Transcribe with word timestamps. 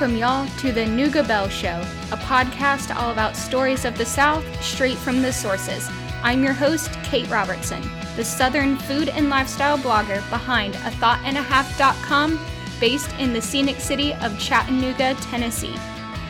Welcome, 0.00 0.16
y'all, 0.16 0.46
to 0.58 0.70
the 0.70 0.82
Nooga 0.82 1.26
Belle 1.26 1.48
Show, 1.48 1.80
a 2.12 2.16
podcast 2.18 2.94
all 2.94 3.10
about 3.10 3.34
stories 3.36 3.84
of 3.84 3.98
the 3.98 4.04
South 4.04 4.44
straight 4.62 4.96
from 4.96 5.22
the 5.22 5.32
sources. 5.32 5.88
I'm 6.22 6.40
your 6.40 6.52
host, 6.52 6.92
Kate 7.02 7.28
Robertson, 7.28 7.82
the 8.14 8.22
Southern 8.22 8.76
food 8.76 9.08
and 9.08 9.28
lifestyle 9.28 9.76
blogger 9.76 10.18
behind 10.30 10.76
a 10.76 10.90
thoughtandahalf.com 11.02 12.38
based 12.78 13.12
in 13.18 13.32
the 13.32 13.42
scenic 13.42 13.80
city 13.80 14.14
of 14.14 14.38
Chattanooga, 14.38 15.14
Tennessee. 15.14 15.74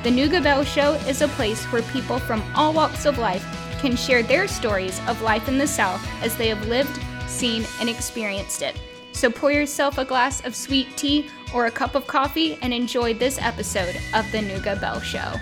The 0.02 0.08
Nooga 0.08 0.42
Belle 0.42 0.64
Show 0.64 0.94
is 1.06 1.20
a 1.20 1.28
place 1.28 1.62
where 1.66 1.82
people 1.82 2.18
from 2.18 2.42
all 2.54 2.72
walks 2.72 3.04
of 3.04 3.18
life 3.18 3.44
can 3.82 3.96
share 3.96 4.22
their 4.22 4.48
stories 4.48 4.98
of 5.06 5.20
life 5.20 5.46
in 5.46 5.58
the 5.58 5.66
South 5.66 6.02
as 6.22 6.34
they 6.38 6.48
have 6.48 6.68
lived, 6.68 6.98
seen, 7.26 7.66
and 7.80 7.90
experienced 7.90 8.62
it. 8.62 8.80
So 9.18 9.28
pour 9.28 9.50
yourself 9.50 9.98
a 9.98 10.04
glass 10.04 10.44
of 10.44 10.54
sweet 10.54 10.96
tea 10.96 11.28
or 11.52 11.66
a 11.66 11.72
cup 11.72 11.96
of 11.96 12.06
coffee 12.06 12.56
and 12.62 12.72
enjoy 12.72 13.14
this 13.14 13.36
episode 13.40 13.96
of 14.14 14.30
The 14.30 14.38
Nooga 14.38 14.80
Belle 14.80 15.00
Show. 15.00 15.32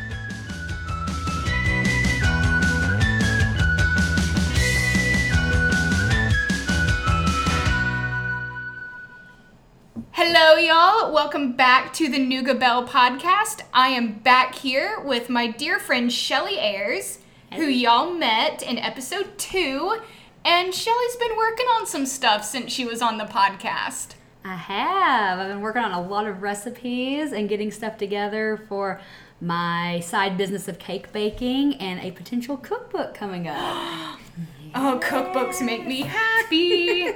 Hello, 10.12 10.56
y'all. 10.56 11.12
Welcome 11.12 11.52
back 11.52 11.92
to 11.92 12.08
the 12.08 12.16
Nooga 12.16 12.58
Belle 12.58 12.88
podcast. 12.88 13.60
I 13.74 13.88
am 13.88 14.20
back 14.20 14.54
here 14.54 15.02
with 15.04 15.28
my 15.28 15.48
dear 15.48 15.78
friend 15.78 16.10
Shelly 16.10 16.58
Ayers, 16.58 17.18
who 17.52 17.64
y'all 17.64 18.14
met 18.14 18.62
in 18.62 18.78
episode 18.78 19.36
two. 19.36 19.98
And 20.46 20.72
Shelly's 20.72 21.16
been 21.16 21.36
working 21.36 21.66
on 21.66 21.88
some 21.88 22.06
stuff 22.06 22.44
since 22.44 22.72
she 22.72 22.84
was 22.84 23.02
on 23.02 23.18
the 23.18 23.24
podcast. 23.24 24.14
I 24.44 24.54
have. 24.54 25.40
I've 25.40 25.48
been 25.48 25.60
working 25.60 25.82
on 25.82 25.90
a 25.90 26.00
lot 26.00 26.28
of 26.28 26.40
recipes 26.40 27.32
and 27.32 27.48
getting 27.48 27.72
stuff 27.72 27.98
together 27.98 28.62
for 28.68 29.00
my 29.40 29.98
side 29.98 30.38
business 30.38 30.68
of 30.68 30.78
cake 30.78 31.10
baking 31.10 31.74
and 31.78 31.98
a 32.00 32.12
potential 32.12 32.56
cookbook 32.56 33.12
coming 33.12 33.48
up. 33.48 33.56
oh, 34.76 35.00
cookbooks 35.02 35.60
make 35.66 35.84
me 35.84 36.02
happy. 36.02 37.14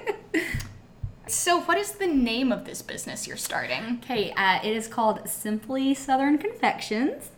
so, 1.28 1.60
what 1.60 1.78
is 1.78 1.92
the 1.92 2.08
name 2.08 2.50
of 2.50 2.64
this 2.64 2.82
business 2.82 3.28
you're 3.28 3.36
starting? 3.36 4.00
Okay, 4.02 4.32
uh, 4.32 4.58
it 4.64 4.76
is 4.76 4.88
called 4.88 5.28
Simply 5.28 5.94
Southern 5.94 6.36
Confections. 6.36 7.30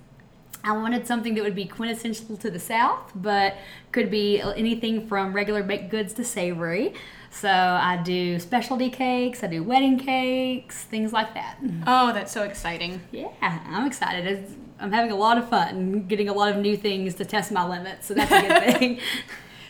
I 0.65 0.73
wanted 0.73 1.07
something 1.07 1.35
that 1.35 1.43
would 1.43 1.55
be 1.55 1.65
quintessential 1.65 2.37
to 2.37 2.51
the 2.51 2.61
South, 2.61 3.11
but 3.15 3.57
could 3.91 4.11
be 4.11 4.41
anything 4.41 5.09
from 5.09 5.33
regular 5.33 5.63
baked 5.63 5.91
goods 5.91 6.13
to 6.15 6.25
savory. 6.25 6.95
So 7.31 7.49
I 7.49 7.97
do 8.05 8.39
specialty 8.39 8.91
cakes, 8.91 9.43
I 9.43 9.47
do 9.49 9.63
wedding 9.63 9.99
cakes, 9.99 10.85
things 10.85 11.13
like 11.13 11.35
that. 11.35 11.57
Oh, 11.87 12.13
that's 12.13 12.31
so 12.31 12.43
exciting. 12.43 13.01
Yeah, 13.11 13.29
I'm 13.41 13.87
excited. 13.87 14.27
It's, 14.27 14.53
I'm 14.79 14.93
having 14.93 15.11
a 15.13 15.17
lot 15.17 15.39
of 15.39 15.49
fun 15.49 16.07
getting 16.07 16.29
a 16.29 16.33
lot 16.33 16.51
of 16.51 16.59
new 16.59 16.77
things 16.77 17.15
to 17.17 17.25
test 17.25 17.51
my 17.51 17.67
limits, 17.67 18.07
so 18.07 18.15
that's 18.15 18.31
a 18.31 18.41
good 18.43 18.79
thing. 18.79 19.01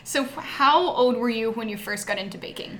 so, 0.03 0.25
how 0.25 0.79
old 0.89 1.15
were 1.15 1.29
you 1.29 1.51
when 1.51 1.69
you 1.69 1.77
first 1.77 2.05
got 2.05 2.17
into 2.17 2.37
baking? 2.37 2.79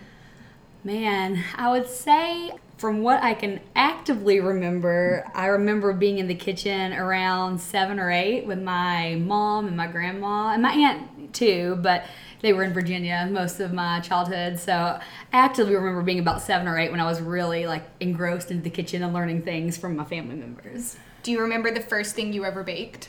Man, 0.84 1.42
I 1.56 1.72
would 1.72 1.88
say 1.88 2.52
from 2.78 3.04
what 3.04 3.24
I 3.24 3.34
can 3.34 3.62
actively 3.74 4.42
remember, 4.42 5.26
I 5.34 5.46
remember 5.46 5.94
being 5.94 6.18
in 6.18 6.28
the 6.28 6.36
kitchen 6.36 6.92
around 6.92 7.62
seven 7.62 8.00
or 8.00 8.12
eight 8.12 8.46
with 8.46 8.62
my 8.62 9.16
mom 9.16 9.68
and 9.68 9.78
my 9.78 9.88
grandma 9.88 10.50
and 10.50 10.62
my 10.62 10.74
aunt 10.74 11.34
too, 11.34 11.80
but 11.82 12.06
they 12.42 12.52
were 12.52 12.64
in 12.64 12.74
Virginia 12.74 13.26
most 13.32 13.62
of 13.62 13.72
my 13.72 14.02
childhood. 14.02 14.60
So 14.60 14.74
I 14.74 15.02
actively 15.32 15.74
remember 15.74 16.02
being 16.02 16.20
about 16.20 16.42
seven 16.42 16.68
or 16.68 16.78
eight 16.78 16.92
when 16.92 17.00
I 17.00 17.06
was 17.06 17.22
really 17.22 17.66
like 17.66 17.86
engrossed 18.02 18.52
into 18.52 18.64
the 18.64 18.70
kitchen 18.70 19.02
and 19.02 19.14
learning 19.14 19.44
things 19.44 19.78
from 19.78 19.96
my 19.96 20.04
family 20.04 20.36
members. 20.36 20.98
Do 21.24 21.32
you 21.32 21.40
remember 21.40 21.72
the 21.72 21.80
first 21.80 22.16
thing 22.16 22.34
you 22.34 22.44
ever 22.44 22.64
baked? 22.64 23.08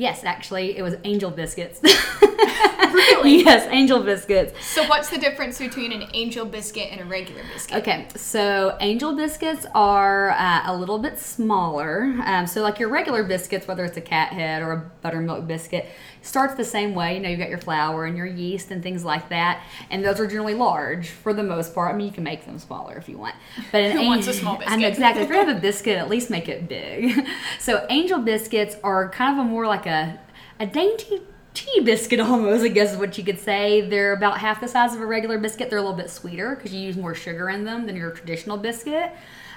Yes, 0.00 0.24
actually, 0.24 0.78
it 0.78 0.82
was 0.82 0.96
angel 1.04 1.30
biscuits. 1.30 1.78
really? 1.82 3.42
Yes, 3.44 3.68
angel 3.70 4.02
biscuits. 4.02 4.54
So, 4.64 4.88
what's 4.88 5.10
the 5.10 5.18
difference 5.18 5.58
between 5.58 5.92
an 5.92 6.08
angel 6.14 6.46
biscuit 6.46 6.88
and 6.90 7.02
a 7.02 7.04
regular 7.04 7.42
biscuit? 7.52 7.76
Okay, 7.76 8.08
so 8.16 8.78
angel 8.80 9.14
biscuits 9.14 9.66
are 9.74 10.30
uh, 10.30 10.62
a 10.64 10.74
little 10.74 10.98
bit 10.98 11.18
smaller. 11.18 12.14
Um, 12.24 12.46
so, 12.46 12.62
like 12.62 12.78
your 12.78 12.88
regular 12.88 13.24
biscuits, 13.24 13.68
whether 13.68 13.84
it's 13.84 13.98
a 13.98 14.00
cat 14.00 14.32
head 14.32 14.62
or 14.62 14.72
a 14.72 14.90
buttermilk 15.02 15.46
biscuit, 15.46 15.90
starts 16.22 16.54
the 16.54 16.64
same 16.64 16.94
way. 16.94 17.14
You 17.14 17.20
know, 17.20 17.28
you 17.28 17.36
got 17.36 17.48
your 17.48 17.58
flour 17.58 18.04
and 18.04 18.16
your 18.16 18.26
yeast 18.26 18.70
and 18.70 18.82
things 18.82 19.04
like 19.04 19.28
that, 19.30 19.62
and 19.90 20.04
those 20.04 20.20
are 20.20 20.26
generally 20.26 20.54
large 20.54 21.08
for 21.08 21.32
the 21.32 21.42
most 21.42 21.74
part. 21.74 21.94
I 21.94 21.96
mean, 21.96 22.06
you 22.06 22.12
can 22.12 22.24
make 22.24 22.44
them 22.44 22.58
smaller 22.58 22.96
if 22.96 23.08
you 23.08 23.18
want, 23.18 23.34
but 23.72 23.82
an 23.82 24.06
wants 24.06 24.26
a 24.26 24.32
small 24.32 24.56
biscuit? 24.56 24.72
I 24.72 24.76
know 24.76 24.88
exactly. 24.88 25.22
if 25.22 25.28
you 25.28 25.34
have 25.36 25.48
a 25.48 25.60
biscuit, 25.60 25.98
at 25.98 26.08
least 26.08 26.30
make 26.30 26.48
it 26.48 26.68
big. 26.68 27.26
so, 27.58 27.86
angel 27.90 28.18
biscuits 28.18 28.76
are 28.82 29.08
kind 29.10 29.38
of 29.38 29.46
a 29.46 29.48
more 29.48 29.66
like 29.66 29.86
a 29.86 30.18
a 30.58 30.66
dainty 30.66 31.22
tea 31.54 31.80
biscuit 31.80 32.20
almost, 32.20 32.62
I 32.62 32.68
guess 32.68 32.92
is 32.92 32.98
what 32.98 33.16
you 33.18 33.24
could 33.24 33.38
say. 33.38 33.80
They're 33.80 34.12
about 34.12 34.38
half 34.38 34.60
the 34.60 34.68
size 34.68 34.94
of 34.94 35.00
a 35.00 35.06
regular 35.06 35.38
biscuit. 35.38 35.70
They're 35.70 35.78
a 35.78 35.82
little 35.82 35.96
bit 35.96 36.10
sweeter 36.10 36.54
because 36.54 36.72
you 36.72 36.80
use 36.80 36.96
more 36.96 37.14
sugar 37.14 37.48
in 37.48 37.64
them 37.64 37.86
than 37.86 37.96
your 37.96 38.10
traditional 38.10 38.56
biscuit. 38.56 39.12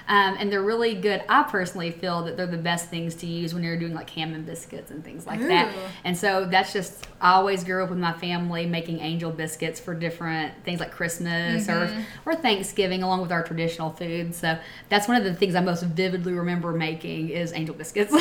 Um, 0.06 0.36
and 0.38 0.52
they're 0.52 0.62
really 0.62 0.94
good. 0.94 1.22
I 1.28 1.44
personally 1.44 1.90
feel 1.90 2.24
that 2.24 2.36
they're 2.36 2.46
the 2.46 2.58
best 2.58 2.90
things 2.90 3.14
to 3.16 3.26
use 3.26 3.54
when 3.54 3.62
you're 3.62 3.78
doing 3.78 3.94
like 3.94 4.10
ham 4.10 4.34
and 4.34 4.44
biscuits 4.44 4.90
and 4.90 5.02
things 5.02 5.26
like 5.26 5.40
Ooh. 5.40 5.48
that. 5.48 5.74
And 6.04 6.16
so 6.16 6.44
that's 6.44 6.72
just, 6.72 7.06
I 7.22 7.32
always 7.32 7.64
grew 7.64 7.82
up 7.82 7.88
with 7.88 7.98
my 7.98 8.12
family 8.12 8.66
making 8.66 9.00
angel 9.00 9.30
biscuits 9.30 9.80
for 9.80 9.94
different 9.94 10.52
things 10.64 10.78
like 10.78 10.92
Christmas 10.92 11.66
mm-hmm. 11.66 12.28
or, 12.28 12.34
or 12.34 12.36
Thanksgiving 12.36 13.02
along 13.02 13.22
with 13.22 13.32
our 13.32 13.42
traditional 13.42 13.90
food. 13.90 14.34
So 14.34 14.58
that's 14.90 15.08
one 15.08 15.16
of 15.16 15.24
the 15.24 15.34
things 15.34 15.54
I 15.54 15.60
most 15.60 15.82
vividly 15.82 16.34
remember 16.34 16.72
making 16.72 17.30
is 17.30 17.52
angel 17.54 17.74
biscuits. 17.74 18.14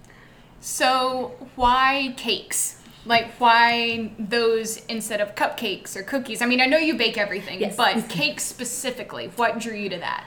so 0.60 1.32
why 1.54 2.14
cakes? 2.16 2.80
Like 3.04 3.32
why 3.38 4.12
those 4.18 4.84
instead 4.86 5.20
of 5.20 5.36
cupcakes 5.36 5.94
or 5.94 6.02
cookies? 6.02 6.42
I 6.42 6.46
mean, 6.46 6.60
I 6.60 6.66
know 6.66 6.78
you 6.78 6.94
bake 6.94 7.16
everything, 7.16 7.60
yes. 7.60 7.76
but 7.76 8.08
cakes 8.08 8.44
specifically, 8.44 9.28
what 9.36 9.58
drew 9.58 9.74
you 9.74 9.88
to 9.88 9.98
that? 9.98 10.24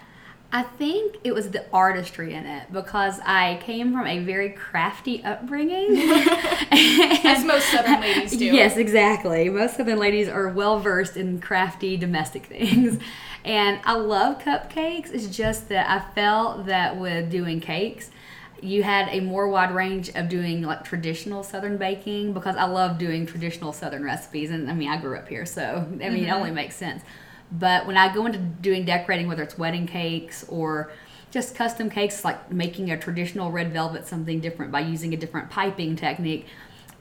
I 0.55 0.63
think 0.63 1.17
it 1.25 1.33
was 1.33 1.49
the 1.49 1.65
artistry 1.73 2.33
in 2.33 2.45
it 2.45 2.71
because 2.71 3.19
I 3.25 3.59
came 3.63 3.91
from 3.91 4.07
a 4.07 4.19
very 4.19 4.51
crafty 4.51 5.21
upbringing. 5.21 5.97
As 6.71 7.43
most 7.43 7.65
Southern 7.71 7.99
ladies 7.99 8.37
do. 8.37 8.45
Yes, 8.45 8.77
exactly. 8.77 9.49
Most 9.49 9.75
Southern 9.75 9.99
ladies 9.99 10.29
are 10.29 10.47
well 10.47 10.79
versed 10.79 11.17
in 11.17 11.41
crafty 11.41 11.97
domestic 11.97 12.45
things. 12.45 13.03
And 13.43 13.81
I 13.83 13.97
love 13.97 14.39
cupcakes. 14.39 15.11
It's 15.11 15.27
just 15.27 15.67
that 15.67 15.89
I 15.89 16.15
felt 16.15 16.67
that 16.67 16.95
with 16.95 17.29
doing 17.29 17.59
cakes, 17.59 18.09
you 18.61 18.83
had 18.83 19.09
a 19.09 19.19
more 19.19 19.49
wide 19.49 19.75
range 19.75 20.07
of 20.15 20.29
doing 20.29 20.61
like 20.61 20.85
traditional 20.85 21.43
southern 21.43 21.75
baking 21.75 22.31
because 22.31 22.55
I 22.55 22.63
love 22.63 22.97
doing 22.97 23.25
traditional 23.25 23.73
southern 23.73 24.05
recipes 24.05 24.51
and 24.51 24.71
I 24.71 24.73
mean 24.73 24.89
I 24.89 24.95
grew 24.95 25.17
up 25.17 25.27
here 25.27 25.45
so 25.45 25.61
I 25.61 25.83
mean 25.83 25.99
mm-hmm. 25.99 26.23
it 26.23 26.31
only 26.31 26.51
makes 26.51 26.77
sense. 26.77 27.03
But 27.51 27.85
when 27.85 27.97
I 27.97 28.13
go 28.13 28.25
into 28.25 28.39
doing 28.39 28.85
decorating 28.85 29.27
whether 29.27 29.43
it's 29.43 29.57
wedding 29.57 29.87
cakes 29.87 30.45
or 30.49 30.91
just 31.31 31.55
custom 31.55 31.89
cakes 31.89 32.23
like 32.23 32.51
making 32.51 32.91
a 32.91 32.97
traditional 32.97 33.51
red 33.51 33.71
velvet 33.71 34.07
something 34.07 34.39
different 34.39 34.71
by 34.71 34.79
using 34.79 35.13
a 35.13 35.17
different 35.17 35.49
piping 35.49 35.95
technique, 35.95 36.47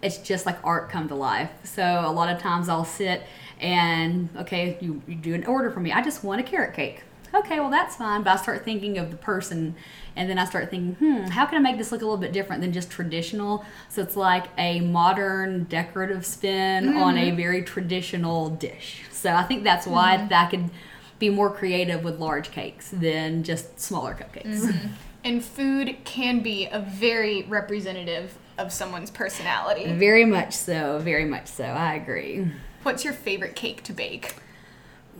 it's 0.03 0.19
just 0.19 0.44
like 0.44 0.59
art 0.62 0.91
come 0.91 1.09
to 1.09 1.15
life. 1.15 1.50
So 1.65 1.82
a 1.82 2.12
lot 2.12 2.29
of 2.29 2.41
times 2.41 2.69
I'll 2.69 2.85
sit 2.85 3.23
and 3.61 4.29
okay, 4.37 4.76
you, 4.81 5.02
you 5.06 5.14
do 5.14 5.35
an 5.35 5.44
order 5.46 5.70
for 5.70 5.81
me. 5.81 5.93
I 5.93 6.02
just 6.02 6.25
want 6.25 6.41
a 6.41 6.44
carrot 6.44 6.75
cake 6.75 7.02
okay, 7.34 7.60
well, 7.60 7.70
that's 7.70 7.96
fine. 7.96 8.22
But 8.22 8.32
I 8.32 8.36
start 8.36 8.64
thinking 8.64 8.98
of 8.98 9.10
the 9.10 9.16
person, 9.16 9.75
and 10.16 10.28
then 10.28 10.38
I 10.38 10.44
start 10.44 10.70
thinking, 10.70 10.94
hmm, 10.94 11.31
how 11.31 11.46
can 11.46 11.58
I 11.58 11.60
make 11.60 11.78
this 11.78 11.92
look 11.92 12.02
a 12.02 12.04
little 12.04 12.19
bit 12.19 12.32
different 12.32 12.62
than 12.62 12.72
just 12.72 12.90
traditional? 12.90 13.64
So 13.88 14.02
it's 14.02 14.16
like 14.16 14.46
a 14.58 14.81
modern 14.81 15.64
decorative 15.64 16.25
spin 16.25 16.86
mm-hmm. 16.86 16.96
on 16.98 17.16
a 17.16 17.28
mm-hmm. 17.28 17.36
very 17.36 17.62
traditional 17.62 18.50
dish. 18.50 19.02
So 19.10 19.32
I 19.34 19.42
think 19.42 19.64
that's 19.64 19.86
why 19.86 20.16
mm-hmm. 20.16 20.34
I 20.34 20.46
could 20.46 20.70
be 21.19 21.31
more 21.31 21.50
creative 21.50 22.04
with 22.04 22.19
large 22.19 22.50
cakes 22.50 22.90
than 22.90 23.42
just 23.42 23.81
smaller 23.81 24.14
cupcakes. 24.14 24.60
Mm-hmm. 24.60 24.88
And 25.25 25.42
food 25.42 25.96
can 26.04 26.40
be 26.40 26.66
a 26.66 26.81
very 26.81 27.44
representative 27.44 28.36
of 28.58 28.72
someone's 28.72 29.10
personality. 29.10 29.90
Very 29.92 30.25
much 30.25 30.52
so. 30.52 30.98
Very 30.98 31.25
much 31.25 31.46
so. 31.46 31.64
I 31.64 31.94
agree. 31.94 32.46
What's 32.82 33.04
your 33.04 33.14
favorite 33.14 33.56
cake 33.56 33.82
to 33.84 33.92
bake? 33.92 34.34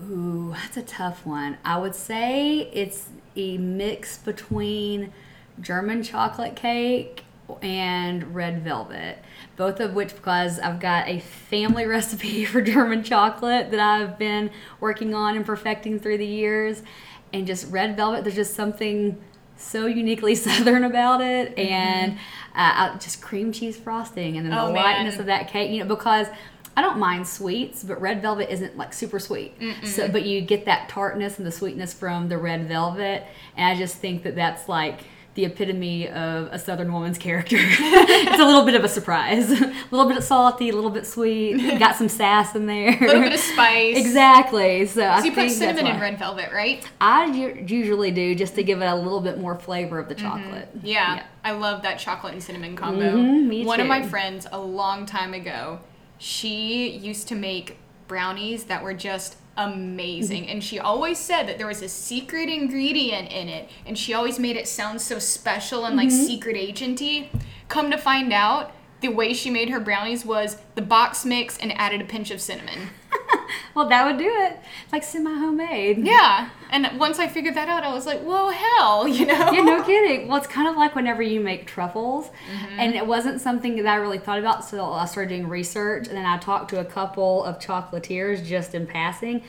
Ooh, 0.02 0.52
that's 0.52 0.76
a 0.76 0.82
tough 0.82 1.25
one. 1.25 1.58
I 1.64 1.79
would 1.79 1.94
say 1.94 2.69
it's 2.73 3.08
a 3.37 3.58
mix 3.58 4.19
between 4.19 5.12
German 5.61 6.02
chocolate 6.02 6.56
cake 6.56 7.25
and 7.62 8.35
red 8.35 8.62
velvet. 8.62 9.19
Both 9.56 9.79
of 9.79 9.94
which, 9.94 10.14
because 10.14 10.58
I've 10.58 10.81
got 10.81 11.08
a 11.08 11.20
family 11.20 11.87
recipe 11.87 12.44
for 12.44 12.61
German 12.61 13.05
chocolate 13.05 13.70
that 13.70 13.81
I've 13.81 14.19
been 14.19 14.50
working 14.81 15.14
on 15.14 15.37
and 15.37 15.46
perfecting 15.46 16.00
through 16.00 16.19
the 16.19 16.26
years. 16.26 16.82
And 17.32 17.47
just 17.47 17.70
red 17.70 17.97
velvet, 17.97 18.25
there's 18.25 18.37
just 18.37 18.55
something 18.55 19.20
so 19.56 19.87
uniquely 19.87 20.35
southern 20.35 20.85
about 20.85 21.20
it. 21.20 21.56
Mm-hmm. 21.56 21.73
And 21.73 22.19
uh, 22.55 22.99
just 22.99 23.20
cream 23.20 23.52
cheese 23.52 23.76
frosting 23.76 24.37
and 24.37 24.47
then 24.47 24.56
oh, 24.56 24.69
the 24.69 24.73
lightness 24.73 25.19
of 25.19 25.26
that 25.26 25.49
cake, 25.49 25.70
you 25.70 25.81
know, 25.81 25.87
because 25.94 26.26
I 26.76 26.82
don't 26.82 26.99
mind 26.99 27.26
sweets, 27.26 27.85
but 27.85 28.00
red 28.00 28.21
velvet 28.21 28.53
isn't 28.53 28.76
like 28.76 28.93
super 28.93 29.19
sweet. 29.19 29.59
Mm-mm. 29.61 29.87
So, 29.87 30.09
but 30.09 30.25
you 30.25 30.41
get 30.41 30.65
that 30.65 30.88
tartness 30.88 31.38
and 31.38 31.47
the 31.47 31.53
sweetness 31.53 31.94
from 31.94 32.29
the 32.29 32.38
red 32.38 32.67
velvet, 32.67 33.25
and 33.56 33.69
I 33.69 33.79
just 33.79 33.97
think 33.97 34.23
that 34.25 34.35
that's 34.35 34.69
like 34.69 35.00
the 35.35 35.44
epitome 35.44 36.09
of 36.09 36.47
a 36.53 36.59
Southern 36.59 36.93
woman's 36.93 37.19
character. 37.19 37.56
it's 37.59 38.41
a 38.41 38.44
little 38.44 38.65
bit 38.65 38.75
of 38.76 38.85
a 38.85 38.88
surprise. 38.88 39.50
a 39.61 39.75
little 39.91 40.09
bit 40.09 40.23
salty, 40.23 40.71
a 40.71 40.75
little 40.75 40.91
bit 40.91 41.06
sweet. 41.06 41.79
Got 41.79 41.97
some 41.97 42.09
sass 42.09 42.55
in 42.55 42.67
there. 42.67 42.97
A 42.97 43.00
little 43.06 43.23
bit 43.23 43.35
of 43.35 43.41
spice. 43.53 43.97
Exactly. 43.97 44.87
So, 44.87 45.03
I 45.03 45.23
you 45.25 45.32
put 45.32 45.50
cinnamon 45.50 45.87
in 45.87 46.00
red 46.00 46.19
velvet, 46.19 46.53
right? 46.53 46.88
I 47.00 47.26
usually 47.26 48.12
do 48.12 48.35
just 48.35 48.55
to 48.55 48.62
give 48.62 48.81
it 48.81 48.87
a 48.87 48.94
little 48.94 49.21
bit 49.21 49.38
more 49.38 49.56
flavor 49.56 49.99
of 49.99 50.09
the 50.09 50.15
chocolate. 50.15 50.69
Yeah, 50.82 51.25
I 51.43 51.53
love 51.53 51.82
that 51.82 51.99
chocolate 51.99 52.35
and 52.35 52.43
cinnamon 52.43 52.76
combo. 52.76 53.17
Mhm, 53.17 53.47
me 53.47 53.65
One 53.65 53.81
of 53.81 53.87
my 53.88 54.03
friends 54.06 54.47
a 54.53 54.59
long 54.59 55.05
time 55.05 55.35
ago, 55.35 55.81
she 56.19 56.88
used 56.90 57.28
to 57.28 57.34
make 57.34 57.76
brownies 58.08 58.64
that 58.64 58.82
were 58.82 58.94
just 58.94 59.37
amazing. 59.56 60.49
And 60.49 60.62
she 60.62 60.78
always 60.78 61.19
said 61.19 61.44
that 61.44 61.58
there 61.58 61.66
was 61.66 61.81
a 61.82 61.88
secret 61.88 62.49
ingredient 62.49 63.31
in 63.32 63.49
it 63.49 63.69
and 63.87 63.96
she 63.96 64.12
always 64.12 64.38
made 64.38 64.56
it 64.56 64.66
sound 64.69 65.00
so 65.00 65.19
special 65.19 65.84
and 65.84 65.96
like 65.96 66.08
Mm-hmm. 66.08 66.25
secret 66.26 66.56
agenty. 66.56 67.28
Come 67.69 67.90
to 67.90 67.96
find 67.99 68.32
out 68.32 68.72
the 69.00 69.08
way 69.08 69.32
she 69.32 69.50
made 69.50 69.70
her 69.70 69.81
brownies 69.81 70.25
was 70.25 70.56
the 70.75 70.82
box 70.82 71.25
mix 71.25 71.56
and 71.58 71.72
added 71.78 72.00
a 72.00 72.05
pinch 72.05 72.31
of 72.31 72.40
cinnamon 72.40 72.88
Well, 73.75 73.89
that 73.89 74.06
would 74.06 74.19
do 74.19 74.29
it. 74.29 74.56
It's 74.85 74.93
like 74.93 75.03
semi 75.03 75.31
homemade. 75.37 75.99
yeah 75.99 76.51
and 76.71 76.99
once 76.99 77.19
i 77.19 77.27
figured 77.29 77.55
that 77.56 77.69
out 77.69 77.83
i 77.85 77.93
was 77.93 78.06
like 78.06 78.21
whoa 78.23 78.49
hell 78.51 79.06
you 79.17 79.27
know 79.27 79.51
Yeah, 79.53 79.62
no 79.62 79.83
kidding. 79.83 80.29
Well, 80.29 80.39
it's 80.39 80.47
kind 80.47 80.69
of 80.69 80.77
like 80.77 80.95
whenever 80.95 81.23
you 81.23 81.41
make 81.41 81.67
truffles, 81.67 82.27
Mm-hmm. 82.29 82.81
and 82.81 82.95
it 82.95 83.06
wasn't 83.06 83.41
something 83.41 83.77
that 83.77 83.87
I 83.87 83.97
really 83.97 84.19
thought 84.19 84.39
about. 84.39 84.65
So 84.65 84.85
I 84.93 85.05
started 85.06 85.29
doing 85.31 85.49
research, 85.49 86.09
and 86.09 86.17
then 86.17 86.25
I 86.27 86.39
talked 86.39 86.71
to 86.71 86.81
a 86.81 86.85
couple 86.85 87.45
of 87.45 87.59
chocolatiers 87.59 88.45
just 88.45 88.75
in 88.75 88.87
passing. 88.87 89.43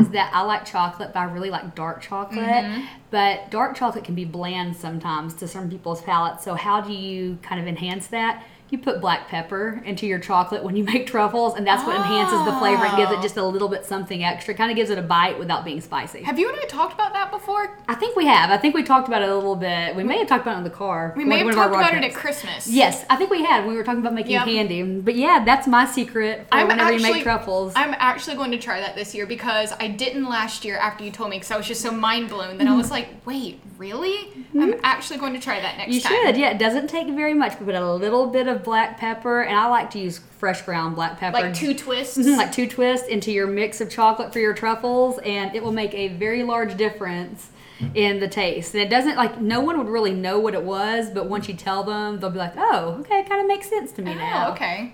Is 0.00 0.08
that 0.10 0.30
I 0.34 0.42
like 0.42 0.64
chocolate, 0.64 1.12
but 1.14 1.20
I 1.20 1.24
really 1.24 1.50
like 1.50 1.74
dark 1.74 2.02
chocolate. 2.02 2.44
Mm-hmm. 2.44 2.84
But 3.10 3.50
dark 3.50 3.76
chocolate 3.76 4.04
can 4.04 4.14
be 4.14 4.24
bland 4.24 4.76
sometimes 4.76 5.34
to 5.34 5.48
some 5.48 5.68
people's 5.70 6.02
palates. 6.02 6.44
So 6.44 6.54
how 6.54 6.80
do 6.80 6.92
you 6.92 7.38
kind 7.42 7.60
of 7.60 7.66
enhance 7.66 8.06
that? 8.08 8.44
You 8.72 8.78
put 8.78 9.02
black 9.02 9.28
pepper 9.28 9.82
into 9.84 10.06
your 10.06 10.18
chocolate 10.18 10.64
when 10.64 10.76
you 10.76 10.82
make 10.84 11.06
truffles, 11.06 11.56
and 11.56 11.66
that's 11.66 11.84
what 11.86 11.94
enhances 11.94 12.42
the 12.46 12.52
flavor 12.58 12.86
and 12.86 12.96
gives 12.96 13.12
it 13.12 13.18
Oh. 13.18 13.20
just 13.22 13.36
a 13.36 13.44
little 13.44 13.68
bit 13.68 13.84
something 13.84 14.24
extra. 14.24 14.54
Kind 14.54 14.70
of 14.70 14.76
gives 14.76 14.88
it 14.88 14.96
a 14.96 15.02
bite 15.02 15.38
without 15.38 15.62
being 15.62 15.82
spicy. 15.82 16.22
have 16.22 16.38
you 16.38 16.48
and 16.48 16.58
i 16.58 16.64
talked 16.64 16.94
about 16.94 17.12
that 17.12 17.30
before 17.30 17.76
I 17.86 17.94
think 17.94 18.16
we 18.16 18.24
have. 18.24 18.48
I 18.50 18.56
think 18.56 18.74
we 18.74 18.82
talked 18.82 19.08
about 19.08 19.20
it 19.20 19.28
a 19.28 19.34
little 19.34 19.56
bit. 19.56 19.94
We 19.94 20.04
may 20.04 20.16
have 20.16 20.26
talked 20.26 20.46
about 20.46 20.54
it 20.54 20.58
in 20.58 20.64
the 20.64 20.70
car. 20.70 21.12
we 21.18 21.24
may 21.26 21.36
have 21.38 21.44
one 21.44 21.52
of 21.52 21.58
our 21.58 21.68
talked 21.70 21.92
about 21.92 22.02
it 22.02 22.06
at 22.10 22.14
christmas 22.14 22.66
Yes, 22.66 23.04
I 23.10 23.16
think 23.16 23.28
we 23.30 23.44
had. 23.44 23.66
We 23.66 23.74
were 23.76 23.84
talking 23.84 24.00
about 24.00 24.14
making 24.14 24.32
Yep. 24.32 24.44
candy. 24.46 24.82
But 24.82 25.16
yeah, 25.16 25.44
that's 25.44 25.66
my 25.66 25.84
secret 25.84 26.46
for 26.48 26.54
I'm 26.54 26.68
whenever 26.68 26.92
you 26.92 26.96
actually, 26.96 27.12
make 27.12 27.22
truffles. 27.24 27.74
I'm 27.76 27.94
actually 27.98 28.36
going 28.36 28.52
to 28.52 28.58
try 28.58 28.80
that 28.80 28.94
this 28.94 29.14
year 29.14 29.26
because 29.26 29.74
I 29.78 29.88
didn't 29.88 30.24
last 30.30 30.64
year 30.64 30.78
after 30.78 31.04
you 31.04 31.10
told 31.10 31.28
me 31.28 31.36
because 31.36 31.50
I 31.50 31.58
was 31.58 31.66
just 31.68 31.82
so 31.82 31.90
mind 31.92 32.30
blown 32.30 32.56
that 32.56 32.66
I 32.66 32.74
was 32.74 32.90
like, 32.90 33.08
wait, 33.26 33.60
really? 33.76 34.28
I'm 34.58 34.74
actually 34.82 35.18
going 35.18 35.34
to 35.34 35.40
try 35.40 35.60
that 35.60 35.76
next 35.76 35.82
Mm-hmm. 35.94 36.14
you 36.14 36.24
should. 36.26 36.36
Yeah, 36.38 36.50
it 36.50 36.58
doesn't 36.58 36.88
take 36.88 37.08
very 37.08 37.34
much. 37.34 37.58
We 37.60 37.66
put 37.66 37.74
a 37.74 37.92
little 37.94 38.28
bit 38.28 38.46
of 38.48 38.61
black 38.64 38.98
pepper, 38.98 39.42
and 39.42 39.56
I 39.58 39.66
like 39.66 39.90
to 39.92 39.98
use 39.98 40.18
fresh 40.38 40.62
ground 40.62 40.94
black 40.96 41.18
pepper. 41.18 41.38
Like 41.40 41.54
two 41.54 41.74
twists. 41.74 42.18
Mhm, 42.18 42.36
like 42.36 42.52
two 42.52 42.66
twists 42.68 43.08
into 43.08 43.30
your 43.32 43.46
mix 43.46 43.80
of 43.80 43.90
chocolate 43.90 44.32
for 44.32 44.38
your 44.38 44.54
truffles, 44.54 45.18
and 45.24 45.54
it 45.54 45.62
will 45.62 45.72
make 45.72 45.94
a 45.94 46.08
very 46.08 46.42
large 46.42 46.76
difference 46.76 47.50
in 47.94 48.20
the 48.20 48.28
taste. 48.28 48.74
And 48.74 48.82
it 48.82 48.88
doesn't 48.90 49.16
like 49.16 49.40
no 49.40 49.60
one 49.60 49.76
would 49.78 49.88
really 49.88 50.12
know 50.14 50.38
what 50.38 50.54
it 50.54 50.62
was, 50.62 51.10
but 51.10 51.26
once 51.26 51.48
you 51.48 51.54
tell 51.54 51.82
them, 51.82 52.20
they'll 52.20 52.30
be 52.30 52.38
like, 52.38 52.54
"Oh, 52.56 52.98
okay, 53.00 53.20
it 53.20 53.28
kind 53.28 53.40
of 53.40 53.46
makes 53.48 53.68
sense 53.68 53.90
to 53.92 54.02
me 54.02 54.14
now." 54.14 54.48
Oh, 54.48 54.52
okay. 54.52 54.92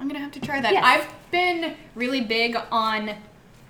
I'm 0.00 0.08
gonna 0.08 0.18
have 0.18 0.32
to 0.32 0.40
try 0.40 0.60
that. 0.60 0.72
Yes. 0.72 0.84
I've 0.84 1.30
been 1.30 1.74
really 1.94 2.20
big 2.20 2.56
on 2.70 3.12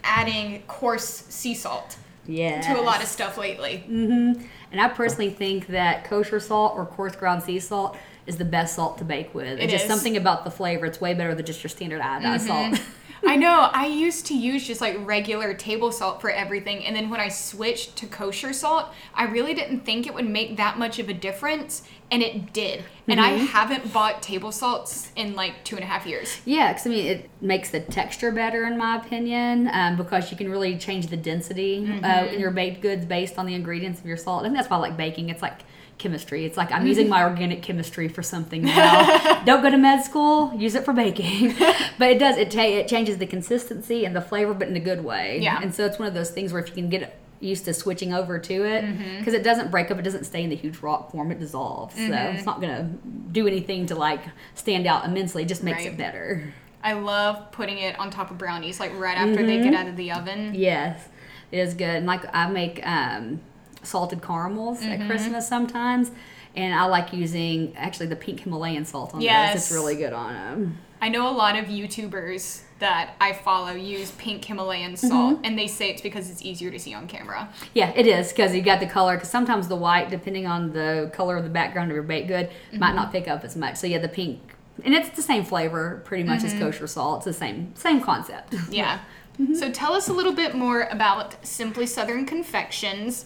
adding 0.02 0.62
coarse 0.66 1.04
sea 1.28 1.54
salt 1.54 1.96
Yeah. 2.26 2.60
to 2.62 2.80
a 2.80 2.82
lot 2.82 3.02
of 3.02 3.08
stuff 3.08 3.38
lately. 3.38 3.84
Mm-hmm. 3.88 4.42
And 4.72 4.80
I 4.80 4.88
personally 4.88 5.30
think 5.30 5.68
that 5.68 6.04
kosher 6.04 6.40
salt 6.40 6.74
or 6.76 6.86
coarse 6.86 7.14
ground 7.14 7.42
sea 7.44 7.60
salt 7.60 7.96
is 8.26 8.36
the 8.36 8.44
best 8.44 8.76
salt 8.76 8.98
to 8.98 9.04
bake 9.04 9.34
with. 9.34 9.46
It 9.46 9.60
It's 9.60 9.72
just 9.72 9.74
is. 9.74 9.80
Mm-hmm. 9.82 9.90
something 9.90 10.16
about 10.16 10.44
the 10.44 10.50
flavor. 10.50 10.86
It's 10.86 11.00
way 11.00 11.14
better 11.14 11.34
than 11.34 11.44
just 11.46 11.62
your 11.62 11.68
standard 11.70 12.00
iodized 12.00 12.46
salt. 12.46 12.80
I 13.26 13.36
know. 13.44 13.68
I 13.72 13.86
used 13.86 14.26
to 14.26 14.34
use 14.36 14.66
just 14.66 14.80
like 14.80 14.96
regular 15.06 15.54
table 15.54 15.92
salt 15.92 16.20
for 16.20 16.30
everything, 16.30 16.84
and 16.84 16.94
then 16.96 17.10
when 17.10 17.20
I 17.20 17.28
switched 17.28 17.96
to 17.96 18.06
kosher 18.06 18.52
salt, 18.52 18.86
I 19.14 19.24
really 19.24 19.54
didn't 19.54 19.80
think 19.80 20.06
it 20.06 20.14
would 20.14 20.28
make 20.28 20.56
that 20.56 20.78
much 20.78 20.98
of 20.98 21.08
a 21.08 21.14
difference, 21.14 21.82
and 22.10 22.22
it 22.22 22.52
did. 22.52 22.84
And 23.08 23.20
I 23.20 23.32
Mm-hmm. 23.32 23.46
haven't 23.46 23.92
bought 23.92 24.22
table 24.22 24.52
salts 24.52 25.10
in 25.16 25.34
like 25.34 25.62
two 25.64 25.76
and 25.76 25.84
a 25.84 25.86
half 25.86 26.06
years. 26.06 26.38
Yeah, 26.46 26.72
because 26.72 26.86
I 26.86 26.90
mean, 26.90 27.06
it 27.06 27.30
makes 27.42 27.70
the 27.70 27.80
texture 27.80 28.30
better, 28.30 28.64
in 28.66 28.76
my 28.78 28.96
opinion, 28.96 29.68
um, 29.72 29.96
because 29.96 30.30
you 30.30 30.36
can 30.36 30.50
really 30.50 30.76
change 30.78 31.06
the 31.08 31.16
density 31.16 31.78
uh, 32.02 32.06
Mm-hmm. 32.06 32.34
in 32.34 32.40
your 32.40 32.50
baked 32.50 32.80
goods 32.82 33.04
based 33.06 33.38
on 33.38 33.44
the 33.46 33.54
ingredients 33.54 34.00
of 34.00 34.06
your 34.06 34.16
salt. 34.16 34.44
And 34.44 34.54
that's 34.56 34.68
why 34.70 34.76
I 34.76 34.80
like 34.80 34.96
baking. 34.96 35.28
It's 35.30 35.42
like 35.42 35.60
chemistry. 35.98 36.44
It's 36.44 36.56
like 36.56 36.70
I'm 36.72 36.78
Mm-hmm. 36.80 36.86
using 36.88 37.08
my 37.08 37.22
organic 37.22 37.62
chemistry 37.62 38.08
for 38.08 38.22
something 38.22 38.62
now. 38.62 39.42
Don't 39.44 39.62
go 39.62 39.70
to 39.70 39.76
med 39.78 40.04
school. 40.04 40.52
Use 40.54 40.74
it 40.74 40.84
for 40.84 40.92
baking. 40.92 41.54
but 41.98 42.10
it 42.10 42.18
does. 42.18 42.36
It 42.36 42.50
ta- 42.50 42.62
it 42.62 42.88
changes 42.88 43.18
the 43.18 43.26
consistency 43.26 44.04
and 44.04 44.14
the 44.14 44.20
flavor, 44.20 44.54
but 44.54 44.68
in 44.68 44.76
a 44.76 44.80
good 44.80 45.04
way. 45.04 45.38
Yeah. 45.40 45.60
And 45.62 45.74
so 45.74 45.84
it's 45.86 45.98
one 45.98 46.08
of 46.08 46.14
those 46.14 46.30
things 46.30 46.52
where 46.52 46.60
if 46.62 46.68
you 46.68 46.74
can 46.74 46.88
get 46.88 47.18
used 47.40 47.64
to 47.66 47.74
switching 47.74 48.12
over 48.14 48.38
to 48.38 48.54
it, 48.64 48.84
Mm-hmm. 48.84 49.18
because 49.18 49.34
it 49.34 49.42
doesn't 49.42 49.70
break 49.70 49.90
up, 49.90 49.98
it 49.98 50.02
doesn't 50.02 50.24
stay 50.24 50.42
in 50.42 50.50
the 50.50 50.56
huge 50.56 50.78
rock 50.78 51.10
form. 51.12 51.30
It 51.30 51.38
dissolves. 51.40 51.94
So 51.94 52.00
Mm-hmm. 52.00 52.36
it's 52.36 52.46
not 52.46 52.60
gonna 52.60 52.90
do 53.32 53.46
anything 53.46 53.86
to 53.86 53.94
like 53.94 54.20
stand 54.54 54.86
out 54.86 55.04
immensely. 55.04 55.42
It 55.42 55.48
just 55.48 55.62
makes 55.62 55.78
Right. 55.84 55.92
it 55.92 55.96
better. 55.98 56.52
I 56.82 56.92
love 56.94 57.50
putting 57.52 57.78
it 57.78 57.98
on 57.98 58.10
top 58.10 58.30
of 58.30 58.36
brownies, 58.38 58.78
like 58.80 58.92
right 58.98 59.16
after 59.16 59.36
they 59.46 59.56
Mm-hmm. 59.58 59.70
get 59.70 59.74
out 59.74 59.88
of 59.88 59.96
the 59.96 60.12
oven. 60.12 60.54
Yes, 60.54 61.08
it 61.52 61.58
is 61.58 61.74
good. 61.74 61.88
And 61.96 62.06
like 62.06 62.22
I 62.34 62.48
make 62.50 62.86
um, 62.86 63.40
salted 63.84 64.22
caramels 64.22 64.80
Mm-hmm. 64.80 65.02
at 65.02 65.08
Christmas 65.08 65.48
sometimes, 65.48 66.10
and 66.56 66.74
I 66.74 66.84
like 66.86 67.12
using 67.12 67.76
actually 67.76 68.06
the 68.06 68.16
pink 68.16 68.40
Himalayan 68.40 68.84
salt 68.84 69.14
on 69.14 69.20
Yes. 69.20 69.54
those. 69.54 69.62
It's 69.62 69.72
really 69.72 69.96
good 69.96 70.12
on 70.12 70.32
them. 70.32 70.78
I 71.02 71.08
know 71.10 71.28
a 71.28 71.32
lot 71.36 71.58
of 71.58 71.66
YouTubers 71.66 72.62
that 72.78 73.14
I 73.20 73.32
follow 73.34 73.72
use 73.72 74.10
pink 74.12 74.44
Himalayan 74.44 74.96
salt, 74.96 75.36
Mm-hmm. 75.36 75.44
and 75.44 75.58
they 75.58 75.66
say 75.66 75.90
it's 75.90 76.00
because 76.02 76.30
it's 76.30 76.42
easier 76.42 76.70
to 76.70 76.78
see 76.78 76.94
on 76.94 77.06
camera. 77.08 77.48
Yeah, 77.74 77.92
it 77.94 78.06
is 78.06 78.30
because 78.30 78.54
you 78.54 78.62
got 78.62 78.80
the 78.80 78.86
color. 78.86 79.14
Because 79.16 79.30
sometimes 79.30 79.68
the 79.68 79.76
white, 79.76 80.08
depending 80.10 80.46
on 80.46 80.72
the 80.72 81.10
color 81.14 81.36
of 81.36 81.44
the 81.44 81.50
background 81.50 81.90
of 81.90 81.94
your 81.94 82.04
baked 82.04 82.28
good, 82.28 82.48
Mm-hmm. 82.48 82.78
might 82.78 82.94
not 82.94 83.12
pick 83.12 83.28
up 83.28 83.44
as 83.44 83.54
much. 83.56 83.76
So 83.76 83.86
yeah, 83.86 83.98
the 83.98 84.08
pink, 84.08 84.40
and 84.84 84.94
it's 84.94 85.10
the 85.10 85.22
same 85.22 85.44
flavor 85.44 86.00
pretty 86.04 86.24
much 86.24 86.38
Mm-hmm. 86.40 86.56
as 86.56 86.62
kosher 86.62 86.86
salt. 86.86 87.18
It's 87.18 87.26
the 87.26 87.32
same 87.32 87.74
same 87.76 88.00
concept. 88.00 88.54
Yeah. 88.70 89.00
Mm-hmm. 89.34 89.54
So 89.56 89.68
tell 89.68 89.94
us 89.94 90.06
a 90.08 90.12
little 90.12 90.32
bit 90.32 90.54
more 90.54 90.82
about 90.92 91.44
Simply 91.44 91.86
Southern 91.86 92.24
Confections. 92.24 93.24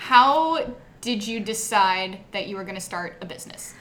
How 0.00 0.72
did 1.02 1.26
you 1.26 1.40
decide 1.40 2.20
that 2.32 2.46
you 2.48 2.56
were 2.56 2.64
going 2.64 2.74
to 2.74 2.80
start 2.80 3.16
a 3.20 3.26
business? 3.26 3.74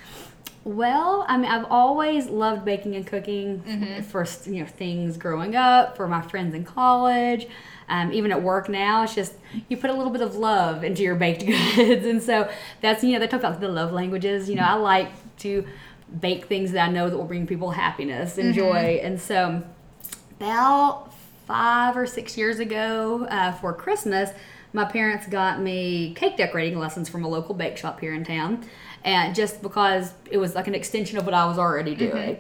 Well, 0.66 1.26
I 1.30 1.38
mean, 1.38 1.50
I've 1.50 1.66
always 1.72 2.28
loved 2.28 2.66
baking 2.66 2.96
and 2.96 3.08
cooking 3.08 3.64
Mm-hmm. 3.66 4.02
for 4.04 4.28
you 4.52 4.60
know 4.62 4.68
things 4.68 5.16
growing 5.18 5.56
up, 5.56 5.96
for 5.96 6.08
my 6.08 6.22
friends 6.22 6.54
in 6.54 6.66
college, 6.66 7.48
um, 7.88 8.12
even 8.12 8.32
at 8.32 8.44
work 8.44 8.68
now. 8.68 9.04
It's 9.04 9.16
just 9.16 9.34
you 9.70 9.78
put 9.78 9.90
a 9.90 9.94
little 9.94 10.12
bit 10.12 10.22
of 10.22 10.36
love 10.36 10.84
into 10.84 11.02
your 11.02 11.16
baked 11.16 11.46
goods, 11.46 12.06
and 12.06 12.22
so 12.22 12.50
that's 12.82 13.02
you 13.04 13.14
know 13.14 13.20
they 13.20 13.28
talk 13.28 13.40
about 13.40 13.62
the 13.62 13.70
love 13.70 13.94
languages. 13.94 14.50
You 14.50 14.56
know, 14.56 14.64
I 14.64 14.74
like 14.74 15.10
to 15.40 15.66
bake 16.20 16.46
things 16.46 16.74
that 16.74 16.90
I 16.90 16.92
know 16.92 17.10
that 17.10 17.16
will 17.18 17.24
bring 17.26 17.48
people 17.48 17.72
happiness 17.72 18.38
and 18.38 18.50
Mm-hmm. 18.50 18.60
joy, 18.60 19.00
and 19.02 19.20
so 19.20 19.64
about 20.40 21.14
five 21.48 21.96
or 21.98 22.06
six 22.06 22.38
years 22.38 22.60
ago 22.60 23.26
uh, 23.30 23.54
for 23.54 23.74
Christmas, 23.74 24.30
my 24.74 24.86
parents 24.86 25.28
got 25.28 25.62
me 25.62 26.14
cake 26.14 26.38
decorating 26.38 26.78
lessons 26.78 27.10
from 27.10 27.24
a 27.24 27.28
local 27.28 27.56
bake 27.56 27.78
shop 27.78 28.00
here 28.00 28.14
in 28.14 28.24
town. 28.24 28.66
And 29.04 29.34
just 29.34 29.62
because 29.62 30.14
it 30.30 30.38
was 30.38 30.56
like 30.56 30.68
an 30.68 30.76
extension 30.76 31.18
of 31.18 31.26
what 31.26 31.34
I 31.34 31.46
was 31.46 31.58
already 31.58 31.96
mm-hmm. 31.96 32.18
doing. 32.18 32.40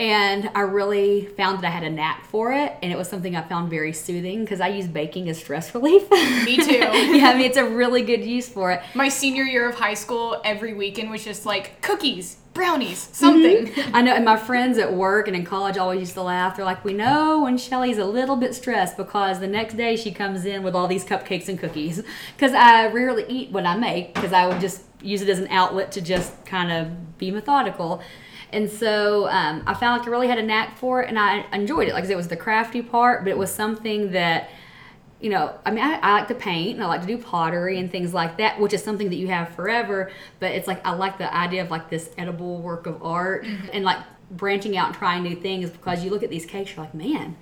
And 0.00 0.50
I 0.54 0.60
really 0.62 1.26
found 1.26 1.58
that 1.58 1.66
I 1.66 1.70
had 1.70 1.82
a 1.82 1.90
knack 1.90 2.24
for 2.24 2.54
it, 2.54 2.74
and 2.82 2.90
it 2.90 2.96
was 2.96 3.06
something 3.06 3.36
I 3.36 3.42
found 3.42 3.68
very 3.68 3.92
soothing 3.92 4.40
because 4.40 4.58
I 4.58 4.68
use 4.68 4.86
baking 4.86 5.28
as 5.28 5.38
stress 5.38 5.74
relief. 5.74 6.10
Me 6.10 6.56
too. 6.56 6.72
yeah, 6.72 7.28
I 7.28 7.34
mean, 7.34 7.42
it's 7.42 7.58
a 7.58 7.68
really 7.68 8.00
good 8.00 8.24
use 8.24 8.48
for 8.48 8.70
it. 8.70 8.80
My 8.94 9.10
senior 9.10 9.42
year 9.42 9.68
of 9.68 9.74
high 9.74 9.92
school, 9.92 10.40
every 10.42 10.72
weekend 10.72 11.10
was 11.10 11.22
just 11.22 11.44
like 11.44 11.82
cookies, 11.82 12.38
brownies, 12.54 13.10
something. 13.12 13.66
Mm-hmm. 13.66 13.94
I 13.94 14.00
know, 14.00 14.14
and 14.14 14.24
my 14.24 14.38
friends 14.38 14.78
at 14.78 14.90
work 14.90 15.28
and 15.28 15.36
in 15.36 15.44
college 15.44 15.76
always 15.76 16.00
used 16.00 16.14
to 16.14 16.22
laugh. 16.22 16.56
They're 16.56 16.64
like, 16.64 16.82
"We 16.82 16.94
know 16.94 17.42
when 17.42 17.58
Shelly's 17.58 17.98
a 17.98 18.06
little 18.06 18.36
bit 18.36 18.54
stressed 18.54 18.96
because 18.96 19.38
the 19.38 19.48
next 19.48 19.74
day 19.74 19.96
she 19.96 20.12
comes 20.12 20.46
in 20.46 20.62
with 20.62 20.74
all 20.74 20.88
these 20.88 21.04
cupcakes 21.04 21.46
and 21.46 21.58
cookies." 21.58 22.02
Because 22.36 22.54
I 22.54 22.86
rarely 22.86 23.26
eat 23.28 23.50
what 23.50 23.66
I 23.66 23.76
make 23.76 24.14
because 24.14 24.32
I 24.32 24.46
would 24.46 24.62
just 24.62 24.82
use 25.02 25.20
it 25.20 25.28
as 25.28 25.38
an 25.38 25.48
outlet 25.48 25.92
to 25.92 26.00
just 26.00 26.46
kind 26.46 26.72
of 26.72 27.18
be 27.18 27.30
methodical. 27.30 28.02
And 28.52 28.70
so 28.70 29.28
um, 29.28 29.62
I 29.66 29.74
found 29.74 29.98
like 29.98 30.08
I 30.08 30.10
really 30.10 30.28
had 30.28 30.38
a 30.38 30.42
knack 30.42 30.76
for 30.76 31.02
it, 31.02 31.08
and 31.08 31.18
I 31.18 31.44
enjoyed 31.52 31.88
it. 31.88 31.94
Like 31.94 32.04
I 32.04 32.06
said, 32.06 32.14
it 32.14 32.16
was 32.16 32.28
the 32.28 32.36
crafty 32.36 32.82
part, 32.82 33.24
but 33.24 33.30
it 33.30 33.38
was 33.38 33.52
something 33.52 34.12
that 34.12 34.50
you 35.20 35.28
know, 35.28 35.54
I 35.66 35.70
mean, 35.70 35.84
I, 35.84 35.96
I 35.96 36.12
like 36.12 36.28
to 36.28 36.34
paint 36.34 36.76
and 36.76 36.82
I 36.82 36.86
like 36.86 37.02
to 37.02 37.06
do 37.06 37.18
pottery 37.18 37.78
and 37.78 37.92
things 37.92 38.14
like 38.14 38.38
that, 38.38 38.58
which 38.58 38.72
is 38.72 38.82
something 38.82 39.10
that 39.10 39.16
you 39.16 39.28
have 39.28 39.50
forever. 39.50 40.10
But 40.38 40.52
it's 40.52 40.66
like 40.66 40.84
I 40.86 40.92
like 40.92 41.18
the 41.18 41.32
idea 41.34 41.62
of 41.62 41.70
like 41.70 41.90
this 41.90 42.10
edible 42.16 42.60
work 42.62 42.86
of 42.86 43.02
art 43.02 43.44
and 43.72 43.84
like 43.84 43.98
branching 44.30 44.76
out 44.76 44.88
and 44.88 44.96
trying 44.96 45.22
new 45.22 45.36
things 45.36 45.70
because 45.70 46.02
you 46.02 46.10
look 46.10 46.22
at 46.22 46.30
these 46.30 46.46
cakes, 46.46 46.74
you're 46.74 46.84
like, 46.84 46.94
man, 46.94 47.36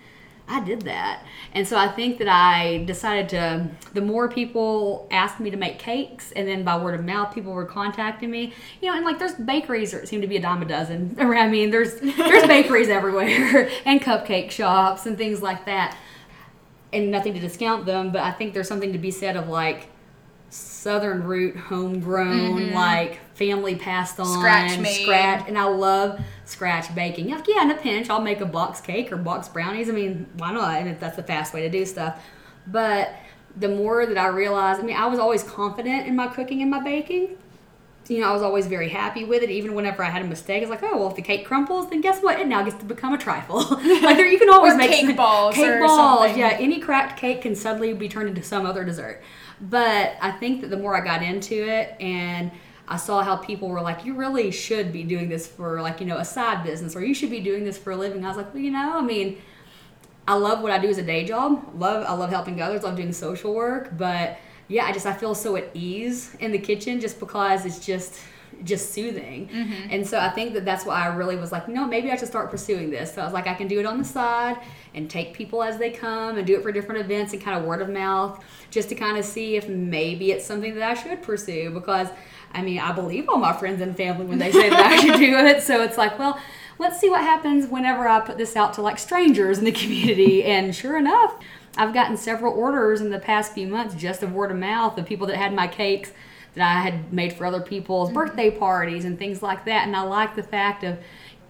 I 0.49 0.61
did 0.61 0.83
that. 0.83 1.25
And 1.53 1.69
so 1.69 1.77
I 1.77 1.89
think 1.89 2.19
that 2.19 2.29
I 2.29 2.85
decided 2.85 3.29
to, 3.31 3.69
the 3.93 4.01
more 4.01 4.29
people 4.29 5.07
asked 5.11 5.41
me 5.41 5.51
to 5.51 5.57
make 5.57 5.79
cakes, 5.79 6.33
and 6.33 6.49
then 6.49 6.65
by 6.65 6.83
word 6.83 6.99
of 6.99 7.05
mouth, 7.05 7.35
people 7.35 7.53
were 7.53 7.67
contacting 7.67 8.31
me. 8.31 8.55
You 8.81 8.91
know, 8.91 8.97
and 8.97 9.05
like 9.05 9.19
there's 9.19 9.35
bakeries 9.35 9.93
that 9.93 10.09
seem 10.09 10.23
to 10.23 10.27
be 10.27 10.37
a 10.37 10.41
dime 10.41 10.63
a 10.63 10.65
dozen 10.65 11.17
around. 11.21 11.49
I 11.49 11.51
mean, 11.51 11.71
there's 11.71 12.01
there's 12.01 12.47
bakeries 12.47 12.89
everywhere, 12.89 13.69
and 13.85 14.01
cupcake 14.01 14.51
shops 14.51 15.07
and 15.07 15.19
things 15.19 15.43
like 15.43 15.67
that. 15.67 15.97
And 16.93 17.11
nothing 17.11 17.35
to 17.35 17.41
discount 17.41 17.85
them, 17.85 18.13
but 18.13 18.23
I 18.23 18.31
think 18.31 18.55
there's 18.55 18.69
something 18.69 18.95
to 18.95 18.99
be 18.99 19.11
said 19.11 19.37
of 19.37 19.49
like 19.49 19.89
southern 20.79 21.25
root, 21.25 21.57
homegrown, 21.57 22.61
mm-hmm. 22.61 22.75
like 22.75 23.19
family 23.35 23.75
passed 23.75 24.21
on, 24.21 24.27
Scratch 24.27 24.79
made. 24.79 25.03
scratch. 25.03 25.45
And 25.49 25.59
I 25.59 25.65
love 25.65 26.21
scratch 26.45 26.95
baking. 26.95 27.31
Like, 27.31 27.49
yeah, 27.49 27.63
in 27.63 27.71
a 27.71 27.77
pinch, 27.77 28.09
I'll 28.09 28.21
make 28.23 28.41
a 28.41 28.47
box 28.47 28.81
cake 28.81 29.11
or 29.11 29.17
box 29.17 29.49
brownies. 29.49 29.89
I 29.89 29.93
mean, 29.93 30.27
why 30.37 30.53
not? 30.53 30.77
And 30.77 30.89
if 30.89 31.01
that's 31.01 31.17
the 31.17 31.23
fast 31.23 31.53
way 31.53 31.63
to 31.63 31.69
do 31.69 31.85
stuff. 31.85 32.23
But 32.67 33.13
the 33.57 33.69
more 33.69 34.07
that 34.07 34.17
I 34.17 34.29
realized, 34.29 34.81
I 34.81 34.85
mean, 34.85 34.97
I 34.97 35.07
was 35.07 35.19
always 35.19 35.43
confident 35.43 36.07
in 36.07 36.15
my 36.15 36.29
cooking 36.29 36.63
and 36.63 36.71
my 36.71 36.81
baking. 36.83 37.37
You 38.07 38.21
know, 38.21 38.31
I 38.31 38.33
was 38.33 38.41
always 38.41 38.67
very 38.67 38.89
happy 38.89 39.25
with 39.25 39.43
it. 39.43 39.51
Even 39.51 39.75
whenever 39.75 40.03
I 40.03 40.09
had 40.09 40.23
a 40.23 40.27
mistake, 40.27 40.63
it's 40.63 40.71
like, 40.71 40.83
oh 40.83 40.97
well, 40.97 41.11
if 41.11 41.17
the 41.17 41.21
cake 41.21 41.45
crumbles, 41.45 41.91
then 41.91 42.01
guess 42.01 42.23
what? 42.23 42.41
It 42.41 42.47
now 42.47 42.63
gets 42.63 42.79
to 42.79 42.87
become 42.87 43.13
a 43.13 43.19
trifle. 43.19 43.59
like 43.71 44.17
there, 44.17 44.27
you 44.27 44.39
can 44.39 44.49
always 44.53 44.77
make 44.77 44.91
cake 44.91 45.07
some- 45.07 45.17
balls 45.25 45.55
Cake 45.55 45.69
or 45.69 45.81
balls, 45.81 46.21
something. 46.21 46.39
yeah. 46.39 46.57
Any 46.59 46.81
cracked 46.81 47.19
cake 47.19 47.43
can 47.43 47.55
suddenly 47.55 47.93
be 47.93 48.09
turned 48.09 48.29
into 48.31 48.43
some 48.43 48.65
other 48.65 48.83
dessert. 48.85 49.21
But 49.61 50.17
I 50.21 50.31
think 50.31 50.61
that 50.61 50.71
the 50.71 50.77
more 50.77 50.97
I 50.97 51.05
got 51.05 51.23
into 51.23 51.55
it 51.55 51.97
and 52.01 52.51
I 52.87 52.97
saw 52.97 53.23
how 53.23 53.37
people 53.37 53.69
were 53.69 53.81
like, 53.81 54.05
you 54.05 54.15
really 54.15 54.51
should 54.51 54.93
be 54.93 55.03
doing 55.03 55.29
this 55.29 55.47
for 55.47 55.83
like, 55.83 56.01
you 56.01 56.07
know, 56.07 56.17
a 56.17 56.25
side 56.25 56.65
business 56.65 56.97
or 56.97 57.05
you 57.05 57.15
should 57.15 57.31
be 57.31 57.41
doing 57.41 57.65
this 57.65 57.77
for 57.77 57.91
a 57.91 57.97
living. 57.97 58.25
I 58.25 58.29
was 58.29 58.37
like, 58.37 58.55
well, 58.55 58.63
you 58.63 58.71
know, 58.71 58.99
I 58.99 59.03
mean, 59.03 59.39
I 60.27 60.35
love 60.35 60.63
what 60.63 60.73
I 60.73 60.79
do 60.79 60.89
as 60.89 60.99
a 60.99 61.03
day 61.03 61.25
job. 61.25 61.71
Love 61.75 62.05
I 62.07 62.13
love 62.13 62.31
helping 62.31 62.61
others. 62.61 62.83
Love 62.83 62.97
doing 62.97 63.13
social 63.13 63.55
work. 63.55 63.97
But 63.97 64.39
yeah, 64.69 64.85
I 64.85 64.93
just 64.93 65.07
I 65.07 65.13
feel 65.13 65.35
so 65.35 65.57
at 65.57 65.71
ease 65.75 66.35
in 66.41 66.53
the 66.53 66.59
kitchen 66.59 67.01
just 67.01 67.19
because 67.19 67.65
it's 67.67 67.85
just 67.85 68.21
just 68.65 68.93
soothing. 68.93 69.49
Mm-hmm. 69.49 69.89
And 69.91 70.07
so 70.07 70.19
I 70.19 70.31
think 70.31 70.55
that 70.55 70.65
that's 70.65 70.85
why 70.85 71.03
I 71.03 71.15
really 71.15 71.37
was 71.37 71.53
like, 71.53 71.69
no, 71.69 71.87
maybe 71.87 72.11
I 72.11 72.17
should 72.17 72.29
start 72.29 72.51
pursuing 72.51 72.91
this. 72.91 73.15
So 73.15 73.23
I 73.23 73.25
was 73.25 73.33
like, 73.33 73.47
I 73.47 73.55
can 73.55 73.69
do 73.69 73.79
it 73.79 73.87
on 73.87 73.99
the 73.99 74.05
side 74.05 74.59
and 74.95 75.09
take 75.09 75.35
people 75.35 75.63
as 75.63 75.79
they 75.79 75.91
come 75.91 76.39
and 76.39 76.47
do 76.47 76.57
it 76.57 76.63
for 76.63 76.73
different 76.73 77.01
events 77.01 77.33
and 77.33 77.43
kind 77.43 77.59
of 77.59 77.65
word 77.65 77.81
of 77.81 77.89
mouth 77.89 78.43
just 78.71 78.89
to 78.89 78.95
kind 78.95 79.17
of 79.17 79.25
see 79.25 79.57
if 79.57 79.69
maybe 79.69 80.33
it's 80.33 80.45
something 80.45 80.75
that 80.75 80.83
I 80.83 80.95
should 80.95 81.23
pursue 81.23 81.71
because 81.71 82.09
I 82.53 82.63
mean, 82.63 82.79
I 82.79 82.93
believe 82.93 83.29
all 83.29 83.37
my 83.37 83.53
friends 83.53 83.83
and 83.83 83.97
family 83.97 84.25
when 84.25 84.39
they 84.39 84.51
say 84.51 84.71
that 84.71 84.87
I 84.87 84.97
should 84.97 85.19
do 85.19 85.37
it. 85.37 85.63
So 85.63 85.83
it's 85.83 85.99
like, 85.99 86.19
well, 86.19 86.41
let's 86.79 86.99
see 86.99 87.11
what 87.11 87.21
happens 87.21 87.67
whenever 87.67 88.09
I 88.09 88.21
put 88.21 88.39
this 88.39 88.57
out 88.57 88.73
to 88.75 88.83
like 88.83 88.99
strangers 88.99 89.59
in 89.59 89.65
the 89.65 89.73
community. 89.73 90.45
And 90.45 90.75
sure 90.75 90.97
enough, 90.97 91.39
I've 91.77 91.93
gotten 91.93 92.17
several 92.17 92.55
orders 92.55 93.01
in 93.01 93.11
the 93.11 93.19
past 93.19 93.53
few 93.53 93.69
months 93.69 93.95
just 93.95 94.23
of 94.23 94.33
word 94.33 94.51
of 94.51 94.57
mouth 94.57 94.99
of 94.99 95.07
people 95.07 95.27
that 95.27 95.37
had 95.37 95.55
my 95.55 95.69
cakes 95.69 96.13
that 96.59 96.77
I 96.77 96.81
had 96.81 97.13
made 97.13 97.33
for 97.33 97.47
other 97.47 97.61
people's 97.61 98.11
birthday 98.11 98.51
parties 98.51 99.05
and 99.05 99.19
things 99.19 99.43
like 99.43 99.65
that. 99.67 99.87
And 99.87 99.95
I 99.95 100.03
like 100.03 100.35
the 100.35 100.43
fact 100.43 100.83
of 100.83 100.99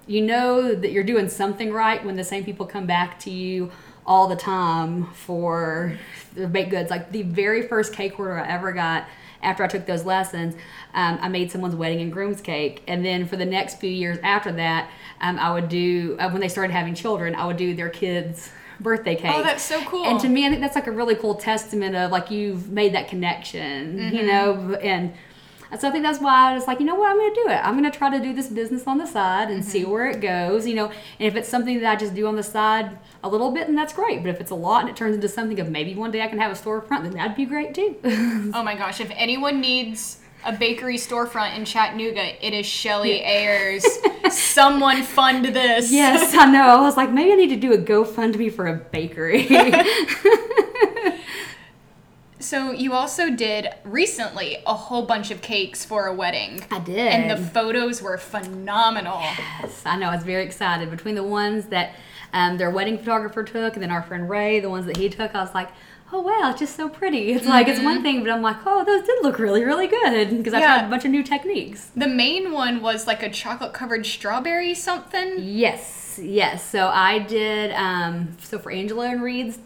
you 0.06 0.22
know 0.22 0.74
that 0.74 0.92
you're 0.92 1.04
doing 1.04 1.28
something 1.28 1.72
right 1.72 2.04
when 2.04 2.16
the 2.16 2.24
same 2.24 2.44
people 2.44 2.66
come 2.66 2.86
back 2.86 3.18
to 3.20 3.30
you 3.30 3.70
all 4.06 4.28
the 4.28 4.36
time 4.36 5.06
for 5.12 5.98
the 6.34 6.46
baked 6.46 6.70
goods. 6.70 6.90
Like 6.90 7.10
the 7.10 7.22
very 7.22 7.66
first 7.66 7.92
cake 7.92 8.18
order 8.18 8.38
I 8.38 8.48
ever 8.48 8.72
got 8.72 9.06
after 9.42 9.62
I 9.62 9.66
took 9.68 9.86
those 9.86 10.04
lessons, 10.04 10.56
um, 10.94 11.18
I 11.20 11.28
made 11.28 11.50
someone's 11.50 11.76
wedding 11.76 12.00
and 12.00 12.12
groom's 12.12 12.40
cake. 12.40 12.82
And 12.86 13.04
then 13.04 13.26
for 13.26 13.36
the 13.36 13.44
next 13.44 13.78
few 13.78 13.90
years 13.90 14.18
after 14.22 14.52
that, 14.52 14.90
um, 15.20 15.38
I 15.38 15.52
would 15.52 15.68
do, 15.68 16.16
uh, 16.18 16.28
when 16.30 16.40
they 16.40 16.48
started 16.48 16.72
having 16.72 16.94
children, 16.94 17.34
I 17.34 17.46
would 17.46 17.56
do 17.56 17.74
their 17.74 17.88
kids' 17.88 18.50
birthday 18.80 19.16
cake. 19.16 19.32
Oh, 19.34 19.42
that's 19.42 19.62
so 19.64 19.82
cool. 19.84 20.04
And 20.04 20.20
to 20.20 20.28
me, 20.28 20.46
I 20.46 20.50
think 20.50 20.60
that's 20.60 20.74
like 20.76 20.86
a 20.86 20.92
really 20.92 21.14
cool 21.14 21.34
testament 21.34 21.96
of 21.96 22.10
like 22.10 22.30
you've 22.30 22.70
made 22.70 22.94
that 22.94 23.08
connection, 23.08 23.98
you 23.98 24.20
Mm-hmm. 24.22 24.26
know, 24.26 24.74
and 24.76 25.12
so 25.78 25.86
I 25.86 25.90
think 25.90 26.02
that's 26.02 26.18
why 26.18 26.50
I 26.50 26.54
was 26.54 26.66
like, 26.66 26.80
you 26.80 26.86
know 26.86 26.94
what, 26.94 27.10
I'm 27.10 27.18
going 27.18 27.34
to 27.34 27.40
do 27.44 27.48
it. 27.50 27.56
I'm 27.62 27.76
going 27.78 27.90
to 27.90 27.94
try 27.98 28.08
to 28.16 28.22
do 28.24 28.32
this 28.32 28.46
business 28.46 28.86
on 28.86 28.96
the 28.96 29.06
side 29.06 29.50
and 29.50 29.62
see 29.62 29.82
Mm-hmm. 29.82 29.90
where 29.90 30.06
it 30.08 30.20
goes, 30.22 30.66
you 30.66 30.74
know. 30.74 30.86
And 30.86 30.94
if 31.28 31.36
it's 31.36 31.46
something 31.48 31.78
that 31.80 31.90
I 31.92 31.96
just 31.96 32.14
do 32.14 32.26
on 32.26 32.36
the 32.36 32.42
side 32.42 32.96
a 33.22 33.28
little 33.28 33.50
bit, 33.50 33.66
then 33.66 33.76
that's 33.76 33.92
great. 33.92 34.22
But 34.22 34.30
if 34.30 34.40
it's 34.40 34.50
a 34.50 34.54
lot 34.54 34.80
and 34.80 34.88
it 34.88 34.96
turns 34.96 35.14
into 35.14 35.28
something 35.28 35.60
of 35.60 35.68
maybe 35.70 35.94
one 35.94 36.10
day 36.10 36.22
I 36.22 36.28
can 36.28 36.38
have 36.38 36.50
a 36.50 36.54
storefront, 36.54 37.02
then 37.02 37.10
that'd 37.12 37.36
be 37.36 37.44
great 37.44 37.74
too. 37.74 37.96
Oh 38.54 38.62
my 38.62 38.76
gosh, 38.76 38.98
if 39.00 39.10
anyone 39.14 39.60
needs 39.60 40.20
a 40.46 40.52
bakery 40.56 40.96
storefront 40.96 41.54
in 41.58 41.66
Chattanooga, 41.66 42.46
it 42.46 42.54
is 42.54 42.64
Shelly 42.64 43.20
Ayers. 43.22 43.84
Someone 44.30 45.02
fund 45.02 45.44
this. 45.46 45.90
yes, 45.92 46.34
I 46.34 46.46
know. 46.46 46.62
I 46.62 46.80
was 46.80 46.96
like, 46.96 47.10
maybe 47.10 47.32
I 47.32 47.36
need 47.36 47.50
to 47.50 47.56
do 47.56 47.72
a 47.72 47.78
GoFundMe 47.78 48.52
for 48.52 48.66
a 48.66 48.74
bakery. 48.76 49.48
So 52.40 52.70
you 52.70 52.94
also 52.94 53.28
did 53.28 53.68
recently 53.84 54.58
a 54.66 54.72
whole 54.72 55.02
bunch 55.02 55.30
of 55.30 55.42
cakes 55.42 55.84
for 55.84 56.06
a 56.06 56.14
wedding. 56.14 56.64
I 56.70 56.78
did. 56.78 56.98
And 56.98 57.30
the 57.30 57.36
photos 57.36 58.00
were 58.00 58.16
phenomenal. 58.16 59.20
Yes, 59.20 59.82
I 59.84 59.96
know. 59.96 60.08
I 60.08 60.14
was 60.14 60.24
very 60.24 60.44
excited. 60.44 60.90
Between 60.90 61.14
the 61.14 61.24
ones 61.24 61.66
that 61.66 61.94
um, 62.32 62.56
their 62.56 62.70
wedding 62.70 62.96
photographer 62.96 63.42
took 63.42 63.74
and 63.74 63.82
then 63.82 63.90
our 63.90 64.02
friend 64.02 64.30
Ray, 64.30 64.60
the 64.60 64.70
ones 64.70 64.86
that 64.86 64.96
he 64.96 65.10
took, 65.10 65.34
I 65.34 65.42
was 65.42 65.52
like, 65.52 65.68
oh 66.12 66.20
wow, 66.20 66.50
it's 66.50 66.60
just 66.60 66.74
so 66.76 66.88
pretty. 66.88 67.32
It's 67.32 67.46
like, 67.46 67.68
it's 67.68 67.80
one 67.82 68.02
thing, 68.02 68.22
but 68.22 68.30
I'm 68.30 68.40
like, 68.42 68.56
oh, 68.64 68.84
those 68.84 69.02
did 69.06 69.22
look 69.22 69.38
really, 69.38 69.64
really 69.64 69.86
good 69.86 70.30
because 70.38 70.54
I 70.54 70.60
Yeah. 70.60 70.78
tried 70.78 70.86
a 70.86 70.90
bunch 70.90 71.04
of 71.04 71.10
new 71.10 71.22
techniques. 71.22 71.90
The 71.96 72.08
main 72.08 72.52
one 72.52 72.80
was 72.80 73.06
like 73.06 73.22
a 73.22 73.28
chocolate 73.30 73.72
covered 73.74 74.06
strawberry 74.06 74.74
something. 74.74 75.34
Yes, 75.38 76.18
yes. 76.22 76.64
So 76.64 76.88
I 76.88 77.18
did, 77.18 77.72
um, 77.72 78.36
so 78.40 78.58
for 78.58 78.72
Angela 78.72 79.06
and 79.08 79.22
Reed's 79.22 79.58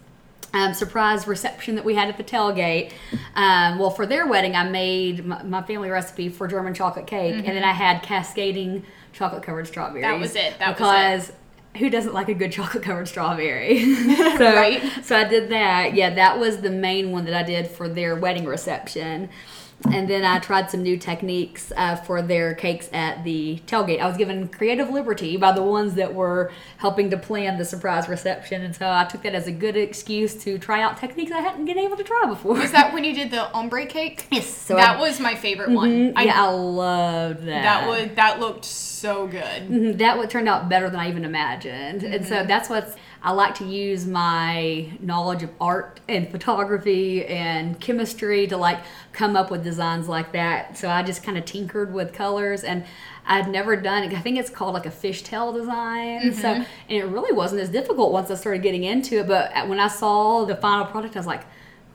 um, 0.55 0.75
surprise 0.75 1.27
reception 1.27 1.77
that 1.77 1.85
we 1.85 1.95
had 1.95 2.09
at 2.09 2.17
the 2.19 2.25
tailgate, 2.25 2.93
um, 3.37 3.79
well, 3.79 3.91
for 3.91 4.05
their 4.05 4.27
wedding, 4.27 4.55
I 4.55 4.69
made 4.69 5.25
my, 5.25 5.43
my 5.45 5.63
family 5.63 5.89
recipe 5.91 6.29
for 6.29 6.47
German 6.49 6.75
chocolate 6.75 7.07
cake, 7.07 7.37
and 7.37 7.47
then 7.47 7.65
I 7.65 7.73
had 7.73 8.03
cascading 8.03 8.85
chocolate 9.13 9.43
covered 9.43 9.67
strawberries. 9.67 10.03
That 10.05 10.19
was 10.21 10.35
it, 10.37 10.59
that 10.59 10.69
was 10.69 10.77
because 10.77 11.33
who 11.79 11.89
doesn't 11.89 12.13
like 12.13 12.29
a 12.29 12.35
good 12.35 12.53
chocolate 12.53 12.83
covered 12.83 13.09
strawberry? 13.09 13.95
so, 14.37 14.55
Right. 14.55 14.83
So 15.03 15.17
I 15.17 15.25
did 15.25 15.51
that. 15.51 15.95
Yeah, 15.95 16.15
that 16.15 16.39
was 16.39 16.61
the 16.61 16.71
main 16.71 17.13
one 17.13 17.25
that 17.25 17.35
I 17.35 17.43
did 17.43 17.67
for 17.69 17.89
their 17.89 18.17
wedding 18.17 18.45
reception. 18.45 19.31
And 19.91 20.09
then 20.09 20.25
I 20.25 20.39
tried 20.39 20.71
some 20.71 20.83
new 20.83 20.97
techniques 20.97 21.73
uh, 21.77 21.97
for 21.97 22.23
their 22.23 22.55
cakes 22.55 22.89
at 22.93 23.25
the 23.25 23.61
tailgate. 23.67 24.01
I 24.01 24.07
was 24.07 24.17
given 24.17 24.49
creative 24.49 24.91
liberty 24.91 25.37
by 25.37 25.53
the 25.53 25.63
ones 25.63 25.95
that 25.95 26.15
were 26.15 26.53
helping 26.79 27.11
to 27.11 27.17
plan 27.17 27.59
the 27.59 27.65
surprise 27.65 28.09
reception, 28.09 28.63
and 28.63 28.75
so 28.75 28.91
I 28.91 29.05
took 29.05 29.23
that 29.23 29.35
as 29.35 29.47
a 29.47 29.53
good 29.53 29.77
excuse 29.77 30.35
to 30.45 30.59
try 30.59 30.83
out 30.83 30.97
techniques 30.99 31.33
I 31.33 31.41
hadn't 31.41 31.65
been 31.65 31.79
able 31.79 31.97
to 31.97 32.05
try 32.05 32.27
before. 32.27 32.55
Was 32.55 32.73
that 32.73 32.93
when 32.93 33.05
you 33.05 33.15
did 33.15 33.31
the 33.31 33.51
ombre 33.53 33.87
cake? 33.87 34.27
yes? 34.31 34.47
So 34.47 34.77
that 34.77 34.97
I, 34.97 35.01
was 35.01 35.21
my 35.21 35.35
favorite 35.35 35.71
one. 35.71 36.13
I, 36.17 36.25
yeah, 36.25 36.45
I 36.45 36.51
loved 36.51 37.41
that. 37.41 37.63
that 37.63 37.89
was 37.89 38.09
that 38.17 38.41
looked 38.41 38.65
so 38.65 39.27
good. 39.27 39.69
Mhm, 39.69 39.99
that 39.99 40.19
would 40.19 40.31
turned 40.31 40.49
out 40.49 40.69
better 40.69 40.89
than 40.89 41.01
I 41.01 41.09
even 41.09 41.25
imagined. 41.25 42.03
And 42.03 42.25
so 42.27 42.45
that's 42.45 42.69
what's 42.69 42.95
I 43.23 43.31
like 43.33 43.55
to 43.57 43.65
use 43.65 44.05
my 44.05 44.91
knowledge 45.01 45.45
of 45.45 45.51
art 45.61 46.01
and 46.09 46.29
photography 46.29 47.25
and 47.25 47.79
chemistry 47.81 48.49
to 48.49 48.57
like 48.57 48.81
come 49.13 49.37
up 49.37 49.51
with 49.51 49.63
designs 49.63 50.09
like 50.09 50.33
that. 50.33 50.77
So 50.77 50.89
I 50.89 51.03
just 51.05 51.23
kind 51.23 51.39
of 51.39 51.45
tinkered 51.45 51.93
with 51.93 52.13
colors 52.13 52.65
and 52.65 52.85
I'd 53.25 53.49
never 53.49 53.77
done 53.77 54.03
I 54.03 54.21
think 54.21 54.39
it's 54.39 54.51
called 54.51 54.75
like 54.75 54.87
a 54.87 54.91
fishtail 54.91 55.55
design. 55.55 56.35
So 56.35 56.49
mm-hmm. 56.49 56.63
and 56.63 56.67
it 56.89 57.05
really 57.05 57.33
wasn't 57.33 57.61
as 57.61 57.69
difficult 57.69 58.13
once 58.13 58.31
I 58.31 58.35
started 58.35 58.63
getting 58.63 58.83
into 58.83 59.21
it, 59.21 59.29
but 59.29 59.69
when 59.69 59.79
I 59.79 59.89
saw 59.89 60.45
the 60.45 60.57
final 60.57 60.87
product 60.87 61.15
I 61.15 61.21
was 61.21 61.27
like 61.27 61.45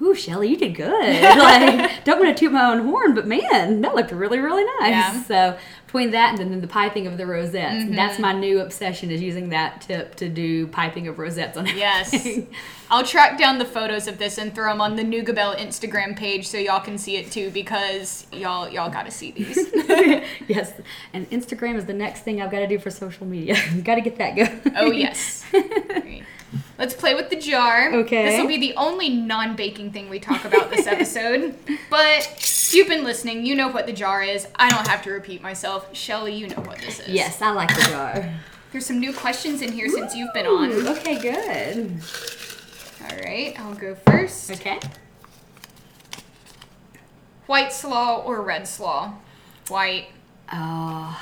Ooh, 0.01 0.13
Shelly, 0.13 0.49
you 0.49 0.57
did 0.57 0.75
good. 0.75 1.21
like, 1.37 2.03
don't 2.03 2.19
want 2.19 2.35
to 2.35 2.39
toot 2.39 2.51
my 2.51 2.71
own 2.71 2.85
horn, 2.85 3.15
but 3.15 3.25
man, 3.25 3.81
that 3.81 3.95
looked 3.95 4.11
really, 4.11 4.37
really 4.37 4.63
nice. 4.79 4.91
Yeah. 4.91 5.23
So 5.23 5.57
between 5.87 6.11
that 6.11 6.37
and 6.37 6.51
then 6.51 6.59
the 6.59 6.67
piping 6.67 7.07
of 7.07 7.17
the 7.17 7.25
rosettes, 7.25 7.85
that's 7.95 8.13
mm-hmm. 8.13 8.21
my 8.21 8.33
new 8.33 8.59
obsession 8.59 9.09
is 9.09 9.21
using 9.21 9.49
that 9.49 9.79
tip 9.79 10.15
to 10.15 10.27
do 10.27 10.67
piping 10.67 11.07
of 11.07 11.17
rosettes 11.17 11.57
on 11.57 11.65
Yes. 11.65 12.13
I'll 12.91 13.05
track 13.05 13.37
down 13.37 13.57
the 13.57 13.65
photos 13.65 14.05
of 14.05 14.17
this 14.17 14.37
and 14.37 14.53
throw 14.53 14.69
them 14.69 14.81
on 14.81 14.97
the 14.97 15.03
Nooga 15.03 15.33
Belle 15.33 15.55
Instagram 15.55 16.17
page 16.17 16.45
so 16.45 16.57
y'all 16.57 16.81
can 16.81 16.97
see 16.97 17.15
it 17.15 17.31
too 17.31 17.51
because 17.51 18.27
y'all 18.33 18.67
y'all 18.67 18.89
got 18.89 19.05
to 19.05 19.11
see 19.11 19.31
these. 19.31 19.57
yes, 20.47 20.73
and 21.13 21.29
Instagram 21.29 21.75
is 21.75 21.85
the 21.85 21.93
next 21.93 22.21
thing 22.21 22.41
I've 22.41 22.51
got 22.51 22.59
to 22.59 22.67
do 22.67 22.79
for 22.79 22.91
social 22.91 23.25
media. 23.25 23.55
got 23.83 23.95
to 23.95 24.01
get 24.01 24.17
that 24.17 24.35
going. 24.35 24.75
oh 24.75 24.91
yes. 24.91 25.45
Let's 26.77 26.93
play 26.93 27.15
with 27.15 27.29
the 27.29 27.35
jar. 27.35 27.93
Okay. 27.93 28.25
This 28.25 28.39
will 28.39 28.47
be 28.47 28.59
the 28.59 28.75
only 28.75 29.09
non-baking 29.09 29.91
thing 29.91 30.09
we 30.09 30.19
talk 30.19 30.45
about 30.45 30.69
this 30.69 30.87
episode. 30.87 31.55
but 31.89 32.69
you've 32.71 32.87
been 32.87 33.03
listening, 33.03 33.45
you 33.45 33.55
know 33.55 33.67
what 33.67 33.85
the 33.85 33.93
jar 33.93 34.23
is. 34.23 34.47
I 34.55 34.69
don't 34.69 34.87
have 34.87 35.01
to 35.03 35.11
repeat 35.11 35.41
myself. 35.41 35.95
Shelly, 35.95 36.35
you 36.35 36.47
know 36.47 36.61
what 36.61 36.79
this 36.79 36.99
is. 36.99 37.09
yes, 37.09 37.41
I 37.41 37.51
like 37.51 37.75
the 37.75 37.89
jar. 37.89 38.33
There's 38.71 38.85
some 38.85 38.99
new 38.99 39.13
questions 39.13 39.61
in 39.61 39.71
here 39.71 39.89
since 39.89 40.15
you've 40.15 40.33
been 40.33 40.45
on. 40.45 40.71
Okay, 40.87 41.19
good. 41.19 42.01
All 43.01 43.17
right, 43.17 43.59
I'll 43.59 43.75
go 43.75 43.95
first. 43.95 44.51
Okay. 44.51 44.79
White 47.45 47.71
slaw 47.71 48.21
or 48.23 48.41
red 48.41 48.67
slaw? 48.67 49.13
White. 49.69 50.07
Oh, 50.51 51.19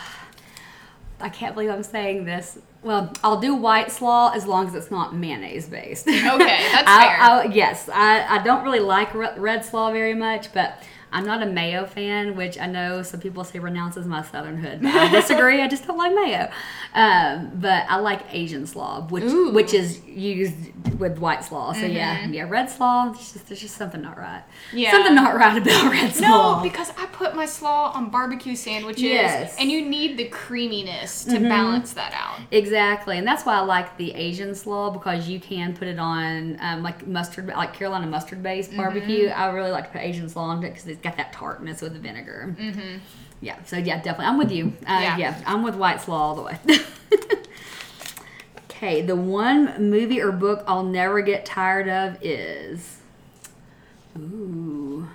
I 1.19 1.29
can't 1.29 1.53
believe 1.53 1.69
I'm 1.69 1.83
saying 1.83 2.25
this. 2.25 2.57
Well, 2.85 3.11
I'll 3.23 3.39
do 3.39 3.55
white 3.55 3.91
slaw 3.91 4.29
as 4.29 4.45
long 4.45 4.67
as 4.67 4.75
it's 4.75 4.91
not 4.91 5.15
mayonnaise 5.15 5.65
based. 5.67 6.07
Okay, 6.07 6.21
that's 6.21 6.37
I, 6.87 7.07
fair. 7.07 7.19
I, 7.19 7.43
yes, 7.45 7.89
I, 7.91 8.37
I 8.37 8.43
don't 8.43 8.63
really 8.63 8.79
like 8.79 9.11
re- 9.15 9.33
red 9.37 9.65
slaw 9.65 9.91
very 9.91 10.13
much, 10.13 10.53
but 10.53 10.83
I'm 11.11 11.25
not 11.25 11.41
a 11.41 11.47
mayo 11.47 11.87
fan, 11.87 12.35
which 12.35 12.59
I 12.59 12.67
know 12.67 13.01
some 13.01 13.21
people 13.21 13.43
say 13.43 13.57
renounces 13.57 14.05
my 14.05 14.21
southernhood. 14.21 14.83
But 14.83 14.93
I 14.93 15.09
disagree. 15.19 15.63
I 15.63 15.67
just 15.67 15.87
don't 15.87 15.97
like 15.97 16.13
mayo. 16.13 16.51
Um, 16.95 17.51
but 17.55 17.85
I 17.89 17.97
like 17.97 18.21
Asian 18.31 18.65
slaw, 18.65 19.05
which 19.09 19.25
Ooh. 19.25 19.51
which 19.51 19.73
is 19.73 20.01
used 20.05 20.55
with 20.97 21.17
white 21.19 21.43
slaw. 21.43 21.73
So 21.73 21.85
yeah, 21.85 22.25
yeah, 22.27 22.43
red 22.47 22.69
slaw. 22.69 23.09
There's 23.11 23.33
just, 23.33 23.47
there's 23.49 23.59
just 23.59 23.75
something 23.75 24.01
not 24.01 24.17
right. 24.17 24.43
Mm-hmm. 24.69 24.77
Yeah. 24.77 24.91
something 24.91 25.13
not 25.13 25.35
right 25.35 25.57
about 25.61 25.91
red 25.91 26.13
slaw. 26.15 26.57
No, 26.57 26.63
because 26.63 26.91
I 26.97 27.05
put 27.07 27.35
my 27.35 27.45
slaw 27.45 27.91
on 27.93 28.09
barbecue 28.09 28.55
sandwiches, 28.55 29.03
Yes. 29.03 29.51
Mm-hmm. 29.51 29.61
and 29.63 29.71
you 29.71 29.81
need 29.85 30.15
the 30.17 30.29
creaminess 30.29 31.25
to 31.25 31.37
balance 31.39 31.91
that 31.93 32.13
out. 32.13 32.39
Exactly, 32.51 33.17
and 33.17 33.27
that's 33.27 33.45
why 33.45 33.55
I 33.57 33.61
like 33.61 33.97
the 33.97 34.13
Asian 34.13 34.55
slaw 34.55 34.89
because 34.89 35.27
you 35.27 35.41
can 35.41 35.75
put 35.75 35.89
it 35.89 35.99
on 35.99 36.57
um, 36.61 36.81
like 36.81 37.05
mustard, 37.05 37.47
like 37.47 37.73
Carolina 37.73 38.07
mustard 38.07 38.41
based 38.41 38.69
Mm-hmm. 38.71 38.77
barbecue. 38.77 39.27
I 39.27 39.47
really 39.49 39.71
like 39.71 39.85
to 39.87 39.89
put 39.91 40.01
Asian 40.01 40.29
slaw 40.29 40.43
on 40.45 40.63
it 40.63 40.69
because 40.69 40.87
it's 40.87 41.01
got 41.01 41.17
that 41.17 41.33
tartness 41.33 41.81
with 41.81 41.91
the 41.93 41.99
vinegar. 41.99 42.55
Mm-hmm. 42.57 42.97
Yeah, 43.41 43.61
so 43.65 43.77
yeah, 43.77 43.97
definitely, 43.97 44.25
I'm 44.25 44.37
with 44.37 44.51
you. 44.51 44.73
Uh, 44.87 44.99
Yeah. 45.01 45.17
yeah. 45.17 45.41
I'm 45.45 45.63
with 45.63 45.75
white 45.75 46.01
slaw 46.01 46.17
all 46.29 46.35
the 46.35 46.41
way. 46.41 46.57
okay, 48.69 49.01
the 49.01 49.15
one 49.15 49.89
movie 49.89 50.21
or 50.21 50.31
book 50.31 50.63
I'll 50.67 50.83
never 50.83 51.21
get 51.21 51.45
tired 51.45 51.87
of 51.87 52.17
is, 52.21 52.97
ooh, 54.17 55.07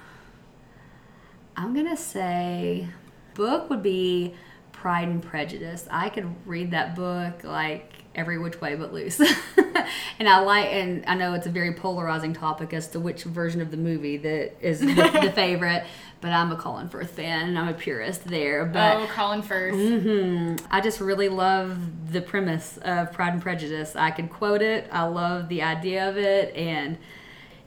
I'm 1.57 1.75
gonna 1.75 1.97
say 1.97 2.89
book 3.35 3.69
would 3.71 3.83
be 3.83 4.35
Pride 4.73 5.09
and 5.09 5.23
Prejudice. 5.23 5.87
I 5.91 6.09
could 6.09 6.35
read 6.47 6.71
that 6.71 6.95
book 6.97 7.45
like 7.45 7.93
every 8.15 8.39
which 8.39 8.61
way 8.61 8.75
but 8.75 8.93
loose. 8.93 9.21
and 10.19 10.29
I 10.29 10.41
like 10.41 10.67
and 10.73 11.05
I 11.07 11.15
know 11.15 11.35
it's 11.35 11.47
a 11.47 11.51
very 11.51 11.75
polarizing 11.75 12.33
topic 12.33 12.73
as 12.73 12.89
to 12.89 13.01
which 13.01 13.25
version 13.25 13.61
of 13.61 13.71
the 13.71 13.77
movie 13.77 14.17
that 14.19 14.57
is 14.61 14.81
the, 14.81 14.87
the 15.23 15.33
favorite, 15.35 15.85
but 16.21 16.33
I'm 16.33 16.53
a 16.53 16.57
Colin 16.57 16.89
Firth 16.89 17.11
fan 17.11 17.49
and 17.49 17.59
I'm 17.59 17.69
a 17.69 17.75
purist 17.75 18.25
there. 18.25 18.65
But 18.67 18.97
oh, 18.97 19.07
Colin 19.07 19.43
Firth. 19.43 19.75
hmm 19.75 20.57
I 20.71 20.81
just 20.81 21.01
really 21.01 21.29
love 21.29 22.13
the 22.13 22.21
premise 22.21 22.79
of 22.83 23.13
Pride 23.13 23.33
and 23.35 23.43
Prejudice. 23.43 23.97
I 23.97 24.11
could 24.11 24.31
quote 24.31 24.63
it. 24.63 24.89
I 24.93 25.05
love 25.05 25.49
the 25.49 25.63
idea 25.63 26.09
of 26.09 26.17
it, 26.17 26.55
and 26.55 26.99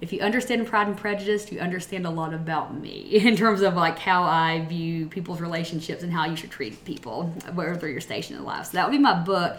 if 0.01 0.11
you 0.11 0.19
understand 0.19 0.67
Pride 0.67 0.87
and 0.87 0.97
Prejudice, 0.97 1.49
you 1.51 1.59
understand 1.59 2.05
a 2.05 2.09
lot 2.09 2.33
about 2.33 2.77
me 2.77 2.91
in 3.11 3.35
terms 3.37 3.61
of 3.61 3.75
like 3.75 3.97
how 3.99 4.23
I 4.23 4.65
view 4.67 5.07
people's 5.07 5.39
relationships 5.39 6.03
and 6.03 6.11
how 6.11 6.25
you 6.25 6.35
should 6.35 6.51
treat 6.51 6.83
people 6.83 7.27
wherever 7.53 7.87
you're 7.87 8.01
stationed 8.01 8.37
in 8.37 8.43
life. 8.45 8.65
So 8.65 8.71
that 8.73 8.85
would 8.85 8.91
be 8.91 8.99
my 9.01 9.13
book. 9.13 9.57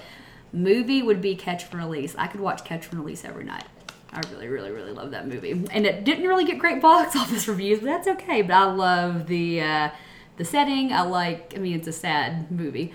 Movie 0.53 1.03
would 1.03 1.21
be 1.21 1.35
Catch 1.35 1.71
and 1.71 1.81
Release. 1.81 2.15
I 2.17 2.27
could 2.27 2.41
watch 2.41 2.63
Catch 2.65 2.91
and 2.91 3.01
Release 3.01 3.25
every 3.25 3.45
night. 3.45 3.65
I 4.15 4.21
really, 4.33 4.49
really, 4.49 4.71
really 4.71 4.93
love 4.93 5.11
that 5.11 5.27
movie, 5.27 5.51
and 5.51 5.87
it 5.87 6.05
didn't 6.05 6.27
really 6.27 6.45
get 6.45 6.59
great 6.59 6.81
box 6.81 7.17
office 7.17 7.49
reviews, 7.49 7.81
but 7.81 7.87
that's 7.87 8.09
okay. 8.09 8.43
But 8.43 8.55
I 8.55 8.65
love 8.65 9.27
the 9.27 9.61
uh, 9.61 9.91
the 10.37 10.45
setting. 10.45 10.93
I 10.93 11.03
like. 11.03 11.55
I 11.57 11.59
mean, 11.59 11.75
it's 11.75 11.89
a 11.89 11.93
sad 11.93 12.51
movie 12.51 12.93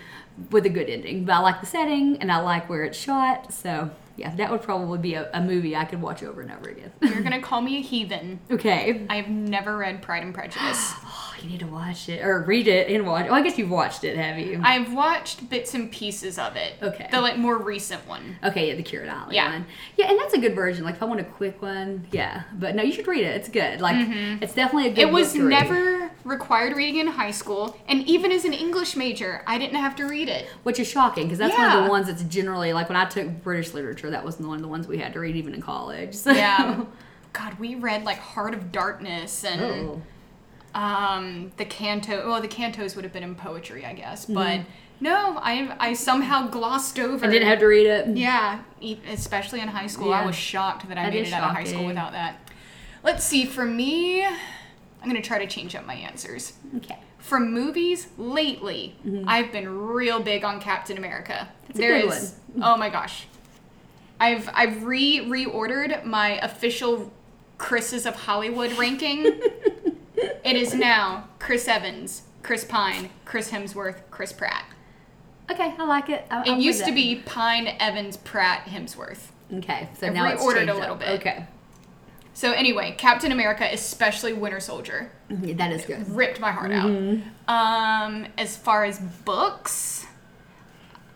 with 0.51 0.65
a 0.65 0.69
good 0.69 0.89
ending, 0.89 1.25
but 1.25 1.33
I 1.33 1.39
like 1.39 1.59
the 1.59 1.67
setting 1.67 2.17
and 2.21 2.31
I 2.31 2.39
like 2.39 2.69
where 2.69 2.83
it's 2.83 2.97
shot. 2.97 3.53
So 3.53 3.91
yeah, 4.19 4.35
that 4.35 4.51
would 4.51 4.61
probably 4.61 4.97
be 4.99 5.13
a, 5.15 5.29
a 5.33 5.41
movie 5.41 5.75
I 5.75 5.85
could 5.85 6.01
watch 6.01 6.21
over 6.23 6.41
and 6.41 6.51
over 6.51 6.69
again. 6.69 6.91
You're 7.01 7.21
gonna 7.23 7.41
call 7.49 7.61
me 7.61 7.77
a 7.77 7.81
heathen. 7.81 8.39
okay. 8.51 9.05
I 9.09 9.15
have 9.17 9.29
never 9.29 9.77
read 9.77 10.01
Pride 10.01 10.23
and 10.23 10.33
Prejudice. 10.33 10.59
Oh, 11.05 11.35
you 11.41 11.49
need 11.49 11.59
to 11.61 11.67
watch 11.67 12.09
it 12.09 12.23
or 12.23 12.41
read 12.43 12.67
it 12.67 12.89
and 12.89 13.05
watch. 13.07 13.27
Oh, 13.29 13.33
I 13.33 13.41
guess 13.41 13.57
you've 13.57 13.69
watched 13.69 14.03
it, 14.03 14.17
have 14.17 14.37
you? 14.37 14.61
I've 14.63 14.93
watched 14.93 15.49
bits 15.49 15.73
and 15.73 15.91
pieces 15.91 16.37
of 16.37 16.55
it. 16.55 16.73
Okay. 16.81 17.07
The 17.11 17.21
like 17.21 17.37
more 17.37 17.57
recent 17.57 18.07
one. 18.07 18.37
Okay, 18.43 18.67
yeah, 18.69 18.75
the 18.75 18.83
Keira 18.83 19.05
Knightley 19.05 19.35
Yeah. 19.35 19.51
one. 19.53 19.65
Yeah, 19.97 20.09
and 20.09 20.19
that's 20.19 20.33
a 20.33 20.39
good 20.39 20.55
version. 20.55 20.83
Like 20.83 20.95
if 20.95 21.03
I 21.03 21.05
want 21.05 21.19
a 21.21 21.23
quick 21.25 21.61
one, 21.61 22.07
yeah. 22.11 22.43
But 22.53 22.75
no, 22.75 22.83
you 22.83 22.91
should 22.91 23.07
read 23.07 23.23
it. 23.23 23.35
It's 23.37 23.49
good. 23.49 23.79
Like 23.81 23.95
it's 24.41 24.53
definitely 24.53 24.89
a 24.89 24.93
good. 24.93 25.07
Mm-hmm. 25.07 25.09
It 25.09 25.19
was 25.19 25.35
never 25.35 25.98
required 26.23 26.75
reading 26.75 26.97
in 26.99 27.07
high 27.07 27.31
school, 27.31 27.77
and 27.87 28.05
even 28.07 28.31
as 28.31 28.45
an 28.45 28.53
English 28.53 28.95
major, 28.95 29.41
I 29.47 29.57
didn't 29.57 29.77
have 29.77 29.95
to 29.97 30.05
read 30.05 30.29
it. 30.29 30.47
which 30.63 30.79
is 30.79 30.87
shocking 30.87 31.25
because 31.25 31.39
that's 31.39 31.57
one 31.57 31.77
of 31.77 31.83
the 31.83 31.89
ones 31.89 32.07
that's 32.07 32.23
generally 32.23 32.73
like 32.73 32.89
when 32.89 32.95
I 32.97 33.05
took 33.05 33.41
British 33.43 33.73
literature, 33.73 34.09
that 34.09 34.23
was 34.23 34.39
one 34.39 34.55
of 34.57 34.61
the 34.61 34.67
ones 34.67 34.87
we 34.87 34.97
had 34.97 35.13
to 35.13 35.19
read 35.19 35.35
even 35.35 35.53
in 35.53 35.61
college. 35.61 36.15
So. 36.15 36.31
Yeah. 36.39 36.83
God, 37.31 37.59
we 37.59 37.75
read 37.75 38.05
like 38.05 38.17
Heart 38.17 38.53
of 38.55 38.71
Darkness 38.71 39.43
and 39.45 39.61
Oh. 39.61 40.01
um, 40.73 41.51
the 41.57 41.65
canto. 41.65 42.27
Well, 42.27 42.41
the 42.41 42.47
cantos 42.47 42.95
would 42.95 43.03
have 43.03 43.13
been 43.13 43.23
in 43.23 43.35
poetry, 43.35 43.85
I 43.85 43.93
guess, 43.93 44.25
but 44.25 44.61
no, 44.99 45.37
I 45.41 45.75
I 45.79 45.93
somehow 45.93 46.47
glossed 46.47 46.99
over. 46.99 47.17
Mm-hmm. 47.17 47.25
I 47.25 47.29
didn't 47.29 47.47
have 47.47 47.59
to 47.59 47.67
read 47.67 47.85
it. 47.85 48.17
Yeah, 48.17 48.61
especially 49.07 49.59
in 49.61 49.67
high 49.67 49.87
school, 49.87 50.11
I 50.11 50.25
was 50.25 50.35
shocked 50.35 50.87
that 50.89 50.97
I 50.97 51.03
That 51.05 51.13
made 51.13 51.27
it 51.27 51.33
out 51.33 51.51
of 51.51 51.55
high 51.55 51.63
school 51.65 51.85
without 51.85 52.11
that. 52.13 52.37
Let's 53.03 53.23
see. 53.23 53.45
For 53.45 53.63
me, 53.65 54.25
I'm 55.01 55.07
gonna 55.07 55.21
try 55.21 55.39
to 55.39 55.47
change 55.47 55.75
up 55.75 55.85
my 55.85 55.95
answers. 55.95 56.53
Okay. 56.77 56.97
For 57.19 57.39
movies, 57.39 58.07
lately, 58.17 58.95
mm-hmm. 59.05 59.27
I've 59.27 59.51
been 59.51 59.69
real 59.87 60.19
big 60.19 60.43
on 60.43 60.59
Captain 60.59 60.97
America. 60.97 61.49
That's 61.67 61.79
a 61.79 61.81
good 61.81 62.05
is- 62.05 62.35
oh 62.61 62.77
my 62.77 62.89
gosh, 62.89 63.27
I've 64.19 64.49
I've 64.53 64.83
re 64.83 65.19
reordered 65.19 66.05
my 66.05 66.39
official 66.39 67.11
Chris's 67.57 68.05
of 68.05 68.15
Hollywood 68.15 68.71
ranking. 68.77 69.25
it 70.15 70.55
is 70.55 70.73
now 70.73 71.27
Chris 71.39 71.67
Evans, 71.67 72.23
Chris 72.43 72.65
Pine, 72.65 73.09
Chris 73.25 73.51
Hemsworth, 73.51 73.97
Chris 74.09 74.33
Pratt. 74.33 74.65
Okay, 75.51 75.73
I 75.77 75.83
like 75.85 76.09
it. 76.09 76.25
I, 76.29 76.43
It 76.43 76.59
used 76.59 76.85
to 76.85 76.91
be 76.91 77.15
Pine, 77.25 77.75
Evans, 77.79 78.17
Pratt, 78.17 78.65
Hemsworth. 78.65 79.29
Okay, 79.51 79.89
so 79.99 80.07
I've 80.07 80.13
now 80.13 80.29
it's 80.29 80.43
reordered 80.43 80.69
a 80.69 80.73
little 80.73 80.93
up. 80.93 80.99
bit. 80.99 81.09
Okay, 81.19 81.45
So 82.39 82.53
anyway, 82.53 82.95
Captain 82.97 83.33
America, 83.33 83.67
especially 83.69 84.31
Winter 84.31 84.61
Soldier, 84.61 85.11
Yeah, 85.41 85.55
that 85.55 85.73
is 85.73 85.83
good. 85.83 86.09
ripped 86.09 86.39
my 86.39 86.51
heart 86.53 86.71
Mm-hmm. 86.71 87.27
out. 87.49 88.05
Um, 88.13 88.27
as 88.37 88.55
far 88.55 88.85
as 88.85 88.97
books, 89.25 90.05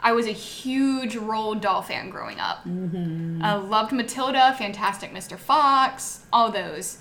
I 0.02 0.12
was 0.12 0.28
a 0.28 0.34
huge 0.34 1.16
Roald 1.16 1.62
Dahl 1.62 1.82
fan 1.82 2.10
growing 2.10 2.42
up. 2.42 2.66
Mm-hmm. 2.68 3.42
I 3.42 3.54
loved 3.56 3.94
Matilda, 3.94 4.54
Fantastic 4.58 5.14
Mr. 5.14 5.38
Fox, 5.40 6.26
all 6.34 6.52
those. 6.52 6.98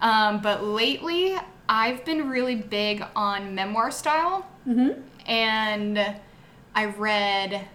Um, 0.00 0.40
but 0.42 0.64
lately, 0.64 1.36
I've 1.68 2.04
been 2.04 2.28
really 2.28 2.56
big 2.56 3.04
on 3.14 3.54
memoir 3.54 3.92
style, 3.92 4.48
Mm-hmm. 4.66 5.00
and 5.30 6.16
I 6.74 6.86
read 6.86 7.68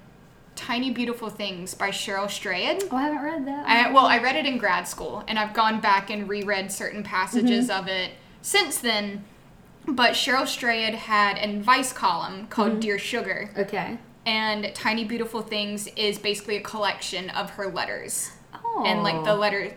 Tiny 0.60 0.91
Beautiful 0.91 1.30
Things 1.30 1.74
by 1.74 1.89
Cheryl 1.89 2.30
Strayed. 2.30 2.84
Oh, 2.91 2.98
I 2.98 3.04
haven't 3.04 3.24
read 3.24 3.48
that. 3.48 3.65
I, 3.65 3.91
well, 3.91 4.06
I 4.06 4.19
read 4.19 4.36
it 4.36 4.45
in 4.45 4.58
grad 4.58 4.88
school, 4.88 5.24
and 5.28 5.39
I've 5.39 5.54
gone 5.54 5.80
back 5.80 6.10
and 6.10 6.28
reread 6.28 6.69
certain 6.69 7.02
passages 7.02 7.69
mm-hmm. 7.69 7.80
of 7.80 7.88
it 7.88 8.12
since 8.41 8.78
then. 8.78 9.24
But 9.88 10.12
Cheryl 10.12 10.45
Strayed 10.45 10.95
had 10.95 11.38
an 11.38 11.58
advice 11.58 11.93
column 11.93 12.48
called 12.48 12.72
mm-hmm. 12.72 12.80
Dear 12.82 13.00
Sugar, 13.00 13.52
okay. 13.58 13.98
and 14.26 14.76
Tiny 14.76 15.06
Beautiful 15.06 15.41
Things 15.41 15.88
is 15.95 16.19
basically 16.19 16.58
a 16.58 16.62
collection 16.62 17.30
of 17.30 17.52
her 17.52 17.67
letters 17.67 18.32
Oh. 18.54 18.84
and 18.86 19.04
like 19.04 19.24
the 19.24 19.32
oh. 19.32 19.36
letters 19.36 19.74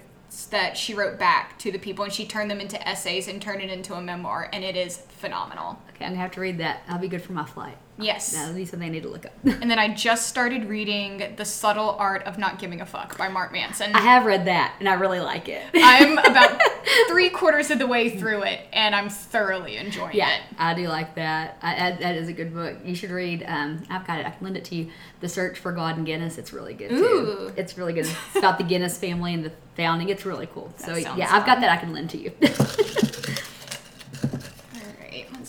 that 0.50 0.76
she 0.76 0.94
wrote 0.94 1.18
back 1.18 1.58
to 1.58 1.70
the 1.70 1.78
people, 1.78 2.04
and 2.04 2.12
she 2.12 2.26
turned 2.26 2.50
them 2.50 2.60
into 2.60 2.88
essays 2.88 3.28
and 3.28 3.40
turned 3.40 3.62
it 3.62 3.70
into 3.70 3.94
a 3.94 4.02
memoir, 4.02 4.48
and 4.52 4.64
it 4.64 4.76
is 4.76 5.02
phenomenal. 5.22 5.78
Okay, 5.90 6.04
I'm 6.04 6.10
gonna 6.10 6.20
have 6.20 6.32
to 6.32 6.40
read 6.40 6.58
that. 6.58 6.82
That'll 6.86 7.00
be 7.00 7.08
good 7.08 7.22
for 7.22 7.32
my 7.32 7.44
flight. 7.46 7.76
Yes. 7.98 8.32
That'll 8.32 8.54
be 8.54 8.64
something 8.64 8.88
I 8.88 8.90
need 8.90 9.04
to 9.04 9.08
look 9.08 9.24
up. 9.26 9.32
And 9.44 9.70
then 9.70 9.78
I 9.78 9.94
just 9.94 10.26
started 10.26 10.64
reading 10.64 11.34
The 11.36 11.44
Subtle 11.44 11.90
Art 11.90 12.24
of 12.24 12.38
Not 12.38 12.58
Giving 12.58 12.80
a 12.80 12.86
Fuck 12.86 13.16
by 13.16 13.28
Mark 13.28 13.52
Manson. 13.52 13.94
I 13.94 14.00
have 14.00 14.24
read 14.24 14.46
that, 14.46 14.74
and 14.80 14.88
I 14.88 14.94
really 14.94 15.20
like 15.20 15.48
it. 15.48 15.62
I'm 15.74 16.18
about 16.18 16.60
three 17.08 17.30
quarters 17.30 17.70
of 17.70 17.78
the 17.78 17.86
way 17.86 18.08
through 18.18 18.42
it, 18.42 18.60
and 18.72 18.94
I'm 18.96 19.08
thoroughly 19.10 19.76
enjoying 19.76 20.16
Yeah, 20.16 20.34
it. 20.34 20.40
I 20.58 20.74
do 20.74 20.88
like 20.88 21.14
that. 21.14 21.58
I, 21.62 21.88
I, 21.88 21.92
that 21.92 22.16
is 22.16 22.28
a 22.28 22.32
good 22.32 22.52
book. 22.52 22.78
You 22.84 22.96
should 22.96 23.10
read. 23.10 23.44
Um, 23.46 23.84
I've 23.88 24.06
got 24.06 24.18
it. 24.18 24.26
I 24.26 24.30
can 24.30 24.42
lend 24.42 24.56
it 24.56 24.64
to 24.66 24.74
you. 24.74 24.90
The 25.20 25.28
Search 25.28 25.58
for 25.58 25.70
God 25.70 25.96
and 25.96 26.04
Guinness. 26.04 26.38
It's 26.38 26.52
really 26.52 26.74
good 26.74 26.88
too. 26.90 26.96
Ooh. 26.96 27.52
It's 27.56 27.78
really 27.78 27.92
good. 27.92 28.06
It's 28.06 28.36
about 28.36 28.58
the 28.58 28.64
Guinness 28.64 28.98
family 28.98 29.34
and 29.34 29.44
the 29.44 29.52
founding. 29.76 30.08
It's 30.08 30.26
really 30.26 30.46
cool. 30.46 30.72
so 30.78 30.98
sounds 30.98 31.18
yeah, 31.18 31.28
I've 31.30 31.46
got 31.46 31.60
that. 31.60 31.70
I 31.70 31.76
can 31.76 31.92
lend 31.92 32.10
to 32.10 32.18
you. 32.18 32.32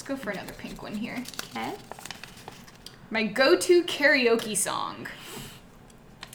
Let's 0.04 0.22
go 0.22 0.22
for 0.22 0.32
another 0.32 0.52
pink 0.52 0.84
one 0.84 0.96
here. 0.96 1.24
okay. 1.56 1.72
My 3.10 3.24
go-to 3.24 3.84
karaoke 3.84 4.58
song. 4.58 5.08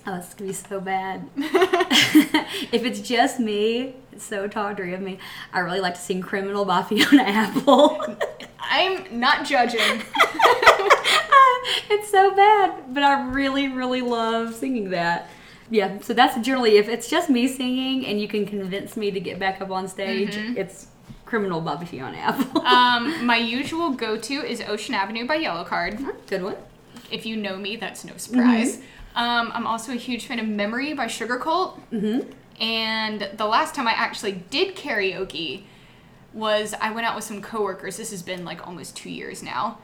Oh, 0.06 0.16
it's 0.16 0.32
gonna 0.32 0.48
be 0.48 0.54
so 0.54 0.80
bad. 0.80 1.28
if 1.36 2.82
it's 2.84 3.00
just 3.00 3.38
me, 3.38 3.96
it's 4.10 4.24
so 4.24 4.48
tawdry 4.48 4.94
of 4.94 5.02
me. 5.02 5.18
I 5.52 5.58
really 5.58 5.80
like 5.80 5.96
to 5.96 6.00
sing 6.00 6.22
"Criminal" 6.22 6.64
by 6.64 6.82
Fiona 6.82 7.22
Apple. 7.26 8.16
I'm 8.58 9.20
not 9.20 9.44
judging. 9.44 10.00
it's 11.90 12.10
so 12.10 12.34
bad, 12.34 12.94
but 12.94 13.02
I 13.02 13.28
really, 13.28 13.68
really 13.68 14.00
love 14.00 14.54
singing 14.54 14.88
that. 14.92 15.28
Yeah, 15.68 15.98
so 16.00 16.14
that's 16.14 16.40
generally 16.40 16.78
if 16.78 16.88
it's 16.88 17.10
just 17.10 17.28
me 17.28 17.46
singing 17.46 18.06
and 18.06 18.18
you 18.18 18.28
can 18.28 18.46
convince 18.46 18.96
me 18.96 19.10
to 19.10 19.20
get 19.20 19.38
back 19.38 19.60
up 19.60 19.70
on 19.70 19.88
stage, 19.88 20.36
mm-hmm. 20.36 20.56
it's 20.56 20.86
"Criminal" 21.28 21.60
by 21.60 21.84
Fiona 21.84 22.16
Apple. 22.18 22.62
Um, 22.68 23.24
my 23.26 23.36
usual 23.36 23.90
go-to 23.90 24.34
is 24.34 24.60
Ocean 24.62 24.94
Avenue 24.94 25.26
by 25.26 25.38
Yellowcard. 25.38 26.14
Good 26.26 26.42
one. 26.42 26.56
If 27.10 27.24
you 27.26 27.36
know 27.36 27.56
me, 27.56 27.76
that's 27.76 28.04
no 28.04 28.16
surprise. 28.16 28.78
Um, 29.14 29.50
I'm 29.54 29.66
also 29.66 29.92
a 29.92 29.96
huge 29.96 30.26
fan 30.26 30.38
of 30.38 30.46
Memory 30.46 30.92
by 30.94 31.06
Sugarcult. 31.06 31.78
Mm-hmm. 31.92 32.30
And 32.62 33.28
the 33.36 33.46
last 33.46 33.74
time 33.74 33.86
I 33.88 33.92
actually 33.92 34.32
did 34.50 34.76
karaoke 34.76 35.64
was 36.34 36.74
I 36.80 36.92
went 36.92 37.06
out 37.06 37.14
with 37.16 37.24
some 37.24 37.40
coworkers. 37.40 37.96
This 37.96 38.10
has 38.10 38.22
been 38.22 38.44
like 38.44 38.66
almost 38.66 38.96
two 38.96 39.10
years 39.10 39.42
now. 39.42 39.78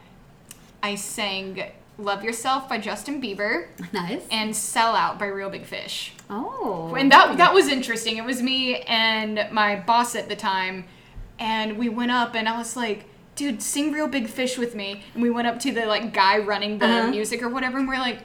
I 0.83 0.95
sang 0.97 1.63
Love 1.99 2.23
Yourself 2.25 2.69
by 2.69 2.79
Justin 2.79 3.21
Bieber 3.23 3.69
Nice. 3.93 4.23
and 4.31 4.55
Sell 4.55 4.95
Out 4.95 5.19
by 5.19 5.27
Real 5.27 5.51
Big 5.51 5.65
Fish. 5.65 6.13
Oh. 6.29 6.95
And 6.95 7.11
that 7.13 7.39
that 7.39 7.55
was 7.55 7.69
interesting. 7.69 8.17
It 8.19 8.25
was 8.25 8.43
me 8.43 8.81
and 8.83 9.49
my 9.53 9.77
boss 9.77 10.15
at 10.15 10.29
the 10.29 10.37
time, 10.37 10.85
and 11.53 11.69
we 11.83 11.89
went 12.01 12.11
up 12.21 12.31
and 12.39 12.49
I 12.49 12.55
was 12.63 12.73
like, 12.77 12.99
"Dude, 13.37 13.61
sing 13.63 13.93
Real 13.93 14.09
Big 14.09 14.27
Fish 14.29 14.55
with 14.63 14.73
me." 14.75 14.89
And 15.15 15.23
we 15.23 15.31
went 15.37 15.47
up 15.51 15.59
to 15.65 15.71
the 15.79 15.85
like 15.95 16.13
guy 16.23 16.39
running 16.39 16.79
the 16.79 16.87
Uh-huh. 16.87 17.11
music 17.17 17.43
or 17.43 17.49
whatever, 17.57 17.77
and 17.79 17.87
we're 17.89 17.99
like, 18.11 18.21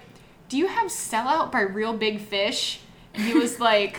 "Do 0.49 0.57
you 0.57 0.67
have 0.67 0.89
Sell 0.91 1.27
Out 1.27 1.51
by 1.51 1.61
Real 1.61 1.93
Big 2.05 2.19
Fish?" 2.33 2.79
And 3.13 3.23
he 3.23 3.33
was 3.33 3.59
like. 3.71 3.95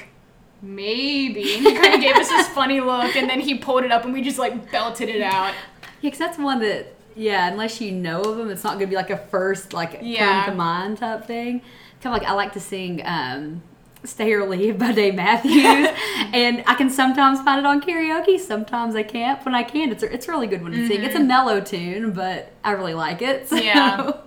Maybe. 0.62 1.54
And 1.56 1.66
he 1.66 1.74
kind 1.74 1.94
of 1.94 2.00
gave 2.02 2.16
us 2.16 2.28
this 2.28 2.46
funny 2.60 2.80
look, 2.80 3.16
and 3.16 3.30
then 3.30 3.40
he 3.40 3.54
pulled 3.56 3.82
it 3.82 3.90
up, 3.90 4.04
and 4.04 4.12
we 4.12 4.20
just 4.20 4.38
like 4.38 4.70
belted 4.70 5.08
it 5.08 5.22
out. 5.22 5.54
Yeah, 5.54 6.10
because 6.10 6.18
that's 6.18 6.36
one 6.38 6.60
that, 6.60 6.94
yeah, 7.16 7.50
unless 7.50 7.80
you 7.80 7.92
know 7.92 8.20
of 8.20 8.36
them, 8.36 8.50
it's 8.50 8.62
not 8.62 8.72
going 8.74 8.80
to 8.80 8.86
be 8.88 8.94
like 8.96 9.08
a 9.08 9.16
first, 9.16 9.72
like, 9.72 10.00
Yeah. 10.02 10.44
come 10.44 10.52
to 10.52 10.56
mind 10.58 10.98
type 10.98 11.24
thing. 11.26 11.62
Kind 12.02 12.14
of 12.14 12.20
like 12.20 12.28
I 12.30 12.34
like 12.34 12.52
to 12.52 12.60
sing 12.60 13.00
um, 13.06 13.62
Stay 14.04 14.32
or 14.32 14.46
Leave 14.48 14.78
by 14.78 14.92
Dave 14.92 15.14
Matthews. 15.14 15.54
and 16.32 16.64
I 16.66 16.74
can 16.74 16.88
sometimes 16.88 17.40
find 17.42 17.58
it 17.58 17.66
on 17.66 17.80
karaoke, 17.82 18.38
sometimes 18.40 18.94
I 18.94 19.02
can't. 19.02 19.44
When 19.44 19.54
I 19.54 19.62
can, 19.62 19.92
it's 19.92 20.02
a, 20.02 20.12
it's 20.12 20.26
really 20.26 20.46
good 20.46 20.62
one 20.62 20.72
to 20.72 20.86
sing. 20.88 21.02
It's 21.02 21.14
a 21.14 21.20
mellow 21.20 21.60
tune, 21.60 22.12
but 22.12 22.52
I 22.64 22.72
really 22.72 22.94
like 22.94 23.20
it. 23.22 23.48
So. 23.48 23.56
Mm-hmm. 23.56 23.66
Yeah. 23.66 24.12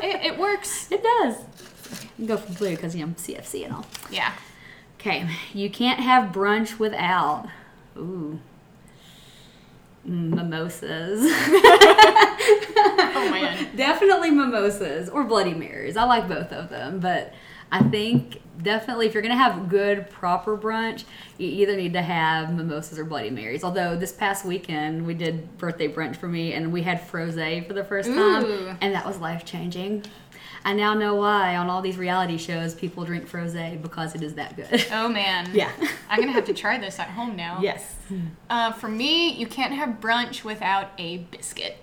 It, 0.00 0.26
it 0.26 0.38
works. 0.38 0.92
it 0.92 1.02
does. 1.02 1.38
Go 2.24 2.36
for 2.36 2.52
blue 2.52 2.76
because, 2.76 2.94
you 2.94 3.04
know, 3.04 3.14
CFC 3.14 3.64
and 3.64 3.74
all. 3.74 3.86
Yeah. 4.12 4.32
Okay, 5.00 5.28
you 5.52 5.68
can't 5.70 5.98
have 5.98 6.32
brunch 6.32 6.78
without. 6.78 7.48
Ooh. 7.96 8.38
Mimosas. 10.04 11.20
Oh 12.90 13.30
man. 13.30 13.76
definitely 13.76 14.30
mimosas 14.30 15.08
or 15.08 15.24
Bloody 15.24 15.52
Marys. 15.54 15.96
I 15.96 16.04
like 16.04 16.28
both 16.28 16.52
of 16.52 16.68
them, 16.68 17.00
but 17.00 17.34
I 17.70 17.82
think 17.82 18.40
definitely 18.62 19.06
if 19.06 19.14
you're 19.14 19.22
gonna 19.22 19.36
have 19.36 19.68
good 19.68 20.10
proper 20.10 20.56
brunch, 20.56 21.04
you 21.36 21.46
either 21.48 21.76
need 21.76 21.92
to 21.92 22.02
have 22.02 22.54
mimosas 22.54 22.98
or 22.98 23.04
Bloody 23.04 23.30
Marys. 23.30 23.62
Although 23.62 23.96
this 23.96 24.12
past 24.12 24.44
weekend 24.44 25.06
we 25.06 25.14
did 25.14 25.58
birthday 25.58 25.88
brunch 25.88 26.16
for 26.16 26.28
me 26.28 26.52
and 26.54 26.72
we 26.72 26.82
had 26.82 27.00
frosé 27.00 27.66
for 27.66 27.72
the 27.74 27.84
first 27.84 28.08
Ooh. 28.08 28.14
time, 28.14 28.78
and 28.80 28.94
that 28.94 29.06
was 29.06 29.18
life 29.18 29.44
changing. 29.44 30.04
I 30.64 30.72
now 30.74 30.92
know 30.92 31.14
why 31.14 31.56
on 31.56 31.70
all 31.70 31.80
these 31.80 31.96
reality 31.96 32.36
shows 32.36 32.74
people 32.74 33.04
drink 33.04 33.30
frosé 33.30 33.80
because 33.80 34.14
it 34.14 34.22
is 34.22 34.34
that 34.34 34.56
good. 34.56 34.84
Oh 34.92 35.08
man. 35.08 35.50
Yeah. 35.54 35.70
I'm 36.10 36.20
gonna 36.20 36.32
have 36.32 36.46
to 36.46 36.54
try 36.54 36.78
this 36.78 36.98
at 36.98 37.08
home 37.08 37.36
now. 37.36 37.58
yes. 37.60 37.94
Uh, 38.50 38.72
for 38.72 38.88
me, 38.88 39.32
you 39.34 39.46
can't 39.46 39.72
have 39.74 40.00
brunch 40.00 40.42
without 40.42 40.90
a 40.98 41.18
biscuit. 41.18 41.76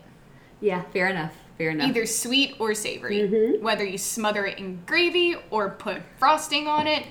Yeah. 0.60 0.82
Fair 0.92 1.08
enough. 1.08 1.34
Fair 1.58 1.70
enough. 1.70 1.88
Either 1.90 2.06
sweet 2.06 2.56
or 2.60 2.74
savory. 2.74 3.20
Mm-hmm. 3.22 3.64
Whether 3.64 3.86
you 3.86 3.98
smother 3.98 4.46
it 4.46 4.58
in 4.58 4.82
gravy 4.86 5.36
or 5.50 5.70
put 5.70 6.02
frosting 6.20 6.68
on 6.68 6.86
it 6.88 7.06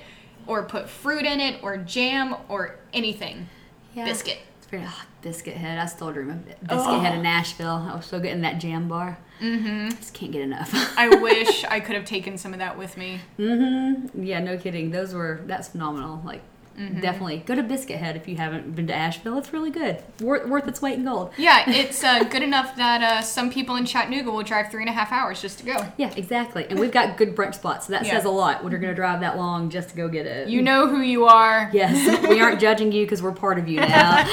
or 0.47 0.63
put 0.63 0.87
fruit 0.89 1.25
in 1.25 1.39
it 1.39 1.63
or 1.63 1.77
jam 1.77 2.35
or 2.49 2.75
anything. 2.93 3.47
Yeah. 3.95 4.05
Biscuit. 4.05 4.37
It's 4.59 4.67
very 4.67 4.83
oh, 4.85 5.01
biscuit 5.21 5.55
head. 5.57 5.79
I 5.79 5.85
still 5.87 6.11
dream 6.11 6.29
of 6.29 6.47
it. 6.47 6.59
biscuit 6.61 6.79
Oh. 6.87 6.99
head 6.99 7.17
in 7.17 7.25
Asheville. 7.25 7.87
I 7.91 7.95
was 7.95 8.05
still 8.05 8.19
getting 8.19 8.41
that 8.41 8.59
jam 8.59 8.87
bar. 8.87 9.17
Mm-hmm. 9.41 9.89
Just 9.89 10.13
can't 10.13 10.31
get 10.31 10.41
enough. 10.41 10.69
I 10.97 11.09
wish 11.09 11.63
I 11.69 11.79
could 11.79 11.95
have 11.95 12.05
taken 12.05 12.37
some 12.37 12.53
of 12.53 12.59
that 12.59 12.77
with 12.77 12.97
me. 12.97 13.21
mm-hmm. 13.39 14.23
Yeah, 14.23 14.39
no 14.39 14.57
kidding. 14.57 14.91
Those 14.91 15.13
were 15.13 15.41
that's 15.45 15.69
phenomenal. 15.69 16.21
Like 16.25 16.41
Mm-hmm. 16.77 16.99
definitely 16.99 17.37
go 17.45 17.55
to 17.55 17.63
Biscuit 17.63 17.95
Head 17.99 18.17
if 18.17 18.27
you 18.27 18.35
haven't 18.35 18.75
been 18.75 18.85
to 18.87 18.93
Asheville. 18.93 19.37
It's 19.37 19.53
really 19.53 19.71
good. 19.71 20.03
Worth 20.19 20.45
worth 20.49 20.67
its 20.67 20.81
weight 20.81 20.95
in 20.99 21.05
gold. 21.05 21.31
Yeah, 21.37 21.69
it's 21.69 22.03
uh, 22.03 22.25
good 22.25 22.43
enough 22.43 22.75
that 22.75 23.01
uh, 23.01 23.21
some 23.21 23.49
people 23.49 23.77
in 23.77 23.85
Chattanooga 23.85 24.29
will 24.29 24.43
drive 24.43 24.71
three 24.71 24.81
and 24.83 24.89
a 24.89 24.91
half 24.91 25.13
hours 25.13 25.41
just 25.41 25.59
to 25.59 25.65
go. 25.65 25.77
Yeah, 25.95 26.11
exactly. 26.17 26.65
And 26.69 26.77
we've 26.77 26.91
got 26.91 27.15
good 27.15 27.33
brunch 27.33 27.55
spots, 27.55 27.87
so 27.87 27.93
that 27.93 28.03
Yeah. 28.05 28.11
says 28.11 28.25
a 28.25 28.29
lot 28.29 28.61
when 28.61 28.71
you're 28.71 28.81
going 28.81 28.91
to 28.91 28.95
drive 28.95 29.21
that 29.21 29.37
long 29.37 29.69
just 29.69 29.87
to 29.91 29.95
go 29.95 30.09
get 30.09 30.25
it. 30.25 30.49
You 30.49 30.61
know 30.61 30.89
who 30.89 30.99
you 30.99 31.23
are. 31.25 31.69
Yes, 31.71 32.27
we 32.27 32.41
aren't 32.41 32.59
judging 32.59 32.91
you 32.91 33.05
because 33.05 33.23
we're 33.23 33.31
part 33.31 33.57
of 33.57 33.69
you 33.69 33.79
now. 33.79 34.17
All 34.19 34.25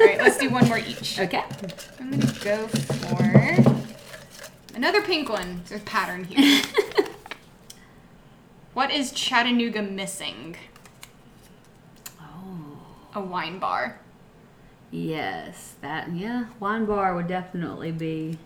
right, 0.00 0.18
let's 0.18 0.36
do 0.38 0.50
one 0.50 0.66
more 0.66 0.78
each. 0.78 1.20
okay. 1.20 1.44
I'm 2.00 2.10
gonna 2.10 2.26
go 2.42 2.66
for 2.66 3.56
another 4.74 5.00
pink 5.00 5.28
one. 5.28 5.62
There's 5.68 5.80
a 5.80 5.84
pattern 5.84 6.24
here. 6.24 6.60
what 8.74 8.90
is 8.90 9.12
Chattanooga 9.12 9.82
missing? 9.82 10.56
A 13.14 13.20
wine 13.20 13.58
bar. 13.58 13.98
Yes, 14.90 15.74
that 15.80 16.12
yeah, 16.12 16.46
wine 16.60 16.84
bar 16.84 17.14
would 17.14 17.26
definitely 17.26 17.90
be. 17.92 18.38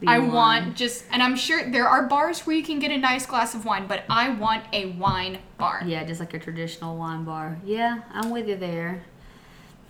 be 0.00 0.06
I 0.06 0.18
one. 0.18 0.32
want 0.32 0.76
just, 0.76 1.04
and 1.10 1.22
I'm 1.22 1.36
sure 1.36 1.70
there 1.70 1.86
are 1.88 2.06
bars 2.06 2.40
where 2.46 2.56
you 2.56 2.62
can 2.62 2.78
get 2.78 2.90
a 2.90 2.96
nice 2.96 3.26
glass 3.26 3.54
of 3.54 3.64
wine, 3.64 3.86
but 3.86 4.04
I 4.08 4.30
want 4.30 4.64
a 4.72 4.86
wine 4.92 5.38
bar. 5.58 5.82
Yeah, 5.84 6.04
just 6.04 6.20
like 6.20 6.32
a 6.34 6.38
traditional 6.38 6.96
wine 6.96 7.24
bar. 7.24 7.58
Yeah, 7.64 8.02
I'm 8.12 8.30
with 8.30 8.48
you 8.48 8.56
there. 8.56 9.02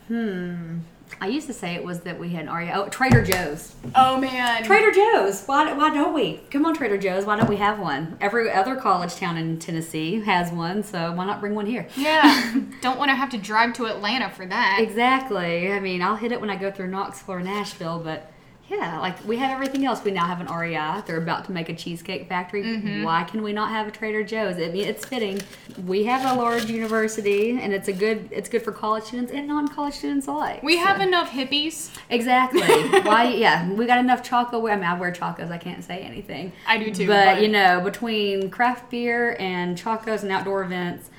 Hmm. 0.08 0.78
I 1.20 1.26
used 1.28 1.46
to 1.48 1.52
say 1.52 1.74
it 1.74 1.84
was 1.84 2.00
that 2.00 2.18
we 2.18 2.30
had 2.30 2.46
an 2.46 2.52
REI. 2.54 2.72
Oh, 2.74 2.88
Trader 2.88 3.22
Joe's. 3.22 3.74
Oh 3.94 4.18
man. 4.18 4.64
Trader 4.64 4.90
Joe's. 4.90 5.44
Why, 5.44 5.72
why 5.72 5.92
don't 5.92 6.14
we? 6.14 6.40
Come 6.50 6.64
on, 6.66 6.74
Trader 6.74 6.98
Joe's. 6.98 7.24
Why 7.24 7.36
don't 7.36 7.48
we 7.48 7.56
have 7.56 7.78
one? 7.78 8.16
Every 8.20 8.50
other 8.50 8.76
college 8.76 9.16
town 9.16 9.36
in 9.36 9.58
Tennessee 9.58 10.20
has 10.22 10.50
one, 10.52 10.82
so 10.82 11.12
why 11.12 11.26
not 11.26 11.40
bring 11.40 11.54
one 11.54 11.66
here? 11.66 11.86
yeah. 11.96 12.54
Don't 12.80 12.98
want 12.98 13.10
to 13.10 13.14
have 13.14 13.30
to 13.30 13.38
drive 13.38 13.74
to 13.74 13.86
Atlanta 13.86 14.30
for 14.30 14.46
that. 14.46 14.78
Exactly. 14.80 15.72
I 15.72 15.80
mean, 15.80 16.00
I'll 16.02 16.16
hit 16.16 16.32
it 16.32 16.40
when 16.40 16.50
I 16.50 16.56
go 16.56 16.70
through 16.70 16.88
Knoxville 16.88 17.34
or 17.34 17.40
Nashville, 17.40 17.98
but 17.98 18.30
yeah, 18.70 19.00
like 19.00 19.22
we 19.26 19.36
have 19.38 19.50
everything 19.50 19.84
else. 19.84 20.04
We 20.04 20.12
now 20.12 20.26
have 20.26 20.40
an 20.40 20.46
REI. 20.46 21.02
They're 21.04 21.16
about 21.16 21.44
to 21.46 21.52
make 21.52 21.68
a 21.68 21.74
cheesecake 21.74 22.28
factory. 22.28 22.62
Mm-hmm. 22.62 23.02
Why 23.02 23.24
can 23.24 23.42
we 23.42 23.52
not 23.52 23.70
have 23.70 23.88
a 23.88 23.90
Trader 23.90 24.22
Joe's? 24.22 24.56
I 24.58 24.68
mean, 24.68 24.84
it's 24.86 25.04
fitting. 25.04 25.42
We 25.84 26.04
have 26.04 26.24
a 26.24 26.40
large 26.40 26.66
university, 26.70 27.58
and 27.60 27.72
it's 27.74 27.88
a 27.88 27.92
good. 27.92 28.28
It's 28.30 28.48
good 28.48 28.62
for 28.62 28.70
college 28.70 29.04
students 29.04 29.32
and 29.32 29.48
non-college 29.48 29.94
students 29.94 30.28
alike. 30.28 30.62
We 30.62 30.76
So- 30.76 30.84
have 30.84 31.00
enough 31.00 31.30
hippies. 31.30 31.90
exactly. 32.10 32.60
Why? 33.02 33.24
Yeah, 33.36 33.68
we 33.72 33.86
got 33.86 33.98
enough 33.98 34.22
choco. 34.22 34.68
I 34.68 34.76
mean, 34.76 34.84
I 34.84 34.96
wear 34.96 35.10
chacos. 35.10 35.50
I 35.50 35.58
can't 35.58 35.82
say 35.82 35.98
anything. 35.98 36.52
I 36.66 36.78
do 36.78 36.94
too. 36.94 37.08
But, 37.08 37.42
you 37.42 37.48
know, 37.48 37.80
between 37.80 38.50
craft 38.50 38.88
beer 38.90 39.36
and 39.40 39.76
chacos 39.76 40.22
and 40.22 40.30
outdoor 40.30 40.62
events, 40.62 41.10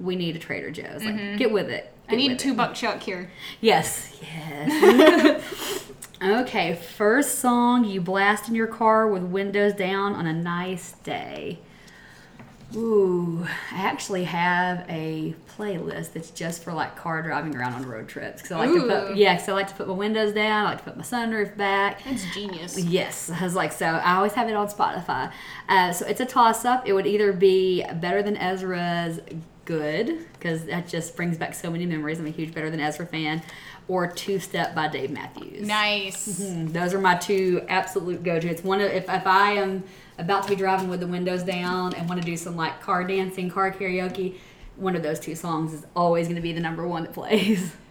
we 0.00 0.14
need 0.14 0.36
a 0.36 0.38
Trader 0.38 0.70
Joe's. 0.70 1.04
Like, 1.04 1.36
get 1.36 1.50
with 1.50 1.68
it. 1.68 1.86
Mm-hmm. 2.04 2.12
I 2.12 2.16
need 2.16 2.38
two 2.38 2.52
it. 2.52 2.56
buck 2.56 2.74
chuck 2.74 3.02
here. 3.02 3.30
Yes, 3.60 4.16
yes. 4.22 5.84
okay, 6.22 6.74
first 6.74 7.38
song 7.38 7.84
you 7.84 8.00
blast 8.00 8.48
in 8.48 8.54
your 8.54 8.66
car 8.66 9.08
with 9.08 9.22
windows 9.22 9.72
down 9.72 10.14
on 10.14 10.26
a 10.26 10.32
nice 10.32 10.92
day. 11.04 11.58
Ooh, 12.74 13.46
I 13.70 13.82
actually 13.82 14.24
have 14.24 14.86
a 14.88 15.34
playlist 15.58 16.14
that's 16.14 16.30
just 16.30 16.64
for 16.64 16.72
like 16.72 16.96
car 16.96 17.20
driving 17.20 17.54
around 17.54 17.74
on 17.74 17.86
road 17.86 18.08
trips. 18.08 18.40
Cause 18.40 18.52
I 18.52 18.60
like 18.60 18.70
to 18.70 18.76
Ooh. 18.76 18.88
put, 19.08 19.16
yeah, 19.16 19.36
so 19.36 19.52
I 19.52 19.56
like 19.56 19.68
to 19.68 19.74
put 19.74 19.88
my 19.88 19.92
windows 19.92 20.32
down. 20.32 20.66
I 20.66 20.70
like 20.70 20.78
to 20.78 20.84
put 20.84 20.96
my 20.96 21.02
sunroof 21.02 21.54
back. 21.56 22.02
That's 22.04 22.24
genius. 22.32 22.78
Yes, 22.78 23.30
I 23.30 23.44
was 23.44 23.54
like, 23.54 23.72
so 23.72 23.86
I 23.86 24.14
always 24.16 24.32
have 24.32 24.48
it 24.48 24.54
on 24.54 24.68
Spotify. 24.68 25.30
Uh, 25.68 25.92
so 25.92 26.06
it's 26.06 26.20
a 26.20 26.24
toss 26.24 26.64
up. 26.64 26.88
It 26.88 26.94
would 26.94 27.06
either 27.06 27.32
be 27.34 27.84
Better 27.96 28.22
Than 28.22 28.38
Ezra's 28.38 29.20
Good, 29.64 30.26
because 30.32 30.64
that 30.64 30.88
just 30.88 31.14
brings 31.14 31.36
back 31.36 31.54
so 31.54 31.70
many 31.70 31.86
memories. 31.86 32.18
I'm 32.18 32.26
a 32.26 32.30
huge 32.30 32.52
Better 32.52 32.68
Than 32.68 32.80
Ezra 32.80 33.06
fan, 33.06 33.42
or 33.88 34.06
Two 34.06 34.38
Step 34.38 34.74
by 34.74 34.88
Dave 34.88 35.10
Matthews. 35.10 35.66
Nice. 35.66 36.40
Mm, 36.40 36.72
Those 36.72 36.94
are 36.94 36.98
my 37.00 37.14
two 37.16 37.64
absolute 37.68 38.22
go 38.22 38.38
to. 38.40 38.48
It's 38.48 38.62
one 38.64 38.80
of, 38.80 38.90
if, 38.90 39.08
if 39.08 39.26
I 39.26 39.52
am 39.52 39.84
about 40.18 40.44
to 40.44 40.48
be 40.50 40.56
driving 40.56 40.88
with 40.88 41.00
the 41.00 41.06
windows 41.06 41.42
down 41.42 41.94
and 41.94 42.08
want 42.08 42.20
to 42.20 42.26
do 42.26 42.36
some 42.36 42.56
like 42.56 42.80
car 42.80 43.04
dancing, 43.04 43.50
car 43.50 43.70
karaoke, 43.72 44.36
one 44.76 44.96
of 44.96 45.02
those 45.02 45.20
two 45.20 45.34
songs 45.34 45.72
is 45.74 45.84
always 45.96 46.26
going 46.26 46.36
to 46.36 46.42
be 46.42 46.52
the 46.52 46.60
number 46.60 46.86
one 46.86 47.02
that 47.04 47.12
plays. 47.12 47.72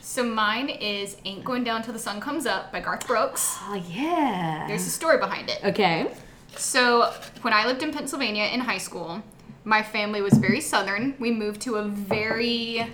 So 0.00 0.24
mine 0.24 0.70
is 0.70 1.18
Ain't 1.26 1.44
Going 1.44 1.64
Down 1.64 1.82
Till 1.82 1.92
the 1.92 1.98
Sun 1.98 2.22
Comes 2.22 2.46
Up 2.46 2.72
by 2.72 2.80
Garth 2.80 3.06
Brooks. 3.06 3.58
Oh, 3.60 3.74
yeah. 3.90 4.64
There's 4.66 4.86
a 4.86 4.90
story 4.90 5.18
behind 5.18 5.50
it. 5.50 5.60
okay. 5.62 6.10
So, 6.56 7.12
when 7.42 7.52
I 7.52 7.66
lived 7.66 7.82
in 7.82 7.92
Pennsylvania 7.92 8.44
in 8.44 8.60
high 8.60 8.78
school, 8.78 9.22
my 9.64 9.82
family 9.82 10.22
was 10.22 10.32
very 10.32 10.62
southern. 10.62 11.14
We 11.18 11.30
moved 11.30 11.60
to 11.62 11.74
a 11.74 11.84
very 11.84 12.86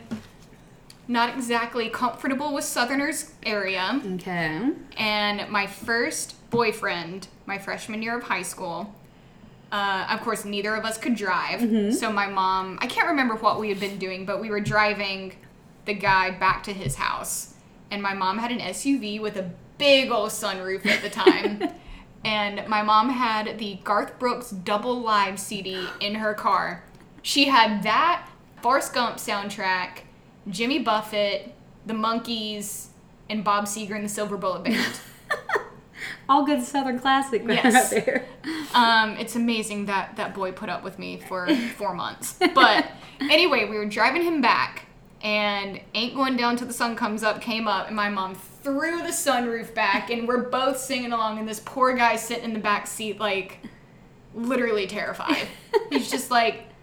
not 1.06 1.34
exactly 1.34 1.88
comfortable 1.88 2.54
with 2.54 2.64
southerners 2.64 3.32
area. 3.44 4.00
Okay. 4.14 4.70
And 4.96 5.48
my 5.50 5.66
first 5.66 6.34
boyfriend, 6.50 7.28
my 7.46 7.58
freshman 7.58 8.02
year 8.02 8.16
of 8.16 8.24
high 8.24 8.42
school, 8.42 8.94
uh, 9.72 10.06
of 10.10 10.20
course, 10.20 10.44
neither 10.44 10.74
of 10.74 10.84
us 10.84 10.96
could 10.96 11.16
drive. 11.16 11.60
So, 11.94 12.12
my 12.12 12.28
mom, 12.28 12.78
I 12.80 12.86
can't 12.86 13.08
remember 13.08 13.34
what 13.34 13.58
we 13.58 13.68
had 13.68 13.80
been 13.80 13.98
doing, 13.98 14.24
but 14.24 14.40
we 14.40 14.48
were 14.48 14.60
driving 14.60 15.34
the 15.84 15.94
guy 15.94 16.30
back 16.30 16.62
to 16.64 16.72
his 16.72 16.94
house. 16.94 17.54
And 17.90 18.00
my 18.02 18.14
mom 18.14 18.38
had 18.38 18.50
an 18.50 18.60
SUV 18.60 19.20
with 19.20 19.36
a 19.36 19.50
big 19.78 20.10
old 20.10 20.30
sunroof 20.30 20.86
at 20.86 21.02
the 21.02 21.10
time. 21.10 21.70
and 22.24 22.66
my 22.68 22.82
mom 22.82 23.10
had 23.10 23.58
the 23.58 23.78
Garth 23.84 24.18
Brooks 24.18 24.50
Double 24.50 25.00
Live 25.00 25.38
CD 25.40 25.86
in 26.00 26.14
her 26.16 26.34
car. 26.34 26.84
She 27.22 27.46
had 27.46 27.82
that, 27.82 28.28
Forrest 28.62 28.94
Gump 28.94 29.16
soundtrack, 29.16 30.03
Jimmy 30.48 30.78
Buffett, 30.80 31.54
The 31.86 31.94
Monkees, 31.94 32.86
and 33.30 33.42
Bob 33.44 33.64
Seger 33.64 33.94
and 33.96 34.04
the 34.04 34.08
Silver 34.08 34.36
Bullet 34.36 34.64
Band. 34.64 35.00
All 36.28 36.44
good 36.44 36.62
Southern 36.62 36.98
classic 36.98 37.42
right 37.46 37.62
Yes. 37.62 37.90
there. 37.90 38.24
Um, 38.74 39.10
it's 39.16 39.36
amazing 39.36 39.86
that 39.86 40.16
that 40.16 40.34
boy 40.34 40.52
put 40.52 40.68
up 40.68 40.82
with 40.82 40.98
me 40.98 41.18
for 41.28 41.46
four 41.76 41.94
months. 41.94 42.38
But 42.54 42.86
anyway, 43.20 43.66
we 43.68 43.76
were 43.76 43.86
driving 43.86 44.22
him 44.22 44.40
back, 44.40 44.86
and 45.22 45.80
"Ain't 45.94 46.14
Going 46.14 46.36
Down 46.36 46.56
Till 46.56 46.66
the 46.66 46.72
Sun 46.72 46.96
Comes 46.96 47.22
Up" 47.22 47.40
came 47.40 47.68
up, 47.68 47.86
and 47.88 47.96
my 47.96 48.08
mom 48.08 48.34
threw 48.34 48.98
the 49.02 49.08
sunroof 49.08 49.74
back, 49.74 50.10
and 50.10 50.26
we're 50.26 50.48
both 50.48 50.78
singing 50.78 51.12
along, 51.12 51.38
and 51.38 51.48
this 51.48 51.60
poor 51.64 51.94
guy 51.94 52.16
sitting 52.16 52.44
in 52.44 52.52
the 52.54 52.58
back 52.60 52.86
seat, 52.86 53.20
like, 53.20 53.58
literally 54.34 54.86
terrified. 54.86 55.46
He's 55.90 56.10
just 56.10 56.30
like, 56.30 56.54
"What 56.54 56.58
have 56.58 56.68
I 56.68 56.73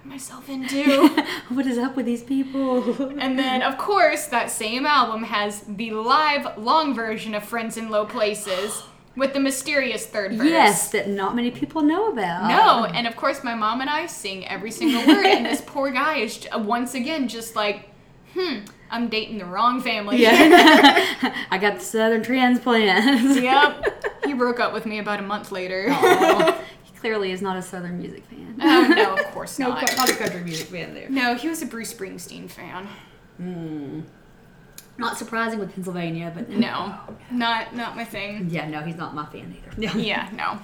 gotten 0.00 0.10
myself 0.10 0.48
into?" 0.48 1.08
what 1.48 1.66
is 1.66 1.78
up 1.78 1.96
with 1.96 2.06
these 2.06 2.22
people? 2.22 3.10
And 3.20 3.38
then, 3.38 3.62
of 3.62 3.76
course, 3.76 4.26
that 4.26 4.50
same 4.50 4.86
album 4.86 5.24
has 5.24 5.60
the 5.62 5.90
live 5.92 6.56
long 6.58 6.94
version 6.94 7.34
of 7.34 7.44
Friends 7.44 7.76
in 7.76 7.90
Low 7.90 8.06
Places 8.06 8.82
with 9.16 9.34
the 9.34 9.40
mysterious 9.40 10.06
third 10.06 10.34
verse. 10.34 10.46
yes, 10.48 10.90
that 10.90 11.08
not 11.08 11.34
many 11.36 11.50
people 11.50 11.82
know 11.82 12.08
about. 12.08 12.48
No, 12.48 12.84
and 12.86 13.06
of 13.06 13.16
course, 13.16 13.44
my 13.44 13.54
mom 13.54 13.80
and 13.80 13.90
I 13.90 14.06
sing 14.06 14.46
every 14.46 14.70
single 14.70 15.06
word, 15.06 15.26
and 15.26 15.44
this 15.44 15.60
poor 15.60 15.90
guy 15.90 16.18
is 16.18 16.46
once 16.54 16.94
again 16.94 17.28
just 17.28 17.54
like, 17.56 17.90
hmm, 18.34 18.60
I'm 18.90 19.08
dating 19.08 19.38
the 19.38 19.44
wrong 19.44 19.80
family. 19.80 20.22
Yeah. 20.22 21.34
I 21.50 21.58
got 21.58 21.74
the 21.78 21.84
southern 21.84 22.22
transplants. 22.22 23.40
yep. 23.40 24.04
He 24.24 24.32
broke 24.32 24.60
up 24.60 24.72
with 24.72 24.86
me 24.86 24.98
about 24.98 25.18
a 25.18 25.22
month 25.22 25.52
later. 25.52 25.86
He 27.00 27.08
clearly 27.08 27.32
is 27.32 27.40
not 27.42 27.56
a 27.56 27.62
southern 27.62 27.98
music 27.98 28.24
fan. 28.26 28.56
Oh, 28.60 28.86
no, 28.96 29.14
of 29.14 29.26
course 29.32 29.58
no, 29.58 29.68
not. 29.68 29.96
not 29.96 30.10
a 30.10 30.14
country 30.14 30.42
music 30.42 30.68
fan 30.68 30.94
there. 30.94 31.08
No, 31.08 31.34
he 31.34 31.48
was 31.48 31.62
a 31.62 31.66
Bruce 31.66 31.92
Springsteen 31.92 32.50
fan. 32.50 32.88
Hmm. 33.36 34.00
Not 34.98 35.16
surprising 35.16 35.58
with 35.58 35.72
Pennsylvania, 35.74 36.30
but 36.34 36.50
No, 36.50 36.94
not 37.30 37.74
not 37.74 37.96
my 37.96 38.04
thing. 38.04 38.48
Yeah, 38.50 38.68
no, 38.68 38.80
he's 38.80 38.96
not 38.96 39.14
my 39.14 39.24
fan 39.26 39.56
either. 39.56 39.98
Yeah, 39.98 40.28
no. 40.34 40.58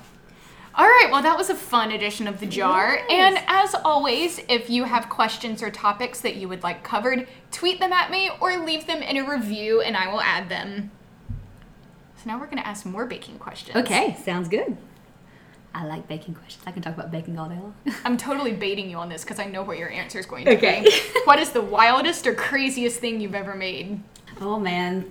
All 0.79 0.85
right, 0.85 1.09
well, 1.11 1.23
that 1.23 1.39
was 1.39 1.49
a 1.49 1.55
fun 1.55 1.91
edition 1.91 2.27
of 2.29 2.39
The 2.39 2.45
Jar. 2.45 3.01
And 3.09 3.39
as 3.47 3.75
always, 3.75 4.41
if 4.47 4.69
you 4.69 4.85
have 4.85 5.09
questions 5.09 5.63
or 5.63 5.71
topics 5.71 6.21
that 6.21 6.37
you 6.37 6.51
would 6.51 6.63
like 6.63 6.85
covered, 6.85 7.27
tweet 7.51 7.81
them 7.81 7.95
at 7.95 8.11
me 8.11 8.31
or 8.43 8.59
leave 8.59 8.87
them 8.87 9.01
in 9.03 9.17
a 9.17 9.27
review 9.27 9.81
and 9.81 9.97
I 9.97 10.13
will 10.13 10.21
add 10.21 10.51
them. 10.51 10.91
So 12.19 12.25
now 12.27 12.39
we're 12.39 12.45
going 12.45 12.59
to 12.59 12.67
ask 12.67 12.85
more 12.85 13.07
baking 13.07 13.39
questions. 13.39 13.75
Okay, 13.75 14.19
sounds 14.23 14.49
good. 14.49 14.77
I 15.77 15.85
like 15.85 16.09
baking 16.09 16.35
questions. 16.35 16.65
I 16.67 16.73
can 16.73 16.81
talk 16.81 16.95
about 16.95 17.11
baking 17.11 17.39
all 17.39 17.49
day 17.51 17.57
long. 17.57 17.75
I'm 18.05 18.17
totally 18.17 18.53
baiting 18.53 18.89
you 18.89 18.97
on 18.97 19.11
this 19.11 19.23
because 19.25 19.39
I 19.39 19.45
know 19.45 19.63
what 19.63 19.77
your 19.77 19.91
answer 19.91 20.19
is 20.19 20.25
going 20.25 20.47
to 20.47 20.57
Okay. 20.57 20.81
be. 20.83 20.91
what 21.25 21.39
is 21.39 21.51
the 21.51 21.61
wildest 21.61 22.27
or 22.27 22.35
craziest 22.35 22.99
thing 22.99 23.21
you've 23.21 23.35
ever 23.35 23.55
made? 23.55 24.01
oh 24.41 24.59
man, 24.59 25.11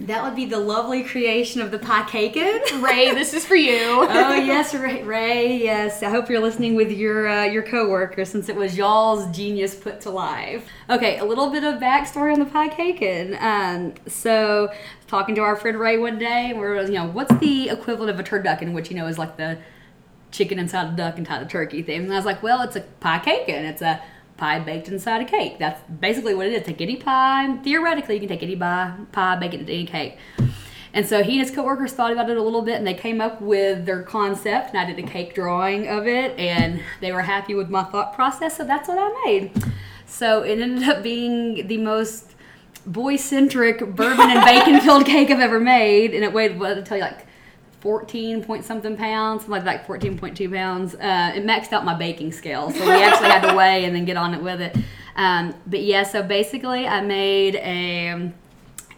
that 0.00 0.22
would 0.22 0.36
be 0.36 0.44
the 0.44 0.58
lovely 0.58 1.02
creation 1.02 1.60
of 1.62 1.70
the 1.70 1.78
piecaken. 1.78 2.60
Ray, 2.82 3.12
this 3.12 3.32
is 3.34 3.44
for 3.46 3.56
you. 3.56 3.78
oh 4.08 4.34
yes, 4.34 4.74
Ray, 4.74 5.02
Ray. 5.02 5.56
Yes, 5.56 6.02
I 6.02 6.10
hope 6.10 6.28
you're 6.30 6.40
listening 6.40 6.74
with 6.76 6.90
your 6.90 7.26
uh, 7.28 7.44
your 7.44 7.62
coworker 7.62 8.24
since 8.26 8.48
it 8.50 8.56
was 8.56 8.76
y'all's 8.76 9.34
genius 9.36 9.74
put 9.74 10.00
to 10.02 10.10
life. 10.10 10.66
Okay, 10.90 11.18
a 11.18 11.24
little 11.24 11.50
bit 11.50 11.64
of 11.64 11.80
backstory 11.80 12.32
on 12.34 12.38
the 12.38 12.44
piecaken. 12.46 13.36
Um, 13.40 13.94
so 14.06 14.70
talking 15.06 15.34
to 15.36 15.40
our 15.42 15.56
friend 15.56 15.78
Ray 15.80 15.96
one 15.98 16.18
day, 16.18 16.52
we're 16.54 16.82
you 16.82 16.92
know 16.92 17.06
what's 17.06 17.34
the 17.38 17.68
equivalent 17.70 18.10
of 18.10 18.20
a 18.20 18.22
turducken, 18.22 18.72
which 18.74 18.90
you 18.90 18.96
know 18.96 19.06
is 19.06 19.16
like 19.18 19.36
the 19.38 19.56
chicken 20.36 20.58
inside 20.58 20.92
a 20.92 20.96
duck 20.96 21.18
inside 21.18 21.42
a 21.42 21.46
turkey 21.46 21.82
thing. 21.82 22.04
And 22.04 22.12
I 22.12 22.16
was 22.16 22.24
like, 22.24 22.42
well, 22.42 22.62
it's 22.62 22.76
a 22.76 22.80
pie 22.80 23.18
cake 23.18 23.48
and 23.48 23.66
It's 23.66 23.82
a 23.82 24.00
pie 24.36 24.58
baked 24.58 24.88
inside 24.88 25.22
a 25.22 25.24
cake. 25.24 25.58
That's 25.58 25.80
basically 25.90 26.34
what 26.34 26.46
it 26.46 26.52
is. 26.52 26.66
Take 26.66 26.80
any 26.80 26.96
pie. 26.96 27.56
Theoretically, 27.62 28.14
you 28.14 28.20
can 28.20 28.28
take 28.28 28.42
any 28.42 28.56
pie, 28.56 28.94
pie, 29.12 29.36
bake 29.36 29.54
it 29.54 29.60
into 29.60 29.72
any 29.72 29.86
cake. 29.86 30.18
And 30.92 31.06
so 31.06 31.22
he 31.22 31.38
and 31.38 31.46
his 31.46 31.54
coworkers 31.54 31.92
thought 31.92 32.12
about 32.12 32.30
it 32.30 32.36
a 32.36 32.42
little 32.42 32.62
bit, 32.62 32.76
and 32.76 32.86
they 32.86 32.94
came 32.94 33.20
up 33.20 33.40
with 33.40 33.84
their 33.84 34.02
concept. 34.02 34.70
And 34.70 34.78
I 34.78 34.84
did 34.90 34.98
a 34.98 35.06
cake 35.06 35.34
drawing 35.34 35.88
of 35.88 36.06
it, 36.06 36.38
and 36.38 36.82
they 37.00 37.12
were 37.12 37.22
happy 37.22 37.54
with 37.54 37.68
my 37.68 37.84
thought 37.84 38.14
process. 38.14 38.56
So 38.56 38.64
that's 38.64 38.88
what 38.88 38.98
I 38.98 39.22
made. 39.26 39.52
So 40.06 40.42
it 40.42 40.58
ended 40.58 40.88
up 40.88 41.02
being 41.02 41.66
the 41.66 41.78
most 41.78 42.34
boy-centric 42.86 43.80
bourbon 43.96 44.30
and 44.30 44.44
bacon 44.44 44.80
filled 44.80 45.04
cake 45.14 45.30
I've 45.30 45.40
ever 45.40 45.60
made, 45.60 46.14
and 46.14 46.24
it 46.24 46.32
weighed 46.32 46.58
what 46.58 46.78
I 46.78 46.80
tell 46.82 46.98
you 46.98 47.04
like 47.04 47.25
14 47.86 48.42
point 48.42 48.64
something 48.64 48.96
pounds, 48.96 49.44
something 49.44 49.64
like 49.64 49.86
14.2 49.86 50.52
pounds. 50.52 50.96
Uh, 50.96 51.32
it 51.36 51.46
maxed 51.46 51.72
out 51.72 51.84
my 51.84 51.94
baking 51.94 52.32
scale, 52.32 52.68
so 52.72 52.84
we 52.84 53.00
actually 53.00 53.28
had 53.28 53.48
to 53.48 53.54
weigh 53.56 53.84
and 53.84 53.94
then 53.94 54.04
get 54.04 54.16
on 54.16 54.34
it 54.34 54.42
with 54.42 54.60
it. 54.60 54.76
Um, 55.14 55.54
but 55.68 55.84
yeah, 55.84 56.02
so 56.02 56.20
basically, 56.24 56.88
I 56.88 57.00
made 57.00 57.54
a 57.54 58.32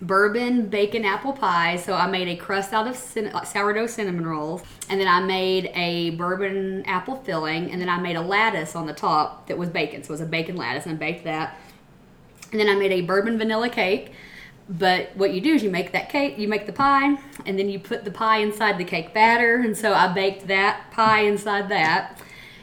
bourbon 0.01 0.71
bacon 0.71 1.05
apple 1.05 1.35
pie. 1.35 1.77
So 1.77 1.93
I 1.93 2.11
made 2.11 2.29
a 2.29 2.37
crust 2.37 2.73
out 2.73 2.87
of 2.87 2.97
cin- 2.97 3.31
sourdough 3.45 3.89
cinnamon 3.89 4.27
rolls, 4.27 4.63
and 4.89 4.99
then 4.99 5.07
I 5.07 5.21
made 5.21 5.71
a 5.75 6.11
bourbon 6.17 6.83
apple 6.87 7.17
filling, 7.17 7.71
and 7.71 7.83
then 7.83 7.91
I 7.91 8.01
made 8.01 8.17
a 8.17 8.23
lattice 8.23 8.75
on 8.75 8.87
the 8.87 8.95
top 8.95 9.49
that 9.49 9.59
was 9.59 9.69
bacon. 9.69 10.03
So 10.03 10.09
it 10.09 10.13
was 10.13 10.21
a 10.23 10.25
bacon 10.25 10.57
lattice, 10.57 10.87
and 10.87 10.95
I 10.95 10.97
baked 10.97 11.25
that. 11.25 11.59
And 12.53 12.59
then 12.59 12.71
I 12.71 12.75
made 12.75 12.93
a 12.93 13.03
bourbon 13.03 13.37
vanilla 13.37 13.69
cake. 13.69 14.13
But 14.69 15.17
what 15.17 15.33
you 15.33 15.41
do 15.41 15.55
is 15.55 15.63
you 15.63 15.71
make 15.71 15.93
that 15.93 16.11
cake, 16.11 16.37
you 16.39 16.47
make 16.47 16.67
the 16.67 16.73
pie, 16.73 17.17
and 17.47 17.59
then 17.59 17.69
you 17.69 17.79
put 17.79 18.05
the 18.05 18.11
pie 18.11 18.39
inside 18.39 18.77
the 18.77 18.85
cake 18.85 19.15
batter. 19.15 19.57
And 19.57 19.77
so 19.77 19.95
I 19.95 20.13
baked 20.13 20.47
that 20.49 20.91
pie 20.91 21.23
inside 21.23 21.71
that. 21.71 22.21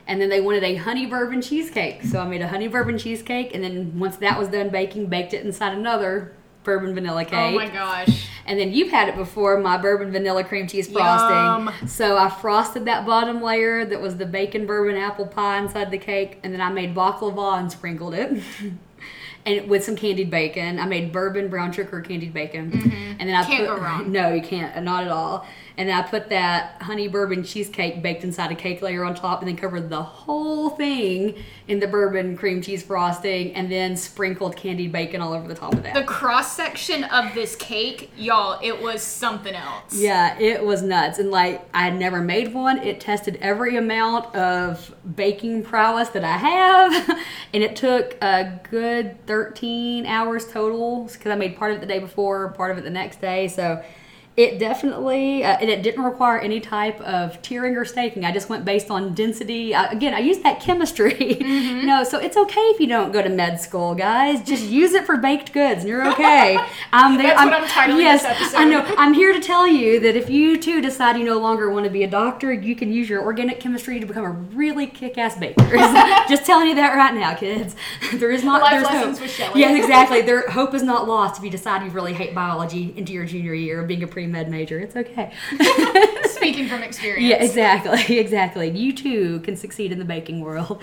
And 0.08 0.22
then 0.22 0.30
they 0.30 0.39
wanted 0.39 0.63
a 0.63 0.76
honey 0.76 1.08
bourbon 1.08 1.41
cheesecake. 1.41 2.04
So 2.04 2.20
I 2.20 2.28
made 2.28 2.41
a 2.41 2.48
honey 2.48 2.68
bourbon 2.68 3.00
cheesecake. 3.00 3.56
And 3.56 3.63
then 3.63 3.98
once 3.98 4.18
that 4.18 4.38
was 4.38 4.50
done 4.50 4.70
baking, 4.70 5.08
baked 5.08 5.34
it 5.34 5.44
inside 5.44 5.74
another 5.74 6.34
bourbon 6.63 6.94
vanilla 6.94 7.26
cake. 7.26 7.34
Oh 7.34 7.52
my 7.52 7.70
gosh. 7.70 8.28
And 8.46 8.60
then 8.60 8.74
you've 8.74 8.91
had 8.91 9.08
it 9.08 9.15
before, 9.15 9.60
my 9.60 9.78
bourbon 9.78 10.12
vanilla 10.12 10.44
cream 10.44 10.68
cheese 10.68 10.88
frosting. 10.91 11.36
Yum. 11.36 11.88
So 11.88 12.18
I 12.18 12.30
frosted 12.30 12.86
that 12.86 13.06
bottom 13.06 13.41
layer 13.41 13.86
that 13.86 14.02
was 14.02 14.18
the 14.18 14.26
bacon 14.26 14.65
bourbon 14.65 14.96
apple 14.96 15.26
pie 15.26 15.60
inside 15.60 15.89
the 15.89 15.98
cake, 15.98 16.39
and 16.44 16.54
then 16.54 16.62
I 16.62 16.70
made 16.70 16.94
baklava 16.94 17.60
and 17.60 17.72
sprinkled 17.72 18.13
it. 18.13 18.41
And 19.45 19.69
with 19.69 19.84
some 19.84 19.95
candied 19.95 20.31
bacon, 20.31 20.79
I 20.79 20.86
made 20.86 21.12
bourbon 21.12 21.49
brown 21.49 21.71
sugar 21.71 22.01
candied 22.01 22.34
bacon, 22.34 22.71
and 23.19 23.29
then 23.29 23.36
I 23.36 23.43
Mm-hmm. 23.43 23.51
Can't 23.51 23.67
put 23.67 23.75
go 23.75 23.81
wrong. 23.84 24.12
no, 24.12 24.34
you 24.34 24.41
can't, 24.41 24.84
not 24.84 25.03
at 25.03 25.12
all. 25.12 25.45
And 25.77 25.89
then 25.89 25.97
I 25.97 26.03
put 26.03 26.29
that 26.29 26.81
honey 26.81 27.07
bourbon 27.07 27.43
cheesecake 27.43 28.01
baked 28.01 28.23
inside 28.23 28.51
a 28.51 28.55
cake 28.55 28.81
layer 28.81 29.03
on 29.03 29.15
top, 29.15 29.39
and 29.41 29.47
then 29.47 29.57
covered 29.57 29.89
the 29.89 30.01
whole 30.01 30.69
thing 30.69 31.35
in 31.67 31.79
the 31.79 31.88
bourbon 31.88 32.38
cream 32.38 32.61
cheese 32.61 32.83
frosting, 32.83 33.53
and 33.53 33.71
then 33.71 33.97
sprinkled 33.97 34.55
candied 34.55 34.91
bacon 34.91 35.21
all 35.21 35.33
over 35.33 35.47
the 35.47 35.55
top 35.55 35.73
of 35.73 35.83
that. 35.83 35.93
The 35.93 36.03
cross 36.03 36.55
section 36.55 37.03
of 37.05 37.33
this 37.33 37.55
cake, 37.55 38.11
y'all, 38.17 38.59
it 38.63 38.81
was 38.81 39.01
something 39.01 39.53
else. 39.53 39.93
Yeah, 39.93 40.38
it 40.39 40.63
was 40.63 40.81
nuts. 40.81 41.19
And 41.19 41.31
like, 41.31 41.67
I 41.73 41.83
had 41.83 41.97
never 41.97 42.21
made 42.21 42.53
one. 42.53 42.77
It 42.77 42.99
tested 42.99 43.38
every 43.41 43.75
amount 43.75 44.33
of 44.35 44.95
baking 45.15 45.63
prowess 45.63 46.09
that 46.09 46.23
I 46.23 46.38
have. 46.38 47.09
and 47.53 47.63
it 47.63 47.75
took 47.75 48.17
a 48.21 48.59
good 48.69 49.25
13 49.25 50.05
hours 50.05 50.47
total 50.47 51.03
because 51.05 51.31
I 51.31 51.35
made 51.35 51.57
part 51.57 51.71
of 51.71 51.77
it 51.77 51.81
the 51.81 51.88
day 51.88 51.99
before, 51.99 52.49
part 52.49 52.71
of 52.71 52.77
it 52.77 52.83
the 52.83 52.89
next 52.89 53.19
day. 53.21 53.47
So 53.47 53.83
it 54.38 54.60
definitely, 54.60 55.45
uh, 55.45 55.58
and 55.62 55.69
it 55.69 55.82
didn't 55.82 56.04
require 56.04 56.38
any 56.39 56.60
type 56.60 57.00
of 57.02 57.41
tiering 57.41 57.78
or 57.78 57.86
staking. 57.86 58.26
I 58.26 58.34
just 58.34 58.50
went 58.50 58.65
based 58.65 58.91
on 58.91 59.13
density. 59.13 59.74
I, 59.74 59.86
again, 59.86 60.13
I 60.13 60.19
used 60.19 60.43
that 60.43 60.60
chemistry. 60.62 61.38
no, 61.39 62.04
so 62.04 62.19
it's 62.19 62.36
okay 62.36 62.60
if 62.62 62.80
you 62.82 62.88
don't 62.88 63.13
go 63.13 63.21
to 63.21 63.30
med 63.30 63.62
school, 63.62 63.95
guys. 63.95 64.43
Just 64.43 64.65
use 64.65 64.93
it 64.93 65.06
for 65.06 65.15
baked 65.15 65.54
goods 65.54 65.82
and 65.82 65.89
you're 65.89 66.06
okay. 66.12 66.58
I'm 66.91 67.17
there. 67.17 67.36
That's 67.36 67.45
what 67.45 67.54
I'm 67.54 67.67
titling 67.67 68.00
yes, 68.02 68.24
this 68.24 68.32
episode. 68.32 68.58
I 68.58 68.65
know. 68.65 68.95
I'm 68.98 69.13
here 69.13 69.32
to 69.32 69.39
tell 69.39 69.67
you 69.67 70.02
that 70.02 70.17
if 70.17 70.30
you 70.30 70.58
too 70.58 70.82
decide 70.82 71.17
you 71.17 71.24
no 71.24 71.39
longer 71.39 71.71
want 71.71 71.86
to 71.86 71.91
be 71.91 72.04
a 72.04 72.10
doctor, 72.10 72.52
you 72.52 72.76
can 72.76 72.91
use 72.91 73.10
your 73.10 73.24
organic 73.24 73.62
chemistry 73.62 74.02
to 74.02 74.06
become 74.06 74.26
a 74.26 74.32
really 74.32 74.88
kick-ass 74.88 75.38
baker. 75.38 75.78
Just 76.30 76.45
telling 76.45 76.67
you 76.67 76.76
that 76.76 76.93
right 76.93 77.13
now, 77.13 77.36
kids. 77.36 77.76
There 78.15 78.32
is 78.32 78.43
not 78.43 78.62
Life 78.62 78.71
there's 78.71 78.84
lessons 78.84 79.17
hope. 79.17 79.21
with 79.21 79.32
Shelly. 79.32 79.60
Yes, 79.62 79.78
exactly. 79.78 80.21
There 80.21 80.50
hope 80.50 80.74
is 80.74 80.84
not 80.84 81.08
lost 81.08 81.38
if 81.38 81.43
you 81.45 81.52
decide 81.52 81.86
you 81.86 81.91
really 81.91 82.13
hate 82.13 82.36
biology 82.36 82.93
into 82.98 83.13
your 83.13 83.26
junior 83.26 83.54
year 83.54 83.82
of 83.82 83.88
being 83.88 84.04
a 84.04 84.08
pre-med 84.25 84.49
major. 84.49 84.79
It's 84.79 84.95
okay. 84.95 85.31
Speaking 86.29 86.67
from 86.67 86.83
experience. 86.83 87.29
yeah, 87.29 87.43
exactly, 87.43 88.17
exactly. 88.19 88.69
You 88.69 88.93
too 88.93 89.39
can 89.41 89.55
succeed 89.55 89.91
in 89.91 89.99
the 89.99 90.05
baking 90.05 90.41
world. 90.41 90.81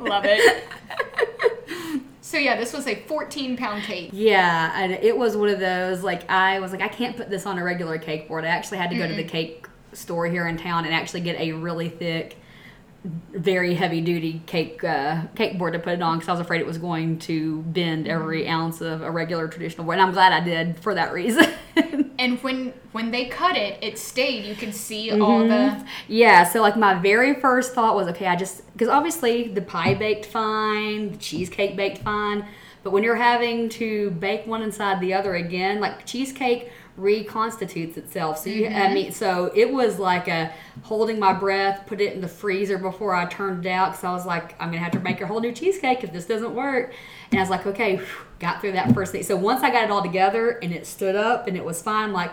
Love 0.00 0.24
it. 0.26 0.64
So 2.20 2.38
yeah, 2.38 2.56
this 2.56 2.72
was 2.72 2.86
a 2.86 2.94
14 2.94 3.56
pound 3.56 3.82
cake. 3.82 4.10
Yeah, 4.12 4.72
and 4.74 4.92
it 4.92 5.16
was 5.16 5.36
one 5.36 5.48
of 5.48 5.60
those 5.60 6.02
like 6.02 6.28
I 6.30 6.58
was 6.60 6.72
like 6.72 6.80
I 6.82 6.88
can't 6.88 7.16
put 7.16 7.30
this 7.30 7.46
on 7.46 7.58
a 7.58 7.64
regular 7.64 7.98
cake 7.98 8.28
board. 8.28 8.44
I 8.44 8.48
actually 8.48 8.78
had 8.78 8.90
to 8.90 8.96
go 8.96 9.06
to 9.06 9.14
the 9.14 9.24
cake 9.24 9.66
store 9.92 10.26
here 10.26 10.48
in 10.48 10.56
town 10.56 10.84
and 10.84 10.94
actually 10.94 11.20
get 11.20 11.38
a 11.38 11.52
really 11.52 11.88
thick 11.88 12.36
very 13.04 13.74
heavy 13.74 14.00
duty 14.00 14.40
cake 14.46 14.82
uh, 14.82 15.22
cake 15.34 15.58
board 15.58 15.74
to 15.74 15.78
put 15.78 15.92
it 15.92 16.02
on 16.02 16.18
because 16.18 16.28
I 16.28 16.32
was 16.32 16.40
afraid 16.40 16.60
it 16.60 16.66
was 16.66 16.78
going 16.78 17.18
to 17.20 17.62
bend 17.62 18.08
every 18.08 18.42
mm-hmm. 18.42 18.54
ounce 18.54 18.80
of 18.80 19.02
a 19.02 19.10
regular 19.10 19.46
traditional 19.48 19.84
board. 19.84 19.98
And 19.98 20.06
I'm 20.06 20.12
glad 20.12 20.32
I 20.32 20.40
did 20.40 20.78
for 20.78 20.94
that 20.94 21.12
reason. 21.12 21.46
And 22.16 22.40
when 22.44 22.72
when 22.92 23.10
they 23.10 23.26
cut 23.26 23.56
it, 23.56 23.78
it 23.82 23.98
stayed. 23.98 24.44
You 24.44 24.54
could 24.54 24.74
see 24.74 25.10
all 25.10 25.40
mm-hmm. 25.40 25.48
the 25.48 25.84
yeah, 26.06 26.44
so 26.44 26.62
like 26.62 26.76
my 26.76 26.94
very 26.94 27.34
first 27.40 27.74
thought 27.74 27.96
was 27.96 28.06
okay, 28.08 28.26
I 28.26 28.36
just 28.36 28.70
because 28.72 28.88
obviously 28.88 29.48
the 29.48 29.62
pie 29.62 29.90
mm-hmm. 29.90 29.98
baked 29.98 30.26
fine, 30.26 31.10
the 31.10 31.18
cheesecake 31.18 31.76
baked 31.76 31.98
fine, 31.98 32.46
but 32.84 32.92
when 32.92 33.02
you're 33.02 33.16
having 33.16 33.68
to 33.70 34.10
bake 34.12 34.46
one 34.46 34.62
inside 34.62 35.00
the 35.00 35.12
other 35.12 35.34
again, 35.34 35.80
like 35.80 36.06
cheesecake 36.06 36.70
reconstitutes 36.96 37.96
itself. 37.96 38.38
So 38.38 38.50
you, 38.50 38.68
I 38.68 38.92
mean, 38.92 39.12
so 39.12 39.50
it 39.54 39.72
was 39.72 39.98
like 39.98 40.28
a 40.28 40.52
holding 40.82 41.18
my 41.18 41.32
breath, 41.32 41.86
put 41.86 42.00
it 42.00 42.12
in 42.12 42.20
the 42.20 42.28
freezer 42.28 42.78
before 42.78 43.14
I 43.14 43.26
turned 43.26 43.66
it 43.66 43.70
out 43.70 43.90
because 43.92 44.04
I 44.04 44.12
was 44.12 44.26
like, 44.26 44.54
I'm 44.60 44.68
gonna 44.68 44.78
have 44.78 44.92
to 44.92 45.00
make 45.00 45.20
a 45.20 45.26
whole 45.26 45.40
new 45.40 45.52
cheesecake 45.52 46.04
if 46.04 46.12
this 46.12 46.26
doesn't 46.26 46.54
work. 46.54 46.92
And 47.30 47.40
I 47.40 47.42
was 47.42 47.50
like, 47.50 47.66
okay, 47.66 48.00
got 48.38 48.60
through 48.60 48.72
that 48.72 48.92
first 48.94 49.12
thing. 49.12 49.22
So 49.22 49.36
once 49.36 49.62
I 49.62 49.70
got 49.70 49.84
it 49.84 49.90
all 49.90 50.02
together 50.02 50.50
and 50.62 50.72
it 50.72 50.86
stood 50.86 51.16
up 51.16 51.46
and 51.48 51.56
it 51.56 51.64
was 51.64 51.82
fine, 51.82 52.12
like, 52.12 52.32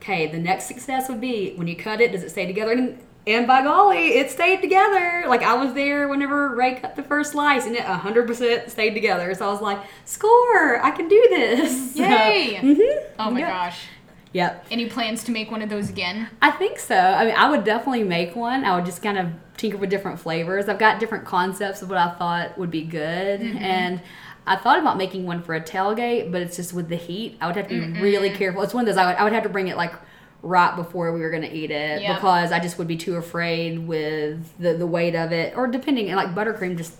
okay, 0.00 0.26
the 0.26 0.38
next 0.38 0.64
success 0.66 1.08
would 1.08 1.20
be 1.20 1.54
when 1.54 1.66
you 1.66 1.76
cut 1.76 2.00
it, 2.00 2.12
does 2.12 2.22
it 2.22 2.30
stay 2.30 2.46
together? 2.46 2.72
And 2.72 2.98
and 3.24 3.46
by 3.46 3.62
golly, 3.62 4.14
it 4.14 4.32
stayed 4.32 4.60
together. 4.60 5.26
Like 5.28 5.42
I 5.44 5.54
was 5.54 5.74
there 5.74 6.08
whenever 6.08 6.56
Ray 6.56 6.74
cut 6.74 6.96
the 6.96 7.04
first 7.04 7.30
slice, 7.32 7.66
and 7.66 7.76
it 7.76 7.84
100% 7.84 8.68
stayed 8.68 8.94
together. 8.94 9.32
So 9.34 9.48
I 9.48 9.52
was 9.52 9.60
like, 9.60 9.78
"Score! 10.04 10.84
I 10.84 10.90
can 10.90 11.06
do 11.06 11.24
this!" 11.30 11.94
Yay! 11.96 12.56
hmm 12.56 12.80
Oh 13.20 13.30
my 13.30 13.38
Yep. 13.38 13.48
gosh. 13.48 13.84
Yep. 14.32 14.66
Any 14.70 14.88
plans 14.88 15.24
to 15.24 15.30
make 15.30 15.50
one 15.50 15.60
of 15.62 15.68
those 15.68 15.90
again? 15.90 16.28
I 16.40 16.50
think 16.50 16.78
so. 16.78 16.96
I 16.96 17.24
mean, 17.26 17.34
I 17.34 17.50
would 17.50 17.64
definitely 17.64 18.04
make 18.04 18.34
one. 18.34 18.64
I 18.64 18.74
would 18.76 18.86
just 18.86 19.02
kind 19.02 19.18
of 19.18 19.28
tinker 19.56 19.76
with 19.76 19.90
different 19.90 20.18
flavors. 20.18 20.68
I've 20.68 20.78
got 20.78 20.98
different 21.00 21.24
concepts 21.26 21.82
of 21.82 21.88
what 21.90 21.98
I 21.98 22.12
thought 22.14 22.56
would 22.58 22.70
be 22.70 22.82
good, 22.82 23.40
mm-hmm. 23.40 23.58
and 23.58 24.00
I 24.46 24.56
thought 24.56 24.78
about 24.78 24.96
making 24.96 25.26
one 25.26 25.42
for 25.42 25.54
a 25.54 25.60
tailgate, 25.60 26.32
but 26.32 26.40
it's 26.42 26.56
just 26.56 26.72
with 26.72 26.88
the 26.88 26.96
heat. 26.96 27.36
I 27.40 27.46
would 27.46 27.56
have 27.56 27.68
to 27.68 27.80
be 27.80 28.00
really 28.00 28.30
careful. 28.30 28.62
It's 28.62 28.74
one 28.74 28.82
of 28.82 28.86
those 28.86 28.96
I 28.96 29.06
would, 29.06 29.16
I 29.16 29.24
would 29.24 29.32
have 29.32 29.44
to 29.44 29.48
bring 29.48 29.68
it 29.68 29.76
like 29.76 29.92
right 30.42 30.74
before 30.74 31.12
we 31.12 31.20
were 31.20 31.30
going 31.30 31.42
to 31.42 31.52
eat 31.52 31.70
it 31.70 32.02
Yep. 32.02 32.16
because 32.16 32.50
I 32.50 32.58
just 32.58 32.76
would 32.78 32.88
be 32.88 32.96
too 32.96 33.14
afraid 33.16 33.86
with 33.86 34.58
the 34.58 34.74
the 34.74 34.86
weight 34.86 35.14
of 35.14 35.30
it, 35.32 35.56
or 35.56 35.66
depending. 35.68 36.08
and 36.08 36.16
Like 36.16 36.34
buttercream, 36.34 36.76
just 36.76 36.94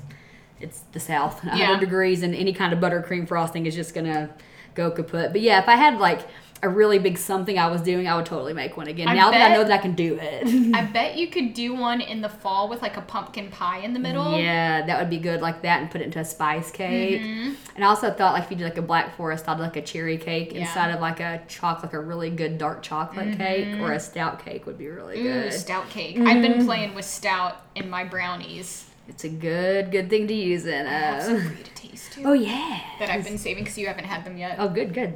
it's 0.61 0.81
the 0.93 1.01
South, 1.01 1.43
100 1.43 1.59
Yeah. 1.59 1.81
degrees, 1.81 2.23
and 2.23 2.35
any 2.35 2.53
kind 2.53 2.73
of 2.73 2.79
buttercream 2.79 3.27
frosting 3.27 3.67
is 3.67 3.75
just 3.75 3.95
gonna 3.95 4.31
go 4.77 4.91
kaput. 4.93 5.33
But 5.33 5.41
yeah, 5.41 5.61
if 5.61 5.69
I 5.69 5.75
had 5.77 5.99
like 5.99 6.21
a 6.65 6.69
really 6.69 6.99
big 7.01 7.19
something 7.19 7.59
I 7.59 7.67
was 7.67 7.81
doing, 7.81 8.07
I 8.07 8.15
would 8.15 8.25
totally 8.27 8.53
make 8.53 8.77
one 8.77 8.87
again. 8.87 9.09
I 9.09 9.15
now 9.15 9.33
that 9.33 9.51
I 9.51 9.55
know 9.55 9.65
that 9.65 9.73
I 9.73 9.79
can 9.79 9.95
do 9.95 10.17
it. 10.21 10.75
I 10.75 10.83
bet 10.93 11.17
you 11.17 11.27
could 11.27 11.55
do 11.55 11.75
one 11.75 12.01
in 12.01 12.21
the 12.21 12.29
fall 12.29 12.69
with 12.69 12.83
like 12.83 12.97
a 12.97 13.01
pumpkin 13.01 13.51
pie 13.51 13.79
in 13.81 13.93
the 13.93 13.99
middle. 13.99 14.39
yeah, 14.39 14.87
that 14.87 15.01
would 15.01 15.11
be 15.11 15.19
good 15.19 15.41
like 15.41 15.63
that 15.63 15.81
and 15.83 15.91
put 15.91 16.01
it 16.01 16.05
into 16.05 16.21
a 16.21 16.25
spice 16.25 16.71
cake. 16.71 17.21
Mm-hmm. 17.21 17.55
And 17.75 17.85
I 17.85 17.89
also 17.89 18.13
thought 18.13 18.35
like 18.35 18.45
if 18.45 18.51
you 18.53 18.57
did 18.59 18.65
like 18.65 18.79
a 18.79 18.83
black 18.83 19.17
forest, 19.17 19.49
I'd 19.49 19.59
like 19.59 19.77
a 19.77 19.83
cherry 19.83 20.19
cake 20.19 20.53
Yeah. 20.53 20.61
instead 20.61 20.91
of 20.95 21.01
like 21.01 21.19
a 21.19 21.43
chocolate, 21.49 21.93
like 21.93 21.95
a 21.95 22.01
really 22.01 22.31
good 22.31 22.59
dark 22.59 22.83
chocolate 22.83 23.37
cake 23.37 23.81
or 23.81 23.93
a 23.93 23.99
stout 24.01 24.45
cake 24.45 24.65
would 24.67 24.79
be 24.79 24.87
really 24.89 25.17
Mm-hmm. 25.19 25.27
Ooh, 25.27 25.43
good. 25.43 25.53
stout 25.53 25.91
cake. 25.91 26.17
I've 26.21 26.43
been 26.43 26.65
playing 26.65 26.95
with 26.95 27.05
stout 27.05 27.57
in 27.75 27.91
my 27.91 28.05
brownies. 28.05 28.87
It's 29.09 29.25
a 29.25 29.29
good, 29.29 29.91
good 29.91 30.09
thing 30.09 30.29
to 30.29 30.35
use 30.35 30.65
in. 30.67 30.87
Uh, 30.87 31.21
for 31.25 31.33
you 31.59 31.65
to 31.65 31.75
taste 31.75 32.13
too. 32.13 32.23
oh 32.27 32.33
yeah. 32.35 32.81
that 33.01 33.11
I've 33.11 33.25
been 33.25 33.37
saving 33.37 33.65
because 33.65 33.77
you 33.77 33.89
haven't 33.89 34.05
had 34.05 34.25
them 34.25 34.37
yet. 34.39 34.57
Oh, 34.61 34.69
good, 34.69 34.95
good. 34.95 35.15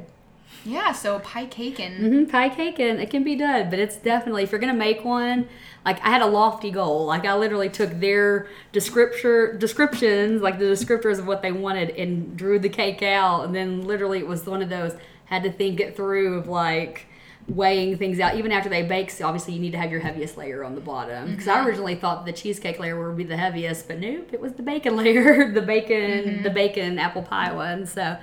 Yeah, 0.65 0.91
so 0.91 1.19
piecaken 1.19 1.95
hmm 1.95 2.23
piecaken 2.25 2.99
it 2.99 3.09
can 3.09 3.23
be 3.23 3.35
done, 3.35 3.69
but 3.69 3.79
it's 3.79 3.95
definitely 3.95 4.43
if 4.43 4.51
you're 4.51 4.59
gonna 4.59 4.73
make 4.73 5.03
one. 5.05 5.47
Like 5.85 6.03
I 6.03 6.09
had 6.09 6.21
a 6.21 6.25
lofty 6.25 6.71
goal. 6.71 7.05
Like 7.05 7.25
I 7.25 7.35
literally 7.35 7.69
took 7.69 7.99
their 7.99 8.47
descriptor 8.73 9.57
descriptions, 9.57 10.41
like 10.41 10.59
the 10.59 10.65
descriptors 10.65 11.19
of 11.19 11.27
what 11.27 11.41
they 11.41 11.51
wanted, 11.53 11.91
and 11.91 12.35
drew 12.35 12.59
the 12.59 12.69
cake 12.69 13.01
out. 13.01 13.45
And 13.45 13.55
then 13.55 13.87
literally 13.87 14.19
it 14.19 14.27
was 14.27 14.45
one 14.45 14.61
of 14.61 14.69
those 14.69 14.93
had 15.25 15.43
to 15.43 15.51
think 15.51 15.79
it 15.79 15.95
through 15.95 16.39
of 16.39 16.47
like 16.49 17.07
weighing 17.47 17.97
things 17.97 18.19
out. 18.19 18.35
Even 18.35 18.51
after 18.51 18.67
they 18.69 18.83
bake, 18.83 19.09
so 19.09 19.25
obviously 19.25 19.53
you 19.53 19.59
need 19.61 19.71
to 19.71 19.77
have 19.77 19.91
your 19.91 20.01
heaviest 20.01 20.37
layer 20.37 20.63
on 20.65 20.75
the 20.75 20.81
bottom. 20.81 21.31
Because 21.31 21.47
I 21.47 21.65
originally 21.65 21.95
thought 21.95 22.25
the 22.25 22.33
cheesecake 22.33 22.79
layer 22.79 23.07
would 23.07 23.15
be 23.17 23.23
the 23.23 23.37
heaviest, 23.37 23.87
but 23.87 23.99
nope, 23.99 24.29
it 24.33 24.41
was 24.41 24.53
the 24.53 24.63
bacon 24.63 24.97
layer, 24.97 25.49
the 25.53 25.61
bacon, 25.61 26.43
the 26.43 26.49
bacon 26.49 26.99
apple 26.99 27.21
pie 27.23 27.53
one. 27.53 27.85
So 27.85 28.17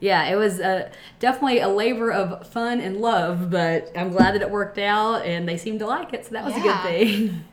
yeah, 0.00 0.26
it 0.26 0.36
was 0.36 0.60
uh, 0.60 0.90
definitely 1.18 1.60
a 1.60 1.68
labor 1.68 2.10
of 2.10 2.46
fun 2.46 2.80
and 2.80 2.98
love, 2.98 3.50
but 3.50 3.90
I'm 3.96 4.10
glad 4.10 4.34
that 4.34 4.42
it 4.42 4.50
worked 4.50 4.78
out 4.78 5.24
and 5.24 5.48
they 5.48 5.56
seemed 5.56 5.80
to 5.80 5.86
like 5.86 6.12
it, 6.12 6.26
so 6.26 6.32
that 6.32 6.44
was 6.44 6.56
a 6.56 6.60
good 6.60 6.80
thing. 6.82 7.44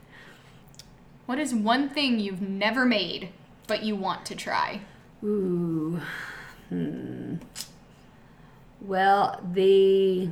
what 1.26 1.38
is 1.38 1.54
one 1.54 1.88
thing 1.88 2.18
you've 2.18 2.42
never 2.42 2.84
made 2.84 3.30
but 3.66 3.82
you 3.82 3.96
want 3.96 4.24
to 4.26 4.34
try? 4.34 4.80
Ooh. 5.24 6.00
Hmm. 6.68 7.36
Well, 8.80 9.40
the. 9.52 10.28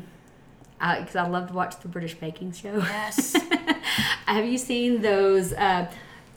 Because 0.78 1.16
I 1.16 1.26
love 1.26 1.48
to 1.48 1.54
watch 1.54 1.80
the 1.80 1.88
British 1.88 2.14
baking 2.14 2.52
show. 2.52 2.76
Yes. 2.76 3.34
Have 4.26 4.44
you 4.44 4.58
seen 4.58 5.00
those 5.00 5.52
uh, 5.54 5.90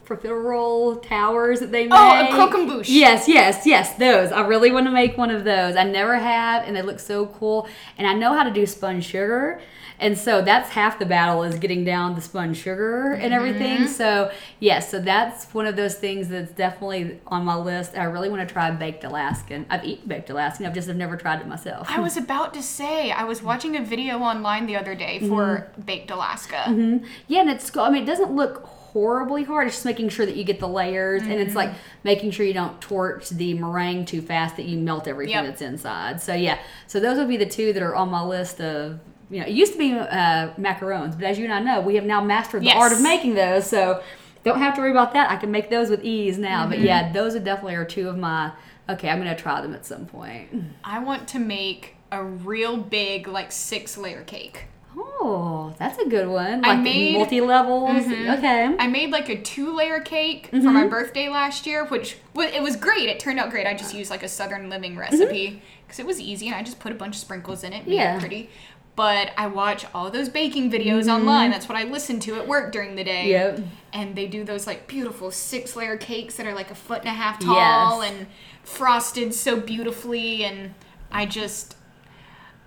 profiterole 0.08 1.02
towers 1.06 1.60
that 1.60 1.72
they 1.72 1.84
make? 1.84 1.94
Oh, 1.94 2.26
a 2.26 2.28
croquembouche. 2.34 2.88
Yes, 2.88 3.28
yes, 3.28 3.66
yes, 3.66 3.96
those. 3.96 4.32
I 4.32 4.48
really 4.48 4.72
want 4.72 4.86
to 4.86 4.92
make 4.92 5.18
one 5.18 5.32
of 5.32 5.44
those. 5.44 5.76
I 5.76 5.84
never 5.84 6.16
have, 6.18 6.64
and 6.64 6.76
they 6.76 6.82
look 6.82 7.00
so 7.00 7.26
cool. 7.26 7.68
And 7.98 8.08
I 8.08 8.14
know 8.14 8.34
how 8.34 8.44
to 8.44 8.52
do 8.52 8.66
spun 8.66 9.02
sugar. 9.02 9.60
And 10.00 10.16
so 10.16 10.44
that's 10.44 10.70
half 10.70 11.00
the 11.00 11.08
battle 11.08 11.42
is 11.42 11.58
getting 11.58 11.84
down 11.84 12.14
the 12.14 12.22
spun 12.22 12.54
sugar 12.54 13.14
and 13.14 13.34
everything. 13.34 13.78
Mm-hmm. 13.78 13.88
So, 13.88 14.32
yes, 14.60 14.92
so 14.92 15.00
that's 15.00 15.52
one 15.56 15.66
of 15.66 15.76
those 15.76 15.96
things 15.96 16.30
that's 16.30 16.52
definitely 16.52 17.20
on 17.26 17.44
my 17.46 17.56
list. 17.56 17.98
I 17.98 18.04
really 18.04 18.30
want 18.30 18.48
to 18.48 18.54
try 18.54 18.70
baked 18.70 19.04
Alaskan. 19.04 19.66
I've 19.72 19.84
eaten 19.84 20.08
baked 20.08 20.30
Alaskan, 20.30 20.68
I've 20.68 20.76
just 20.76 20.88
have 20.88 20.98
never 20.98 21.18
tried 21.18 21.42
it 21.42 21.48
myself. 21.48 21.88
I 21.90 22.00
was 22.00 22.16
about 22.16 22.54
to 22.54 22.62
say, 22.62 23.10
I 23.10 23.24
was 23.24 23.42
watching 23.42 23.76
a 23.76 23.84
video 23.84 24.20
online 24.20 24.68
the 24.68 24.76
other 24.76 24.94
day 24.94 25.18
for 25.28 25.72
Baked 25.84 26.12
Alaska. 26.12 27.02
Yeah, 27.28 27.42
and 27.42 27.50
it's. 27.50 27.76
I 27.76 27.90
mean, 27.90 28.04
it 28.04 28.06
doesn't 28.06 28.36
look 28.36 28.70
horribly 29.02 29.44
hard. 29.44 29.68
It's 29.68 29.76
just 29.76 29.86
making 29.86 30.10
sure 30.10 30.26
that 30.26 30.36
you 30.36 30.44
get 30.44 30.60
the 30.60 30.68
layers, 30.68 31.22
and 31.22 31.34
it's 31.34 31.54
like 31.54 31.70
making 32.04 32.32
sure 32.32 32.46
you 32.48 32.54
don't 32.54 32.82
torch 32.82 33.30
the 33.30 33.54
meringue 33.54 34.06
too 34.06 34.24
fast 34.24 34.56
that 34.56 34.66
you 34.66 34.80
melt 34.80 35.08
everything 35.08 35.36
Yep. 35.36 35.46
that's 35.46 35.62
inside. 35.62 36.20
So 36.20 36.34
yeah, 36.34 36.58
so 36.88 37.00
those 37.00 37.18
would 37.20 37.28
be 37.28 37.38
the 37.38 37.46
two 37.46 37.74
that 37.74 37.84
are 37.84 37.96
on 37.96 38.10
my 38.10 38.24
list 38.24 38.60
of. 38.60 39.00
You 39.30 39.42
know, 39.42 39.46
it 39.46 39.52
used 39.54 39.74
to 39.74 39.78
be 39.78 39.92
uh, 39.94 40.54
macarons, 40.58 41.14
but 41.16 41.26
as 41.26 41.38
you 41.38 41.44
and 41.44 41.54
I 41.54 41.60
know, 41.60 41.82
we 41.82 41.94
have 41.96 42.06
now 42.06 42.24
mastered 42.24 42.62
the 42.62 42.68
Yes. 42.68 42.78
art 42.82 42.92
of 42.94 43.02
making 43.02 43.36
those. 43.36 43.68
So 43.68 44.02
don't 44.44 44.58
have 44.60 44.74
to 44.76 44.82
worry 44.82 44.92
about 44.92 45.14
that. 45.14 45.30
I 45.30 45.36
can 45.36 45.52
make 45.52 45.70
those 45.70 45.90
with 45.92 46.04
ease 46.04 46.38
now. 46.40 46.66
But 46.68 46.80
yeah, 46.80 47.12
those 47.12 47.36
are 47.36 47.40
definitely 47.40 47.76
are 47.76 47.86
two 47.86 48.08
of 48.10 48.18
my. 48.18 48.52
Okay, 48.90 49.10
I'm 49.10 49.18
gonna 49.20 49.36
try 49.36 49.60
them 49.62 49.74
at 49.76 49.86
some 49.86 50.06
point. 50.08 50.50
I 50.84 51.00
want 51.00 51.28
to 51.30 51.40
make 51.40 51.96
a 52.12 52.24
real 52.24 52.78
big, 52.78 53.28
like 53.28 53.52
six 53.52 53.96
layer 53.98 54.24
cake. 54.24 54.64
Oh, 55.00 55.74
that's 55.78 56.00
a 56.00 56.06
good 56.08 56.28
one. 56.28 56.66
I 56.66 56.70
Like 56.74 56.80
made- 56.80 57.10
Mm-hmm. 57.10 57.18
multi 57.20 57.42
levels. 57.42 58.06
Okay. 58.08 58.76
I 58.80 58.88
made 58.88 59.12
like 59.12 59.30
a 59.30 59.40
two 59.42 59.76
layer 59.76 60.00
cake 60.00 60.48
for 60.50 60.58
Mm-hmm. 60.58 60.74
my 60.74 60.88
birthday 60.88 61.30
last 61.30 61.66
year, 61.68 61.86
which 61.86 62.18
it 62.36 62.62
was 62.64 62.76
great. 62.76 63.08
It 63.10 63.20
turned 63.20 63.40
out 63.40 63.50
great. 63.50 63.68
I 63.68 63.74
just 63.74 63.94
used 63.94 64.10
like 64.10 64.24
a 64.24 64.28
Southern 64.28 64.70
Living 64.70 64.92
Mm-hmm. 64.92 65.00
recipe 65.00 65.62
because 65.86 66.00
it 66.00 66.06
was 66.06 66.20
easy 66.20 66.48
and 66.48 66.56
I 66.56 66.64
just 66.64 66.80
put 66.80 66.92
a 66.92 66.96
bunch 66.96 67.16
of 67.16 67.22
sprinkles 67.22 67.64
in 67.64 67.74
it, 67.74 67.88
made 67.88 67.96
Yeah. 67.96 68.16
it 68.18 68.20
pretty. 68.20 68.50
But 68.96 69.32
I 69.38 69.46
watch 69.46 69.86
all 69.94 70.10
those 70.10 70.28
baking 70.30 70.72
videos 70.72 71.02
Mm-hmm. 71.04 71.10
online. 71.12 71.52
That's 71.52 71.70
what 71.70 71.78
I 71.78 71.84
listen 71.84 72.20
to 72.22 72.36
at 72.36 72.48
work 72.48 72.72
during 72.72 72.96
the 72.96 73.04
day. 73.04 73.28
Yep. 73.30 73.60
And 73.94 74.16
they 74.16 74.26
do 74.26 74.44
those 74.44 74.66
like 74.66 74.88
beautiful 74.88 75.30
six 75.30 75.76
layer 75.76 75.98
cakes 75.98 76.36
that 76.38 76.48
are 76.48 76.56
like 76.56 76.72
a 76.72 76.76
foot 76.76 77.00
and 77.02 77.10
a 77.10 77.14
half 77.14 77.40
tall 77.40 78.02
Yes. 78.04 78.12
and 78.12 78.28
frosted 78.64 79.34
so 79.36 79.60
beautifully. 79.60 80.44
And 80.44 80.74
I 81.12 81.28
just, 81.28 81.76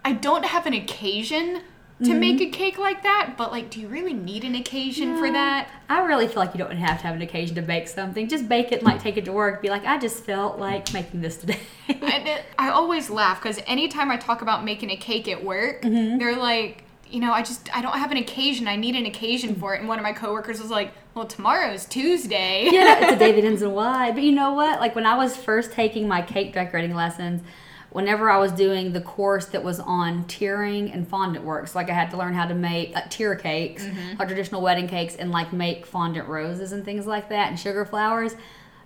I 0.04 0.12
don't 0.12 0.44
have 0.44 0.66
an 0.66 0.72
occasion 0.74 1.62
to 2.02 2.10
Mm-hmm. 2.10 2.20
make 2.20 2.40
a 2.40 2.46
cake 2.50 2.78
like 2.78 3.02
that, 3.02 3.34
but 3.36 3.52
like, 3.52 3.68
do 3.70 3.78
you 3.80 3.88
really 3.88 4.14
need 4.14 4.44
an 4.44 4.54
occasion 4.54 5.18
for 5.18 5.30
that? 5.30 5.68
I 5.88 6.00
really 6.00 6.26
feel 6.26 6.36
like 6.36 6.54
you 6.54 6.58
don't 6.58 6.70
have 6.76 6.98
to 7.02 7.06
have 7.06 7.14
an 7.14 7.22
occasion 7.22 7.54
to 7.56 7.62
bake 7.62 7.88
something. 7.88 8.26
Just 8.28 8.48
bake 8.48 8.72
it 8.72 8.78
and 8.78 8.84
like 8.84 9.02
take 9.02 9.16
it 9.18 9.24
to 9.26 9.32
work. 9.32 9.60
Be 9.60 9.68
like, 9.68 9.84
I 9.84 9.98
just 9.98 10.24
felt 10.24 10.58
like 10.58 10.92
making 10.94 11.20
this 11.20 11.36
today. 11.36 11.60
And 11.88 12.26
it, 12.28 12.44
I 12.58 12.70
always 12.70 13.10
laugh 13.10 13.42
because 13.42 13.60
anytime 13.66 14.10
I 14.10 14.16
talk 14.16 14.42
about 14.42 14.64
making 14.64 14.90
a 14.90 14.96
cake 14.96 15.28
at 15.28 15.44
work, 15.44 15.82
Mm-hmm. 15.82 16.18
they're 16.18 16.36
like, 16.36 16.84
you 17.10 17.18
know, 17.20 17.32
I 17.32 17.42
just 17.42 17.68
I 17.76 17.82
don't 17.82 17.98
have 17.98 18.12
an 18.12 18.16
occasion. 18.18 18.68
I 18.68 18.76
need 18.76 18.94
an 18.94 19.04
occasion 19.06 19.56
for 19.56 19.74
it. 19.74 19.80
And 19.80 19.88
one 19.88 19.98
of 19.98 20.04
my 20.04 20.12
coworkers 20.12 20.60
was 20.62 20.70
like, 20.70 20.92
"Well, 21.14 21.26
tomorrow's 21.26 21.84
Tuesday." 21.84 22.68
yeah, 22.70 23.00
it's 23.00 23.12
a 23.12 23.16
day 23.18 23.32
that 23.32 23.44
ends 23.50 23.62
in 23.62 23.72
Y. 23.72 24.12
But 24.12 24.22
you 24.22 24.30
know 24.32 24.52
what? 24.54 24.78
Like 24.80 24.94
when 24.94 25.06
I 25.06 25.16
was 25.16 25.36
first 25.36 25.72
taking 25.72 26.06
my 26.06 26.22
cake 26.22 26.52
decorating 26.52 26.94
lessons, 26.94 27.42
whenever 27.90 28.30
I 28.30 28.38
was 28.38 28.52
doing 28.52 28.92
the 28.92 29.00
course 29.00 29.46
that 29.46 29.64
was 29.64 29.80
on 29.80 30.24
tiering 30.24 30.92
and 30.94 31.06
fondant 31.06 31.44
works, 31.44 31.74
like 31.74 31.90
I 31.90 31.94
had 31.94 32.10
to 32.10 32.16
learn 32.16 32.34
how 32.34 32.46
to 32.46 32.54
make 32.54 32.94
like 32.94 33.10
tier 33.10 33.34
cakes, 33.34 33.84
mm-hmm. 33.84 34.18
like 34.18 34.28
traditional 34.28 34.62
wedding 34.62 34.88
cakes, 34.88 35.16
and 35.16 35.30
like 35.30 35.52
make 35.52 35.86
fondant 35.86 36.28
roses 36.28 36.72
and 36.72 36.84
things 36.84 37.06
like 37.06 37.28
that, 37.28 37.48
and 37.48 37.58
sugar 37.58 37.84
flowers. 37.84 38.34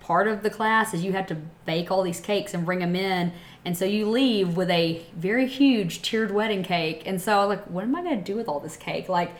Part 0.01 0.27
of 0.27 0.43
the 0.43 0.51
class 0.51 0.93
is 0.93 1.03
you 1.03 1.13
have 1.13 1.27
to 1.27 1.35
bake 1.65 1.89
all 1.89 2.03
these 2.03 2.19
cakes 2.19 2.53
and 2.53 2.63
bring 2.63 2.79
them 2.79 2.95
in. 2.95 3.33
And 3.63 3.75
so 3.75 3.85
you 3.85 4.07
leave 4.07 4.55
with 4.55 4.69
a 4.69 5.01
very 5.15 5.47
huge 5.47 6.03
tiered 6.03 6.29
wedding 6.29 6.61
cake. 6.61 7.01
And 7.07 7.19
so 7.19 7.39
I 7.39 7.45
was 7.45 7.57
like, 7.57 7.65
what 7.65 7.83
am 7.83 7.95
I 7.95 8.03
going 8.03 8.19
to 8.19 8.23
do 8.23 8.35
with 8.35 8.47
all 8.47 8.59
this 8.59 8.77
cake? 8.77 9.09
Like, 9.09 9.31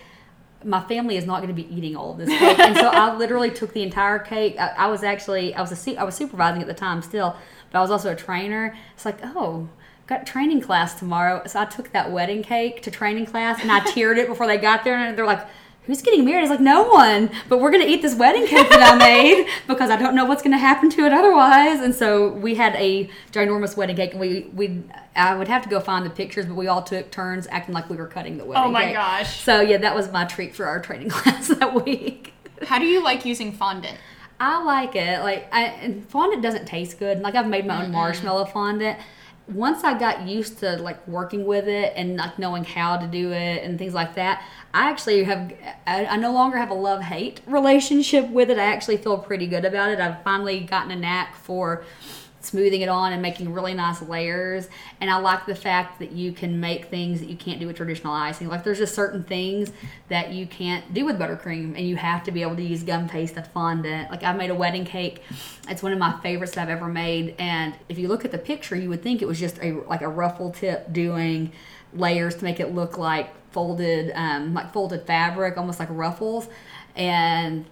my 0.63 0.83
family 0.83 1.17
is 1.17 1.25
not 1.27 1.43
going 1.43 1.55
to 1.55 1.61
be 1.61 1.71
eating 1.73 1.95
all 1.95 2.13
of 2.13 2.17
this 2.17 2.29
cake. 2.29 2.57
and 2.57 2.75
so 2.75 2.87
I 2.87 3.15
literally 3.17 3.51
took 3.51 3.73
the 3.73 3.83
entire 3.83 4.17
cake. 4.17 4.55
I, 4.59 4.69
I 4.69 4.87
was 4.87 5.03
actually 5.03 5.53
I 5.53 5.61
was 5.61 5.87
a 5.87 5.97
I 5.99 6.03
was 6.03 6.15
supervising 6.15 6.61
at 6.61 6.67
the 6.67 6.73
time 6.73 7.03
still, 7.03 7.35
but 7.75 7.79
I 7.79 7.81
was 7.81 7.91
also 7.91 8.13
a 8.13 8.15
trainer. 8.15 8.73
It's 8.95 9.03
like 9.03 9.19
oh. 9.23 9.67
Got 10.07 10.27
training 10.27 10.61
class 10.61 10.99
tomorrow, 10.99 11.41
so 11.47 11.59
I 11.59 11.65
took 11.65 11.91
that 11.93 12.11
wedding 12.11 12.43
cake 12.43 12.83
to 12.83 12.91
training 12.91 13.25
class, 13.25 13.59
and 13.59 13.71
I 13.71 13.79
tiered 13.91 14.19
it 14.19 14.27
before 14.27 14.45
they 14.45 14.57
got 14.59 14.83
there, 14.83 14.95
and 14.95 15.17
they're 15.17 15.25
like, 15.25 15.43
who's 15.85 16.03
getting 16.03 16.23
married? 16.23 16.43
It's 16.43 16.51
like 16.51 16.59
no 16.59 16.83
one, 16.83 17.31
but 17.49 17.59
we're 17.59 17.71
gonna 17.71 17.85
eat 17.85 18.03
this 18.03 18.13
wedding 18.13 18.45
cake 18.45 18.69
that 18.69 18.83
I 18.83 18.95
made 18.99 19.47
because 19.67 19.89
I 19.89 19.95
don't 19.95 20.13
know 20.13 20.23
what's 20.25 20.43
gonna 20.43 20.59
happen 20.59 20.91
to 20.91 21.05
it 21.07 21.11
otherwise. 21.11 21.81
And 21.81 21.93
so 21.95 22.29
we 22.33 22.53
had 22.53 22.75
a 22.75 23.09
ginormous 23.31 23.75
wedding 23.75 23.95
cake, 23.95 24.11
and 24.11 24.19
we 24.19 24.47
we 24.53 24.83
I 25.15 25.35
would 25.35 25.47
have 25.47 25.63
to 25.63 25.69
go 25.69 25.79
find 25.79 26.05
the 26.05 26.11
pictures, 26.11 26.45
but 26.45 26.55
we 26.55 26.67
all 26.67 26.83
took 26.83 27.09
turns 27.09 27.47
acting 27.49 27.73
like 27.73 27.89
we 27.89 27.97
were 27.97 28.07
cutting 28.07 28.37
the 28.37 28.45
wedding. 28.45 28.63
Oh 28.63 28.71
my 28.71 28.85
cake. 28.85 28.93
gosh. 28.93 29.41
So 29.41 29.61
yeah, 29.61 29.77
that 29.77 29.95
was 29.95 30.11
my 30.11 30.25
treat 30.25 30.55
for 30.55 30.67
our 30.67 30.79
training 30.79 31.09
class 31.17 31.47
that 31.47 31.83
week. 31.83 32.31
How 32.61 32.77
do 32.77 32.85
you 32.85 33.03
like 33.03 33.25
using 33.25 33.51
fondant? 33.51 33.97
I 34.39 34.63
like 34.63 34.95
it. 34.95 35.21
Like, 35.21 35.47
I, 35.53 35.65
and 35.65 36.07
fondant 36.09 36.43
doesn't 36.43 36.65
taste 36.65 36.99
good. 36.99 37.21
Like, 37.21 37.35
I've 37.35 37.47
made 37.47 37.65
my 37.65 37.83
own 37.83 37.91
marshmallow 37.91 38.45
fondant. 38.45 38.99
Once 39.47 39.83
I 39.83 39.97
got 39.97 40.27
used 40.27 40.57
to 40.59 40.77
like 40.77 41.07
working 41.07 41.45
with 41.45 41.67
it 41.67 41.93
and 41.95 42.17
like 42.17 42.39
knowing 42.39 42.63
how 42.63 42.97
to 42.97 43.05
do 43.05 43.31
it 43.31 43.63
and 43.63 43.77
things 43.77 43.93
like 43.93 44.15
that, 44.15 44.43
I 44.73 44.89
actually 44.89 45.23
have. 45.23 45.53
I, 45.85 46.05
I 46.07 46.17
no 46.17 46.33
longer 46.33 46.57
have 46.57 46.71
a 46.71 46.75
love 46.75 47.03
hate 47.03 47.41
relationship 47.45 48.27
with 48.29 48.49
it. 48.49 48.57
I 48.57 48.63
actually 48.65 48.97
feel 48.97 49.19
pretty 49.19 49.45
good 49.45 49.63
about 49.63 49.91
it. 49.91 49.99
I've 49.99 50.23
finally 50.23 50.61
gotten 50.61 50.89
a 50.89 50.95
knack 50.95 51.35
for 51.35 51.85
smoothing 52.45 52.81
it 52.81 52.89
on 52.89 53.13
and 53.13 53.21
making 53.21 53.51
really 53.51 53.73
nice 53.73 54.01
layers. 54.01 54.69
And 55.01 55.09
I 55.09 55.17
like 55.17 55.45
the 55.45 55.55
fact 55.55 55.99
that 55.99 56.11
you 56.11 56.31
can 56.31 56.59
make 56.59 56.85
things 56.85 57.19
that 57.19 57.29
you 57.29 57.35
can't 57.35 57.59
do 57.59 57.67
with 57.67 57.75
traditional 57.75 58.13
icing. 58.13 58.47
Like 58.47 58.63
there's 58.63 58.77
just 58.77 58.95
certain 58.95 59.23
things 59.23 59.71
that 60.09 60.31
you 60.31 60.45
can't 60.45 60.93
do 60.93 61.05
with 61.05 61.19
buttercream 61.19 61.75
and 61.75 61.87
you 61.87 61.95
have 61.95 62.23
to 62.25 62.31
be 62.31 62.41
able 62.41 62.55
to 62.55 62.63
use 62.63 62.83
gum 62.83 63.09
paste 63.09 63.35
and 63.35 63.47
fondant. 63.47 64.11
Like 64.11 64.23
I 64.23 64.33
made 64.33 64.49
a 64.49 64.55
wedding 64.55 64.85
cake. 64.85 65.23
It's 65.67 65.81
one 65.81 65.91
of 65.91 65.99
my 65.99 66.19
favorites 66.21 66.53
that 66.53 66.63
I've 66.63 66.69
ever 66.69 66.87
made. 66.87 67.35
And 67.39 67.73
if 67.89 67.97
you 67.97 68.07
look 68.07 68.25
at 68.25 68.31
the 68.31 68.37
picture, 68.37 68.75
you 68.75 68.89
would 68.89 69.01
think 69.01 69.21
it 69.21 69.27
was 69.27 69.39
just 69.39 69.57
a 69.61 69.73
like 69.87 70.01
a 70.01 70.09
ruffle 70.09 70.51
tip 70.51 70.93
doing 70.93 71.51
layers 71.93 72.35
to 72.35 72.43
make 72.43 72.59
it 72.59 72.73
look 72.73 72.97
like 72.97 73.29
folded 73.51 74.11
um, 74.15 74.53
like 74.53 74.73
folded 74.73 75.07
fabric, 75.07 75.57
almost 75.57 75.79
like 75.79 75.89
ruffles. 75.91 76.47
And 76.95 77.65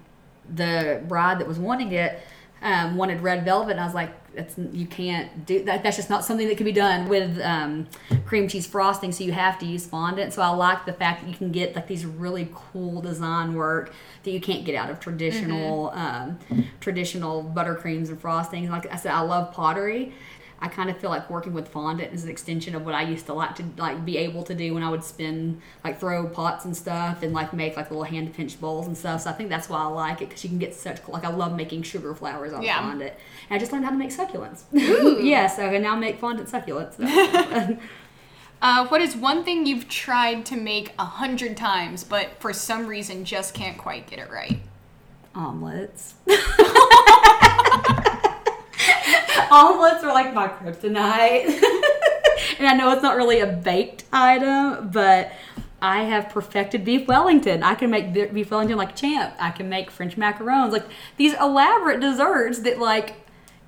the 0.54 1.02
bride 1.08 1.40
that 1.40 1.48
was 1.48 1.60
wanting 1.60 1.92
it 1.92 2.22
um, 2.64 2.96
wanted 2.96 3.22
red 3.22 3.44
velvet, 3.44 3.72
and 3.72 3.80
I 3.82 3.86
was 3.86 3.94
like, 3.94 4.34
"That's 4.34 4.58
you 4.58 4.88
can't 4.88 5.46
do 5.46 5.64
that. 5.66 5.84
That's 5.84 5.98
just 5.98 6.10
not 6.10 6.24
something 6.24 6.48
that 6.48 6.56
can 6.56 6.66
be 6.66 6.72
done 6.72 7.10
with 7.10 7.40
um, 7.42 7.88
cream 8.26 8.48
cheese 8.48 8.66
frosting. 8.66 9.12
So 9.12 9.26
you 9.26 9.34
have 9.34 9.60
to 9.60 9.66
use 9.66 9.86
fondant. 9.86 10.34
So 10.34 10.42
I 10.42 10.48
like 10.50 10.86
the 10.86 10.94
fact 10.94 11.22
that 11.22 11.30
you 11.30 11.36
can 11.36 11.52
get 11.52 11.76
like 11.76 11.88
these 11.88 12.06
really 12.06 12.50
cool 12.54 13.02
design 13.02 13.54
work 13.54 13.94
that 14.24 14.32
you 14.32 14.40
can't 14.40 14.64
get 14.64 14.76
out 14.76 14.90
of 14.90 15.00
traditional 15.02 15.90
um, 15.92 16.40
traditional 16.80 17.44
buttercreams 17.44 18.08
and 18.08 18.22
frostings. 18.22 18.70
Like 18.70 18.92
I 18.92 18.96
said, 18.96 19.12
I 19.12 19.22
love 19.22 19.54
pottery. 19.54 20.14
I 20.60 20.68
kind 20.70 20.90
of 20.90 20.98
feel 20.98 21.10
like 21.10 21.30
working 21.30 21.54
with 21.54 21.68
fondant 21.68 22.14
is 22.14 22.24
an 22.24 22.30
extension 22.30 22.74
of 22.74 22.86
what 22.86 22.96
I 22.96 23.02
used 23.04 23.26
to 23.26 23.34
like 23.34 23.56
to 23.56 23.64
like 23.78 24.06
be 24.06 24.18
able 24.18 24.44
to 24.44 24.56
do 24.56 24.74
when 24.74 24.84
I 24.84 24.90
would 24.90 25.04
spin 25.04 25.62
like 25.84 26.00
throw 26.00 26.26
pots 26.28 26.64
and 26.66 26.76
stuff 26.76 27.22
and 27.22 27.34
like 27.34 27.54
make 27.54 27.76
like 27.76 27.90
little 27.92 28.04
hand 28.06 28.34
pinch 28.34 28.60
bowls 28.62 28.88
and 28.88 28.98
stuff. 28.98 29.22
So 29.22 29.30
I 29.30 29.34
think 29.34 29.50
that's 29.50 29.68
why 29.68 29.80
I 29.80 29.86
like 29.88 30.22
it 30.22 30.30
because 30.30 30.44
you 30.44 30.50
can 30.50 30.60
get 30.60 30.74
such 30.74 31.06
like 31.08 31.26
I 31.26 31.30
love 31.30 31.56
making 31.56 31.84
sugar 31.84 32.16
flowers 32.16 32.54
on 32.54 32.62
Yeah. 32.64 32.80
fondant. 32.80 33.14
And 33.50 33.56
I 33.56 33.60
just 33.60 33.72
learned 33.74 33.84
how 33.86 33.92
to 33.92 33.98
make 33.98 34.12
succulents. 34.12 34.62
yeah, 34.72 35.48
so 35.48 35.66
I 35.68 35.70
can 35.74 35.82
now 35.82 35.96
make 35.96 36.20
fondant 36.20 36.50
succulents. 36.50 36.98
Uh, 38.62 38.88
what 38.88 39.02
is 39.02 39.14
one 39.14 39.44
thing 39.44 39.66
you've 39.66 39.90
tried 39.90 40.46
to 40.46 40.56
make 40.56 40.94
a 40.98 41.04
hundred 41.04 41.58
times, 41.58 42.06
but 42.06 42.30
for 42.40 42.54
some 42.54 42.88
reason 42.88 43.26
just 43.26 43.54
can't 43.54 43.78
quite 43.78 44.08
get 44.10 44.20
it 44.20 44.32
right? 44.32 44.58
Omelets. 45.36 46.14
Omelets 49.54 50.04
are 50.04 50.14
like 50.14 50.34
my 50.34 50.48
kryptonite. 50.48 51.46
and 52.58 52.68
I 52.68 52.74
know 52.76 52.92
it's 52.92 53.04
not 53.04 53.16
really 53.16 53.40
a 53.40 53.48
baked 53.48 54.04
item, 54.12 54.90
but 54.90 55.32
I 55.80 56.04
have 56.04 56.30
perfected 56.30 56.84
beef 56.84 57.08
Wellington. 57.08 57.62
I 57.62 57.76
can 57.76 57.92
make 57.92 58.14
beef 58.14 58.50
Wellington 58.50 58.78
like 58.78 58.96
champ. 58.96 59.36
I 59.40 59.52
can 59.52 59.70
make 59.70 59.92
French 59.92 60.16
macarons. 60.16 60.72
Like 60.72 60.86
these 61.18 61.34
elaborate 61.36 62.00
desserts 62.00 62.60
that 62.60 62.80
like 62.80 63.16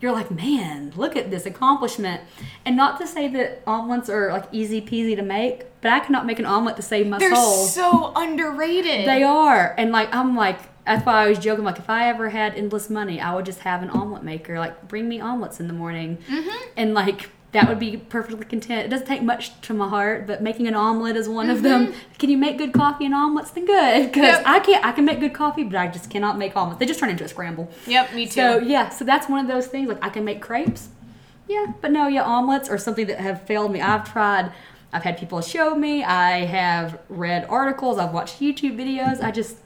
you're 0.02 0.12
like, 0.12 0.32
man, 0.32 0.92
look 0.96 1.16
at 1.16 1.30
this 1.30 1.46
accomplishment. 1.46 2.22
And 2.66 2.76
not 2.76 3.00
to 3.00 3.08
say 3.08 3.28
that 3.30 3.62
omelets 3.68 4.10
are 4.10 4.32
like 4.32 4.46
easy 4.52 4.82
peasy 4.82 5.16
to 5.16 5.22
make, 5.22 5.66
but 5.82 5.92
I 5.92 6.00
cannot 6.00 6.26
make 6.26 6.40
an 6.40 6.46
omelet 6.46 6.78
to 6.78 6.82
save 6.82 7.08
my 7.08 7.18
They're 7.20 7.36
soul. 7.36 7.66
so 7.66 8.14
underrated. 8.16 9.08
They 9.08 9.24
are. 9.24 9.76
And 9.78 9.92
like 9.92 10.14
I'm 10.16 10.36
like 10.36 10.60
that's 10.86 11.06
why 11.06 11.24
I 11.26 11.28
was 11.30 11.40
joking. 11.40 11.64
Like 11.66 11.80
if 11.80 11.90
I 11.90 12.08
ever 12.10 12.30
had 12.30 12.54
endless 12.56 12.90
money, 12.90 13.20
I 13.20 13.34
would 13.36 13.46
just 13.46 13.60
have 13.60 13.82
an 13.84 13.90
omelet 13.90 14.24
maker. 14.24 14.60
Like 14.60 14.88
bring 14.88 15.08
me 15.10 15.20
omelets 15.20 15.60
in 15.60 15.68
the 15.68 15.74
morning, 15.74 16.18
Mm-hmm. 16.30 16.70
and 16.78 16.94
like 16.94 17.30
that 17.52 17.70
would 17.70 17.80
be 17.80 17.96
perfectly 17.96 18.44
content. 18.46 18.86
It 18.86 18.90
doesn't 18.90 19.08
take 19.08 19.22
much 19.24 19.60
to 19.62 19.74
my 19.74 19.88
heart, 19.88 20.28
but 20.28 20.44
making 20.44 20.68
an 20.68 20.76
omelet 20.76 21.16
is 21.16 21.30
one 21.30 21.50
of 21.50 21.64
them. 21.64 21.94
Can 22.20 22.30
you 22.30 22.38
make 22.38 22.58
good 22.58 22.74
coffee 22.74 23.06
and 23.06 23.14
omelets? 23.16 23.52
Then 23.52 23.66
good, 23.66 24.08
because 24.12 24.24
Mm-hmm. 24.36 24.44
Yep. 24.44 24.44
I 24.46 24.60
can't. 24.60 24.86
I 24.86 24.92
can 24.92 25.06
make 25.06 25.20
good 25.22 25.34
coffee, 25.34 25.64
but 25.64 25.76
I 25.78 25.88
just 25.88 26.10
cannot 26.10 26.38
make 26.38 26.56
omelets. 26.58 26.80
They 26.80 26.86
just 26.86 27.00
turn 27.00 27.10
into 27.10 27.24
a 27.24 27.28
scramble. 27.30 27.72
Yep, 27.88 28.14
me 28.14 28.26
too. 28.26 28.32
So 28.32 28.58
yeah, 28.60 28.90
so 28.90 29.06
that's 29.06 29.30
one 29.30 29.40
of 29.40 29.48
those 29.48 29.68
things. 29.68 29.88
Like 29.88 30.04
I 30.04 30.10
can 30.10 30.26
make 30.26 30.42
crepes, 30.42 30.90
yeah, 31.48 31.68
but 31.82 31.92
no, 31.92 32.08
yeah, 32.08 32.24
omelets 32.24 32.68
are 32.70 32.78
something 32.78 33.08
that 33.08 33.20
have 33.20 33.42
failed 33.44 33.72
me. 33.72 33.80
I've 33.82 34.04
tried. 34.12 34.52
I've 34.92 35.04
had 35.04 35.18
people 35.18 35.42
show 35.42 35.76
me. 35.76 36.04
I 36.04 36.46
have 36.46 37.00
read 37.10 37.46
articles. 37.50 37.98
I've 38.00 38.14
watched 38.14 38.40
YouTube 38.40 38.78
videos. 38.78 39.22
I 39.22 39.30
just, 39.32 39.58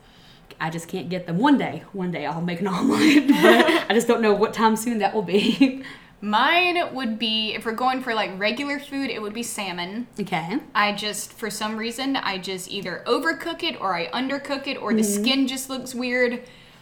I 0.62 0.70
just 0.70 0.88
can't 0.88 1.10
get 1.10 1.26
them. 1.26 1.38
One 1.38 1.58
day, 1.58 1.84
one 1.94 2.12
day 2.12 2.26
I'll 2.26 2.42
make 2.42 2.60
an 2.62 2.68
omelet, 2.78 3.28
but 3.28 3.90
I 3.90 3.94
just 3.94 4.08
don't 4.08 4.22
know 4.22 4.34
what 4.34 4.54
time 4.54 4.76
soon 4.76 5.00
that 5.00 5.14
will 5.14 5.22
be. 5.22 5.84
Mine 6.22 6.94
would 6.94 7.18
be 7.18 7.54
if 7.54 7.66
we're 7.66 7.72
going 7.72 8.02
for 8.02 8.14
like 8.14 8.38
regular 8.38 8.78
food, 8.78 9.10
it 9.10 9.22
would 9.22 9.34
be 9.34 9.42
salmon. 9.44 10.06
okay. 10.20 10.60
I 10.76 10.92
just 10.92 11.32
for 11.32 11.50
some 11.50 11.78
reason 11.78 12.18
I 12.18 12.38
just 12.40 12.70
either 12.70 13.04
overcook 13.08 13.64
it 13.64 13.80
or 13.80 13.96
I 13.96 14.08
undercook 14.08 14.68
it 14.68 14.76
or 14.76 14.94
the 14.94 15.02
Mm-hmm. 15.02 15.24
skin 15.24 15.48
just 15.48 15.70
looks 15.70 15.96
weird. 15.96 16.42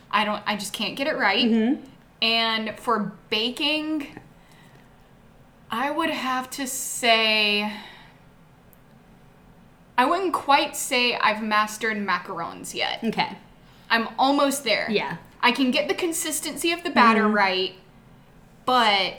I 0.10 0.26
don't 0.26 0.42
I 0.48 0.56
just 0.56 0.74
can't 0.74 0.96
get 0.96 1.06
it 1.06 1.16
right. 1.18 1.46
Mm-hmm. 1.46 1.84
And 2.24 2.80
for 2.80 3.14
baking 3.30 4.08
I 5.70 5.92
would 5.92 6.10
have 6.10 6.50
to 6.52 6.66
say 6.66 7.72
I 10.00 10.06
wouldn't 10.06 10.34
quite 10.34 10.76
say 10.76 11.16
I've 11.16 11.44
mastered 11.44 11.98
macarons 11.98 12.74
yet. 12.74 13.04
Okay. 13.04 13.38
I'm 13.90 14.08
almost 14.20 14.64
there. 14.64 14.88
Yeah. 14.90 15.12
Mm-hmm. 15.14 15.22
I 15.42 15.52
can 15.52 15.72
get 15.72 15.88
the 15.88 15.94
consistency 15.94 16.72
of 16.72 16.84
the 16.84 16.90
batter 16.90 17.28
right, 17.28 17.76
but 18.66 19.16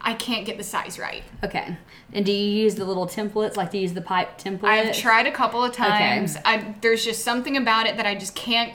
I 0.00 0.14
can't 0.14 0.44
get 0.46 0.56
the 0.58 0.64
size 0.64 0.98
right. 0.98 1.22
Okay. 1.44 1.76
And 2.12 2.24
do 2.26 2.32
you 2.32 2.62
use 2.62 2.74
the 2.74 2.84
little 2.84 3.06
templates? 3.06 3.56
Like, 3.56 3.70
do 3.70 3.78
you 3.78 3.82
use 3.82 3.92
the 3.92 4.00
pipe 4.00 4.38
template? 4.38 4.64
I've 4.64 4.96
tried 4.96 5.26
a 5.26 5.32
couple 5.32 5.62
of 5.62 5.72
times. 5.72 6.36
I, 6.44 6.74
there's 6.80 7.04
just 7.04 7.22
something 7.24 7.56
about 7.56 7.86
it 7.86 7.96
that 7.98 8.06
I 8.06 8.14
just 8.14 8.34
can't 8.34 8.72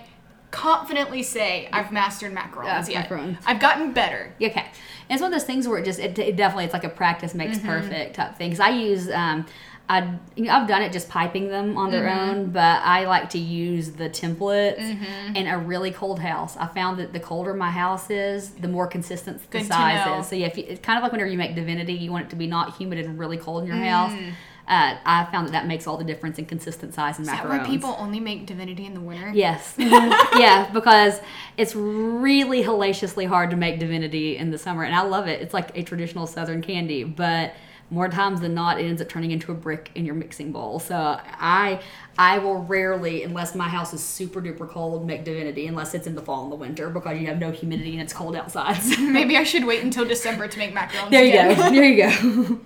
confidently 0.52 1.22
say 1.22 1.68
I've 1.74 1.92
mastered 1.92 2.34
macarons 2.34 2.88
Yeah, 2.88 3.00
yet. 3.02 3.10
macarons. 3.10 3.38
I've 3.46 3.60
gotten 3.60 3.92
better. 3.92 4.34
Okay. 4.42 4.62
And 4.62 5.12
it's 5.12 5.22
one 5.22 5.34
of 5.34 5.38
those 5.38 5.46
things 5.46 5.68
where 5.68 5.80
it 5.80 5.86
just 5.86 6.00
it, 6.00 6.18
it 6.18 6.36
definitely 6.38 6.64
it's 6.66 6.74
like 6.74 6.86
a 6.86 6.90
practice 6.90 7.34
makes 7.36 7.58
Mm-hmm. 7.58 7.68
perfect 7.68 8.16
type 8.16 8.38
thing. 8.38 8.52
Because 8.52 8.62
I 8.62 8.70
use 8.70 9.10
um, 9.12 9.46
I 9.88 10.18
you 10.36 10.46
know, 10.46 10.52
I've 10.54 10.68
done 10.68 10.82
it 10.82 10.92
just 10.92 11.10
piping 11.10 11.48
them 11.50 11.78
on 11.78 11.92
their 11.92 12.06
Mm-hmm. 12.06 12.30
own, 12.30 12.50
but 12.52 12.82
I 12.84 13.06
like 13.06 13.30
to 13.32 13.38
use 13.40 13.92
the 13.92 14.10
templates 14.10 14.80
Mm-hmm. 14.80 15.36
in 15.36 15.48
a 15.48 15.58
really 15.60 15.92
cold 15.92 16.20
house. 16.20 16.58
I 16.58 16.68
found 16.68 17.00
that 17.00 17.14
the 17.14 17.20
colder 17.20 17.54
my 17.54 17.70
house 17.72 18.10
is, 18.10 18.50
the 18.52 18.68
more 18.68 18.88
consistent 18.88 19.42
the 19.42 19.60
Good 19.60 19.68
size 19.68 20.24
is. 20.24 20.30
So 20.30 20.36
yeah, 20.36 20.48
if 20.48 20.58
you, 20.58 20.64
it's 20.68 20.82
kind 20.82 20.98
of 20.98 21.04
like 21.04 21.12
whenever 21.12 21.30
you 21.30 21.38
make 21.38 21.54
divinity, 21.56 21.94
you 21.94 22.12
want 22.12 22.26
it 22.26 22.30
to 22.32 22.36
be 22.36 22.48
not 22.48 22.78
humid 22.78 23.00
and 23.00 23.20
really 23.20 23.38
cold 23.38 23.62
in 23.64 23.68
your 23.68 23.78
house. 23.78 24.12
Mm. 24.12 24.32
Uh, 24.68 24.98
I 25.06 25.26
found 25.32 25.46
that 25.48 25.52
that 25.52 25.68
makes 25.68 25.86
all 25.86 25.96
the 25.98 26.04
difference 26.04 26.40
in 26.40 26.48
consistent 26.48 26.96
size 26.96 27.18
in 27.20 27.22
Is 27.22 27.28
that 27.30 27.48
why 27.48 27.60
people 27.60 27.96
only 28.00 28.20
make 28.20 28.48
divinity 28.48 28.88
in 28.88 28.96
the 28.96 29.00
winter? 29.00 29.30
Yes. 29.32 29.76
Mhm. 29.78 30.40
yeah, 30.40 30.68
because 30.74 31.20
it's 31.58 31.76
really 31.76 32.64
hellaciously 32.64 33.26
hard 33.26 33.52
to 33.52 33.56
make 33.56 33.78
divinity 33.80 34.38
in 34.38 34.50
the 34.50 34.58
summer, 34.58 34.84
and 34.84 34.96
I 34.96 35.02
love 35.04 35.28
it. 35.28 35.40
It's 35.42 35.54
like 35.54 35.78
a 35.78 35.84
traditional 35.84 36.26
Southern 36.26 36.64
candy, 36.64 37.04
but 37.04 37.54
more 37.92 38.10
times 38.10 38.42
than 38.42 38.54
not, 38.56 38.80
it 38.80 38.86
ends 38.86 39.02
up 39.02 39.08
turning 39.10 39.32
into 39.32 39.52
a 39.52 39.56
brick 39.56 39.92
in 39.96 40.06
your 40.06 40.16
mixing 40.16 40.52
bowl. 40.52 40.80
So 40.80 40.96
I, 40.96 41.80
I 42.18 42.40
will 42.40 42.64
rarely, 42.64 43.24
unless 43.24 43.54
my 43.54 43.70
house 43.70 43.94
is 43.94 44.04
super 44.04 44.42
duper 44.42 44.68
cold, 44.68 45.06
make 45.06 45.24
divinity 45.24 45.68
unless 45.68 45.94
it's 45.94 46.08
in 46.08 46.16
the 46.16 46.22
fall 46.22 46.44
and 46.44 46.52
the 46.52 46.56
winter 46.56 46.90
because 46.90 47.20
you 47.20 47.28
have 47.28 47.40
no 47.40 47.52
humidity 47.52 47.92
and 47.94 48.02
it's 48.02 48.14
cold 48.14 48.36
outside. 48.36 48.78
So- 48.82 49.00
Maybe 49.02 49.38
I 49.38 49.44
should 49.44 49.66
wait 49.66 49.84
until 49.84 50.04
December 50.06 50.48
to 50.48 50.58
make 50.58 50.74
macarons. 50.74 51.12
there 51.12 51.24
you 51.24 51.30
again. 51.30 51.56
go. 51.58 51.70
There 51.72 51.84
you 51.86 52.50
go. 52.50 52.60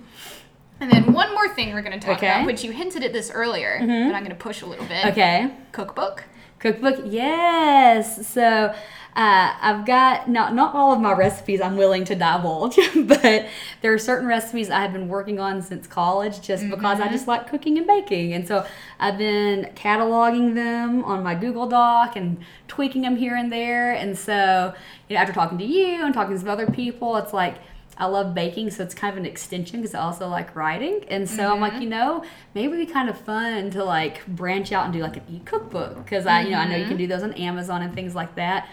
And 0.80 0.90
then 0.90 1.12
one 1.12 1.30
more 1.34 1.48
thing 1.54 1.74
we're 1.74 1.82
going 1.82 2.00
to 2.00 2.04
talk 2.06 2.16
Okay. 2.16 2.26
about, 2.28 2.46
which 2.46 2.64
you 2.64 2.72
hinted 2.72 3.04
at 3.04 3.12
this 3.12 3.30
earlier, 3.30 3.78
mm-hmm. 3.78 4.08
but 4.08 4.14
I'm 4.16 4.24
going 4.24 4.30
to 4.30 4.42
push 4.42 4.62
a 4.62 4.66
little 4.66 4.86
bit. 4.86 5.04
okay. 5.04 5.50
Cookbook. 5.72 6.24
Cookbook, 6.58 7.02
yes. 7.04 8.26
So 8.26 8.74
Uh, 9.16 9.54
I've 9.60 9.84
got 9.86 10.28
not 10.28 10.54
not 10.54 10.74
all 10.74 10.92
of 10.92 11.00
my 11.00 11.12
recipes 11.12 11.60
I'm 11.60 11.76
willing 11.76 12.04
to 12.04 12.14
divulge, 12.14 12.78
but 12.96 13.46
there 13.82 13.92
are 13.92 13.98
certain 13.98 14.28
recipes 14.28 14.70
I 14.70 14.80
have 14.80 14.92
been 14.92 15.08
working 15.08 15.40
on 15.40 15.62
since 15.62 15.86
college 15.86 16.40
just 16.40 16.62
mm-hmm. 16.62 16.70
because 16.70 17.00
I 17.00 17.08
just 17.08 17.26
like 17.26 17.48
cooking 17.48 17.76
and 17.76 17.86
baking, 17.86 18.32
and 18.34 18.46
so 18.46 18.64
I've 19.00 19.18
been 19.18 19.72
cataloging 19.74 20.54
them 20.54 21.04
on 21.04 21.24
my 21.24 21.34
Google 21.34 21.66
Doc 21.66 22.14
and 22.14 22.38
tweaking 22.68 23.02
them 23.02 23.16
here 23.16 23.34
and 23.34 23.50
there. 23.50 23.92
And 23.92 24.16
so, 24.16 24.72
you 25.08 25.16
know, 25.16 25.20
after 25.20 25.32
talking 25.32 25.58
to 25.58 25.64
you 25.64 26.04
and 26.04 26.14
talking 26.14 26.34
to 26.34 26.38
some 26.38 26.48
other 26.48 26.66
people, 26.66 27.16
it's 27.16 27.32
like 27.32 27.56
I 28.00 28.06
love 28.06 28.34
baking, 28.34 28.70
so 28.70 28.82
it's 28.82 28.94
kind 28.94 29.12
of 29.12 29.18
an 29.18 29.26
extension 29.26 29.82
because 29.82 29.94
I 29.94 30.00
also 30.00 30.26
like 30.26 30.56
writing. 30.56 31.04
And 31.08 31.28
so 31.28 31.42
mm-hmm. 31.42 31.52
I'm 31.52 31.60
like, 31.60 31.74
mm-hmm. 31.74 31.82
you 31.82 31.88
know, 31.90 32.24
maybe 32.54 32.72
it'd 32.72 32.86
be 32.86 32.90
kind 32.92 33.10
of 33.10 33.20
fun 33.20 33.70
to 33.72 33.84
like 33.84 34.26
branch 34.26 34.72
out 34.72 34.84
and 34.84 34.92
do 34.94 35.00
like 35.00 35.18
an 35.18 35.24
e-cookbook 35.30 36.02
because 36.02 36.26
I, 36.26 36.40
you 36.42 36.52
know, 36.52 36.58
I 36.58 36.66
know 36.66 36.76
you 36.76 36.84
can 36.84 36.92
mm-hmm. 36.92 36.98
do 37.02 37.06
those 37.08 37.22
on 37.22 37.34
Amazon 37.34 37.82
and 37.82 37.94
things 37.94 38.14
like 38.14 38.36
that. 38.36 38.70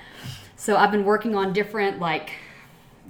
So 0.56 0.78
I've 0.78 0.92
been 0.92 1.04
working 1.04 1.36
on 1.36 1.52
different 1.52 2.00
like 2.00 2.32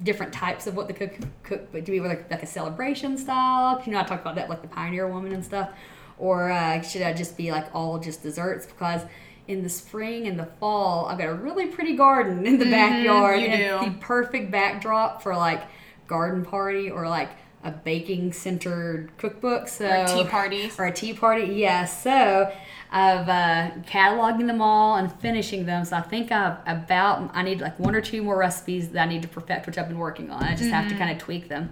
different 0.04 0.34
types 0.34 0.68
of 0.68 0.76
what 0.76 0.88
the 0.88 0.94
cook 0.94 1.18
cook 1.42 1.72
but 1.72 1.84
do 1.84 1.92
we 1.92 2.00
like 2.00 2.30
like 2.32 2.42
a 2.42 2.48
celebration 2.48 3.16
style? 3.16 3.80
You 3.86 3.92
know, 3.92 4.00
I 4.00 4.04
talk 4.04 4.22
about 4.22 4.36
that 4.36 4.50
like 4.50 4.64
the 4.64 4.68
pioneer 4.68 5.08
woman 5.08 5.34
and 5.34 5.46
stuff. 5.46 5.70
Or 6.18 6.50
uh, 6.50 6.82
should 6.82 7.04
I 7.04 7.14
just 7.14 7.38
be 7.38 7.52
like 7.52 7.68
all 7.76 8.00
just 8.00 8.24
desserts 8.24 8.66
because 8.66 9.02
in 9.48 9.62
the 9.62 9.70
spring 9.70 10.26
and 10.26 10.40
the 10.40 10.48
fall, 10.60 11.06
I've 11.06 11.20
got 11.20 11.28
a 11.30 11.34
really 11.36 11.68
pretty 11.68 11.96
garden 11.96 12.48
in 12.48 12.58
the 12.58 12.66
mm-hmm, 12.66 12.72
backyard. 12.72 13.40
You 13.40 13.52
do. 13.52 13.80
the 13.86 13.98
perfect 14.00 14.50
backdrop 14.50 15.22
for 15.22 15.36
like 15.36 15.62
garden 16.08 16.44
party 16.44 16.90
or 16.90 17.08
like 17.08 17.30
a 17.64 17.72
baking 17.72 18.34
centered 18.34 19.12
cookbook. 19.18 19.68
So 19.68 19.86
or 19.86 20.04
a 20.04 20.08
tea 20.08 20.24
party. 20.24 20.72
Or 20.78 20.86
a 20.86 20.92
tea 20.92 21.14
party, 21.14 21.54
yes. 21.54 22.02
So 22.04 22.52
of 22.92 23.28
uh, 23.28 23.72
cataloging 23.86 24.48
them 24.48 24.62
all 24.62 24.96
and 24.96 25.12
finishing 25.20 25.66
them. 25.66 25.84
So 25.84 25.98
I 25.98 26.02
think 26.02 26.32
I've 26.32 26.58
about 26.66 27.32
I 27.34 27.44
need 27.44 27.60
like 27.60 27.78
one 27.80 27.96
or 27.96 28.02
two 28.02 28.24
more 28.24 28.38
recipes 28.38 28.90
that 28.90 29.08
I 29.08 29.10
need 29.10 29.22
to 29.24 29.28
perfect, 29.28 29.66
which 29.66 29.78
I've 29.78 29.90
been 29.90 29.98
working 29.98 30.32
on. 30.32 30.44
I 30.44 30.52
just 30.52 30.64
mm-hmm. 30.64 30.72
have 30.72 30.86
to 30.86 30.92
mm-hmm. 30.92 31.00
kind 31.00 31.12
of 31.12 31.18
tweak 31.18 31.50
them. 31.50 31.72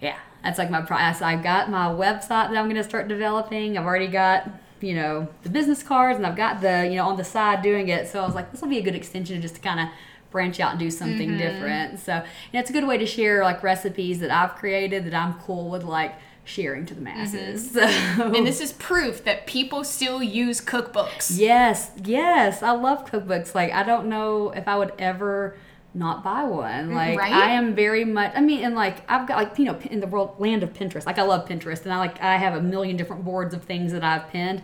Yeah, 0.00 0.16
that's 0.42 0.58
like 0.58 0.70
my 0.70 0.82
process. 0.82 1.22
I've 1.22 1.42
got 1.42 1.70
my 1.70 1.86
website 1.86 2.28
that 2.28 2.56
I'm 2.56 2.66
going 2.66 2.76
to 2.76 2.84
start 2.84 3.08
developing. 3.08 3.78
I've 3.78 3.86
already 3.86 4.08
got 4.08 4.50
you 4.80 4.94
know 4.94 5.28
the 5.42 5.48
business 5.48 5.82
cards 5.82 6.16
and 6.16 6.26
I've 6.26 6.36
got 6.36 6.60
the 6.60 6.86
you 6.88 6.96
know 6.96 7.06
on 7.06 7.16
the 7.16 7.24
side 7.24 7.62
doing 7.62 7.88
it. 7.88 8.08
So 8.08 8.20
I 8.20 8.26
was 8.26 8.34
like, 8.34 8.50
this 8.50 8.60
will 8.60 8.68
be 8.68 8.78
a 8.78 8.82
good 8.82 8.96
extension 8.96 9.40
just 9.40 9.56
to 9.56 9.60
kind 9.60 9.78
of 9.78 9.88
branch 10.30 10.60
out 10.60 10.72
and 10.72 10.80
do 10.80 10.90
something 10.90 11.30
mm-hmm. 11.30 11.38
different. 11.38 12.00
So 12.00 12.24
it's 12.52 12.70
a 12.70 12.72
good 12.72 12.86
way 12.86 12.98
to 12.98 13.06
share 13.06 13.42
like 13.42 13.62
recipes 13.62 14.20
that 14.20 14.30
I've 14.30 14.54
created 14.56 15.04
that 15.06 15.14
I'm 15.14 15.34
cool 15.40 15.70
with 15.70 15.84
like 15.84 16.14
sharing 16.44 16.86
to 16.86 16.94
the 16.94 17.00
masses. 17.00 17.72
Mm-hmm. 17.78 18.18
So. 18.18 18.34
And 18.34 18.46
this 18.46 18.60
is 18.60 18.72
proof 18.72 19.24
that 19.24 19.46
people 19.46 19.84
still 19.84 20.22
use 20.22 20.60
cookbooks. 20.60 21.32
Yes, 21.34 21.90
yes. 22.04 22.62
I 22.62 22.72
love 22.72 23.06
cookbooks. 23.06 23.54
Like 23.54 23.72
I 23.72 23.82
don't 23.82 24.08
know 24.08 24.50
if 24.50 24.66
I 24.66 24.76
would 24.76 24.92
ever 24.98 25.56
not 25.94 26.22
buy 26.22 26.44
one. 26.44 26.90
Mm, 26.90 26.94
like 26.94 27.18
right? 27.18 27.32
I 27.32 27.50
am 27.50 27.74
very 27.74 28.04
much 28.04 28.32
I 28.34 28.40
mean 28.40 28.64
and 28.64 28.74
like 28.74 28.98
I've 29.10 29.26
got 29.26 29.36
like 29.36 29.58
you 29.58 29.64
know 29.64 29.78
in 29.90 30.00
the 30.00 30.06
world 30.06 30.36
land 30.38 30.62
of 30.62 30.72
Pinterest. 30.72 31.06
Like 31.06 31.18
I 31.18 31.22
love 31.22 31.48
Pinterest 31.48 31.82
and 31.84 31.92
I 31.92 31.98
like 31.98 32.20
I 32.22 32.36
have 32.36 32.54
a 32.54 32.62
million 32.62 32.96
different 32.96 33.24
boards 33.24 33.54
of 33.54 33.64
things 33.64 33.92
that 33.92 34.04
I've 34.04 34.28
pinned, 34.28 34.62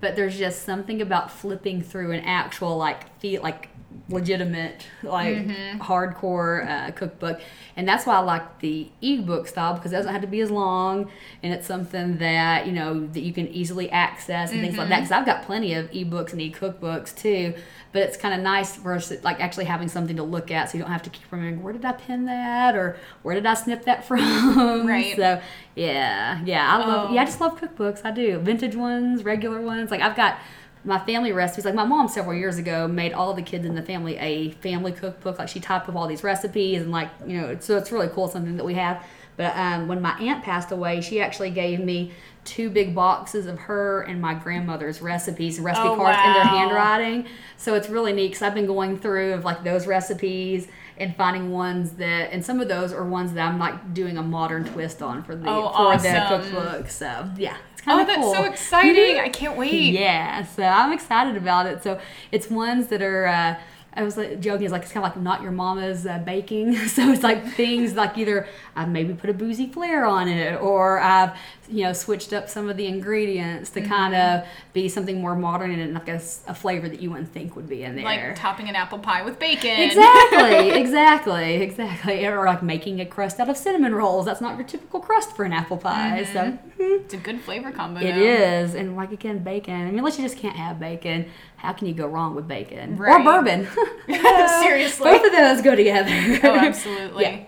but 0.00 0.16
there's 0.16 0.38
just 0.38 0.62
something 0.62 1.00
about 1.00 1.30
flipping 1.30 1.82
through 1.82 2.12
an 2.12 2.20
actual 2.24 2.76
like 2.76 3.18
feel 3.18 3.42
like 3.42 3.68
legitimate 4.12 4.86
like 5.02 5.36
mm-hmm. 5.36 5.80
hardcore 5.80 6.68
uh, 6.68 6.90
cookbook 6.92 7.40
and 7.76 7.88
that's 7.88 8.06
why 8.06 8.16
i 8.16 8.18
like 8.18 8.60
the 8.60 8.88
ebook 9.00 9.48
style 9.48 9.74
because 9.74 9.92
it 9.92 9.96
doesn't 9.96 10.12
have 10.12 10.20
to 10.20 10.28
be 10.28 10.40
as 10.40 10.50
long 10.50 11.10
and 11.42 11.52
it's 11.52 11.66
something 11.66 12.18
that 12.18 12.66
you 12.66 12.72
know 12.72 13.06
that 13.08 13.20
you 13.20 13.32
can 13.32 13.48
easily 13.48 13.90
access 13.90 14.50
and 14.50 14.58
mm-hmm. 14.58 14.66
things 14.66 14.78
like 14.78 14.88
that 14.88 14.98
because 15.00 15.10
mm-hmm. 15.10 15.20
i've 15.20 15.26
got 15.26 15.44
plenty 15.44 15.74
of 15.74 15.90
ebooks 15.90 16.32
and 16.32 16.40
e-cookbooks 16.40 17.14
too 17.16 17.54
but 17.92 18.02
it's 18.02 18.16
kind 18.16 18.34
of 18.34 18.40
nice 18.40 18.76
versus 18.76 19.22
like 19.24 19.40
actually 19.40 19.64
having 19.64 19.88
something 19.88 20.16
to 20.16 20.22
look 20.22 20.50
at 20.50 20.70
so 20.70 20.78
you 20.78 20.84
don't 20.84 20.92
have 20.92 21.02
to 21.02 21.10
keep 21.10 21.30
remembering 21.30 21.62
where 21.62 21.72
did 21.72 21.84
i 21.84 21.92
pin 21.92 22.24
that 22.26 22.74
or 22.76 22.96
where 23.22 23.34
did 23.34 23.46
i 23.46 23.54
snip 23.54 23.84
that 23.84 24.04
from 24.06 24.86
right 24.86 25.16
so 25.16 25.40
yeah 25.74 26.42
yeah 26.44 26.76
i 26.76 26.78
love 26.78 27.10
oh. 27.10 27.14
yeah 27.14 27.22
i 27.22 27.24
just 27.24 27.40
love 27.40 27.58
cookbooks 27.58 28.04
i 28.04 28.10
do 28.10 28.38
vintage 28.38 28.76
ones 28.76 29.24
regular 29.24 29.60
ones 29.60 29.90
like 29.90 30.00
i've 30.00 30.16
got 30.16 30.38
my 30.84 30.98
family 30.98 31.32
recipes. 31.32 31.64
Like 31.64 31.74
my 31.74 31.84
mom 31.84 32.08
several 32.08 32.34
years 32.34 32.58
ago 32.58 32.88
made 32.88 33.12
all 33.12 33.34
the 33.34 33.42
kids 33.42 33.64
in 33.64 33.74
the 33.74 33.82
family 33.82 34.16
a 34.16 34.50
family 34.50 34.92
cookbook. 34.92 35.38
Like 35.38 35.48
she 35.48 35.60
typed 35.60 35.88
up 35.88 35.94
all 35.94 36.06
these 36.06 36.24
recipes 36.24 36.82
and 36.82 36.90
like 36.90 37.10
you 37.26 37.40
know, 37.40 37.56
so 37.60 37.76
it's 37.76 37.92
really 37.92 38.08
cool 38.08 38.28
something 38.28 38.56
that 38.56 38.64
we 38.64 38.74
have. 38.74 39.04
But 39.36 39.56
um, 39.56 39.88
when 39.88 40.02
my 40.02 40.18
aunt 40.18 40.44
passed 40.44 40.72
away, 40.72 41.00
she 41.00 41.20
actually 41.20 41.50
gave 41.50 41.80
me 41.80 42.12
two 42.44 42.68
big 42.68 42.94
boxes 42.94 43.46
of 43.46 43.58
her 43.60 44.02
and 44.02 44.20
my 44.20 44.34
grandmother's 44.34 45.00
recipes, 45.00 45.58
recipe 45.58 45.88
oh, 45.88 45.96
cards 45.96 46.18
wow. 46.18 46.26
in 46.26 46.32
their 46.34 46.44
handwriting. 46.44 47.26
So 47.56 47.74
it's 47.74 47.88
really 47.88 48.12
neat 48.12 48.28
because 48.28 48.42
I've 48.42 48.54
been 48.54 48.66
going 48.66 48.98
through 48.98 49.34
of 49.34 49.44
like 49.44 49.64
those 49.64 49.86
recipes 49.86 50.68
and 50.96 51.16
finding 51.16 51.50
ones 51.50 51.92
that, 51.92 52.32
and 52.32 52.44
some 52.44 52.60
of 52.60 52.68
those 52.68 52.92
are 52.92 53.04
ones 53.04 53.32
that 53.34 53.48
I'm 53.48 53.58
like 53.58 53.94
doing 53.94 54.18
a 54.18 54.22
modern 54.22 54.64
twist 54.64 55.02
on 55.02 55.22
for 55.22 55.34
the 55.34 55.48
oh, 55.48 55.68
for 55.68 55.76
awesome. 55.76 56.12
the 56.12 56.50
cookbook. 56.50 56.90
So 56.90 57.30
yeah, 57.36 57.56
it's 57.72 57.82
kind 57.82 58.00
of 58.00 58.06
oh, 58.06 58.10
that's 58.10 58.22
cool. 58.22 58.34
so 58.34 58.44
exciting! 58.44 59.18
I 59.18 59.28
can't 59.28 59.56
wait. 59.56 59.92
Yeah, 59.94 60.44
so 60.44 60.62
I'm 60.62 60.92
excited 60.92 61.36
about 61.36 61.66
it. 61.66 61.82
So 61.82 62.00
it's 62.30 62.50
ones 62.50 62.88
that 62.88 63.02
are. 63.02 63.26
Uh, 63.26 63.60
I 63.94 64.02
was 64.04 64.16
like, 64.16 64.40
joking. 64.40 64.64
It's 64.64 64.72
like 64.72 64.82
it's 64.82 64.92
kind 64.92 65.04
of 65.04 65.14
like 65.14 65.22
not 65.22 65.42
your 65.42 65.52
mama's 65.52 66.06
uh, 66.06 66.18
baking. 66.18 66.76
so 66.88 67.10
it's 67.12 67.22
like 67.22 67.46
things 67.54 67.94
like 67.94 68.16
either 68.16 68.46
I've 68.74 68.88
maybe 68.88 69.12
put 69.12 69.28
a 69.28 69.34
boozy 69.34 69.66
flair 69.66 70.06
on 70.06 70.28
it, 70.28 70.60
or 70.60 70.98
I've 70.98 71.36
you 71.68 71.84
know 71.84 71.92
switched 71.92 72.32
up 72.32 72.48
some 72.48 72.70
of 72.70 72.76
the 72.76 72.86
ingredients 72.86 73.70
to 73.70 73.80
mm-hmm. 73.80 73.90
kind 73.90 74.14
of 74.14 74.46
be 74.72 74.88
something 74.88 75.20
more 75.20 75.34
modern 75.34 75.78
and 75.78 75.94
like 75.94 76.08
a, 76.08 76.20
a, 76.46 76.54
flavor 76.54 76.88
that 76.88 77.00
you 77.00 77.10
wouldn't 77.10 77.32
think 77.32 77.54
would 77.54 77.68
be 77.68 77.82
in 77.82 77.96
there. 77.96 78.04
Like 78.04 78.36
topping 78.36 78.68
an 78.68 78.76
apple 78.76 78.98
pie 78.98 79.22
with 79.22 79.38
bacon. 79.38 79.80
Exactly, 79.80 80.70
exactly, 80.80 81.54
exactly. 81.56 82.26
Or 82.26 82.46
like 82.46 82.62
making 82.62 83.00
a 83.00 83.06
crust 83.06 83.40
out 83.40 83.50
of 83.50 83.56
cinnamon 83.58 83.94
rolls. 83.94 84.24
That's 84.24 84.40
not 84.40 84.56
your 84.56 84.66
typical 84.66 85.00
crust 85.00 85.36
for 85.36 85.44
an 85.44 85.52
apple 85.52 85.76
pie. 85.76 86.22
Mm-hmm. 86.22 86.32
So 86.32 86.40
mm-hmm. 86.40 87.04
it's 87.04 87.14
a 87.14 87.18
good 87.18 87.42
flavor 87.42 87.70
combo. 87.70 88.00
It 88.00 88.14
though. 88.14 88.22
is, 88.22 88.74
and 88.74 88.96
like 88.96 89.12
again, 89.12 89.40
bacon. 89.40 89.74
I 89.74 89.84
mean, 89.84 89.98
unless 89.98 90.18
you 90.18 90.24
just 90.24 90.38
can't 90.38 90.56
have 90.56 90.80
bacon 90.80 91.26
how 91.62 91.72
can 91.72 91.86
you 91.86 91.94
go 91.94 92.08
wrong 92.08 92.34
with 92.34 92.48
bacon 92.48 92.96
right. 92.96 93.20
or 93.20 93.24
bourbon? 93.24 93.68
Seriously, 94.62 95.04
both 95.04 95.24
of 95.24 95.30
those 95.30 95.62
go 95.62 95.76
together. 95.76 96.10
oh, 96.42 96.56
absolutely. 96.56 97.22
Yeah. 97.22 97.44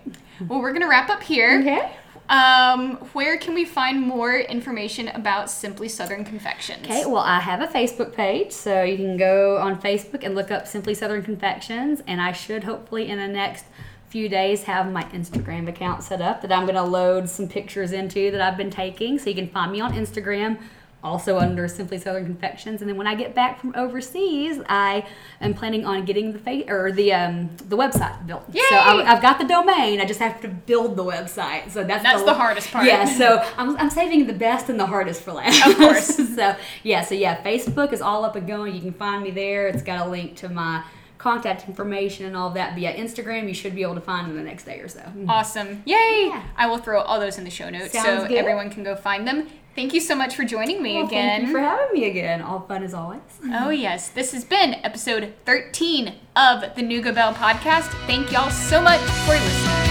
Well, 0.46 0.60
we're 0.60 0.72
gonna 0.72 0.88
wrap 0.88 1.10
up 1.10 1.22
here. 1.22 1.58
Okay. 1.60 1.92
Um, 2.28 2.96
where 3.12 3.36
can 3.36 3.54
we 3.54 3.64
find 3.64 4.00
more 4.00 4.38
information 4.38 5.08
about 5.08 5.50
Simply 5.50 5.88
Southern 5.88 6.24
Confections? 6.24 6.84
Okay, 6.84 7.04
well, 7.04 7.18
I 7.18 7.40
have 7.40 7.60
a 7.60 7.66
Facebook 7.66 8.14
page, 8.14 8.52
so 8.52 8.82
you 8.82 8.96
can 8.96 9.16
go 9.16 9.58
on 9.58 9.80
Facebook 9.80 10.24
and 10.24 10.34
look 10.34 10.50
up 10.50 10.66
Simply 10.66 10.94
Southern 10.94 11.22
Confections, 11.22 12.00
and 12.06 12.22
I 12.22 12.32
should 12.32 12.64
hopefully 12.64 13.10
in 13.10 13.18
the 13.18 13.28
next 13.28 13.66
few 14.08 14.28
days 14.28 14.62
have 14.62 14.90
my 14.90 15.02
Instagram 15.06 15.68
account 15.68 16.04
set 16.04 16.22
up 16.22 16.40
that 16.40 16.52
I'm 16.52 16.62
going 16.62 16.76
to 16.76 16.84
load 16.84 17.28
some 17.28 17.48
pictures 17.48 17.92
into 17.92 18.30
that 18.30 18.40
I've 18.40 18.56
been 18.56 18.70
taking, 18.70 19.18
so 19.18 19.28
you 19.28 19.34
can 19.34 19.48
find 19.48 19.72
me 19.72 19.80
on 19.80 19.92
Instagram 19.92 20.58
also 21.04 21.38
under 21.38 21.68
Simply 21.68 21.98
Southern 21.98 22.24
Confections. 22.24 22.80
And 22.80 22.88
then 22.88 22.96
when 22.96 23.06
I 23.06 23.14
get 23.14 23.34
back 23.34 23.60
from 23.60 23.74
overseas, 23.76 24.60
I 24.68 25.06
am 25.40 25.52
planning 25.52 25.84
on 25.84 26.04
getting 26.06 26.32
the 26.32 26.38
fa- 26.38 26.64
or 26.68 26.90
the 26.90 27.12
um, 27.12 27.50
the 27.68 27.76
website 27.76 28.26
built. 28.26 28.42
Yay! 28.52 28.62
So 28.70 28.76
I, 28.76 29.04
have 29.04 29.20
got 29.20 29.38
the 29.38 29.44
domain. 29.44 30.00
I 30.00 30.06
just 30.06 30.20
have 30.20 30.40
to 30.40 30.48
build 30.48 30.96
the 30.96 31.04
website. 31.04 31.70
So 31.70 31.84
that's 31.84 32.02
that's 32.02 32.20
the, 32.20 32.26
the 32.26 32.34
hardest 32.34 32.72
part. 32.72 32.86
Yeah. 32.86 33.04
So 33.04 33.44
I'm, 33.58 33.76
I'm 33.76 33.90
saving 33.90 34.26
the 34.26 34.32
best 34.32 34.70
and 34.70 34.80
the 34.80 34.86
hardest 34.86 35.22
for 35.22 35.32
last. 35.32 35.64
Of 35.66 35.76
course. 35.76 36.16
so 36.34 36.56
yeah. 36.82 37.04
So 37.04 37.14
yeah, 37.14 37.42
Facebook 37.42 37.92
is 37.92 38.00
all 38.00 38.24
up 38.24 38.34
and 38.34 38.46
going. 38.48 38.74
You 38.74 38.80
can 38.80 38.94
find 38.94 39.22
me 39.22 39.30
there. 39.30 39.68
It's 39.68 39.82
got 39.82 40.06
a 40.06 40.10
link 40.10 40.36
to 40.38 40.48
my 40.48 40.84
contact 41.18 41.66
information 41.68 42.26
and 42.26 42.36
all 42.36 42.48
of 42.48 42.54
that 42.54 42.74
via 42.74 42.94
Instagram. 42.94 43.46
You 43.46 43.54
should 43.54 43.74
be 43.74 43.82
able 43.82 43.94
to 43.94 44.00
find 44.00 44.30
in 44.30 44.36
the 44.36 44.42
next 44.42 44.64
day 44.64 44.80
or 44.80 44.88
so. 44.88 45.00
Awesome. 45.28 45.82
Yay! 45.84 46.26
Yeah. 46.28 46.42
I 46.56 46.66
will 46.66 46.78
throw 46.78 47.00
all 47.00 47.20
those 47.20 47.38
in 47.38 47.44
the 47.44 47.50
show 47.50 47.70
notes 47.70 47.92
Sounds 47.92 48.22
so 48.22 48.28
good. 48.28 48.36
everyone 48.36 48.70
can 48.70 48.84
go 48.84 48.94
find 48.94 49.26
them. 49.26 49.48
Thank 49.74 49.92
you 49.92 50.00
so 50.00 50.14
much 50.14 50.36
for 50.36 50.44
joining 50.44 50.82
me 50.82 50.94
well, 50.96 51.06
again. 51.06 51.40
Thank 51.40 51.46
you 51.48 51.52
for 51.52 51.60
having 51.60 51.92
me 51.92 52.08
again. 52.08 52.40
All 52.40 52.60
fun 52.60 52.84
as 52.84 52.94
always. 52.94 53.20
Oh, 53.52 53.70
yes. 53.70 54.08
This 54.08 54.32
has 54.32 54.44
been 54.44 54.74
episode 54.84 55.34
13 55.46 56.14
of 56.36 56.60
the 56.76 56.82
Nooga 56.82 57.14
Belle 57.14 57.34
podcast. 57.34 57.88
Thank 58.06 58.30
y'all 58.30 58.50
so 58.50 58.80
much 58.80 59.00
for 59.00 59.32
listening. 59.32 59.83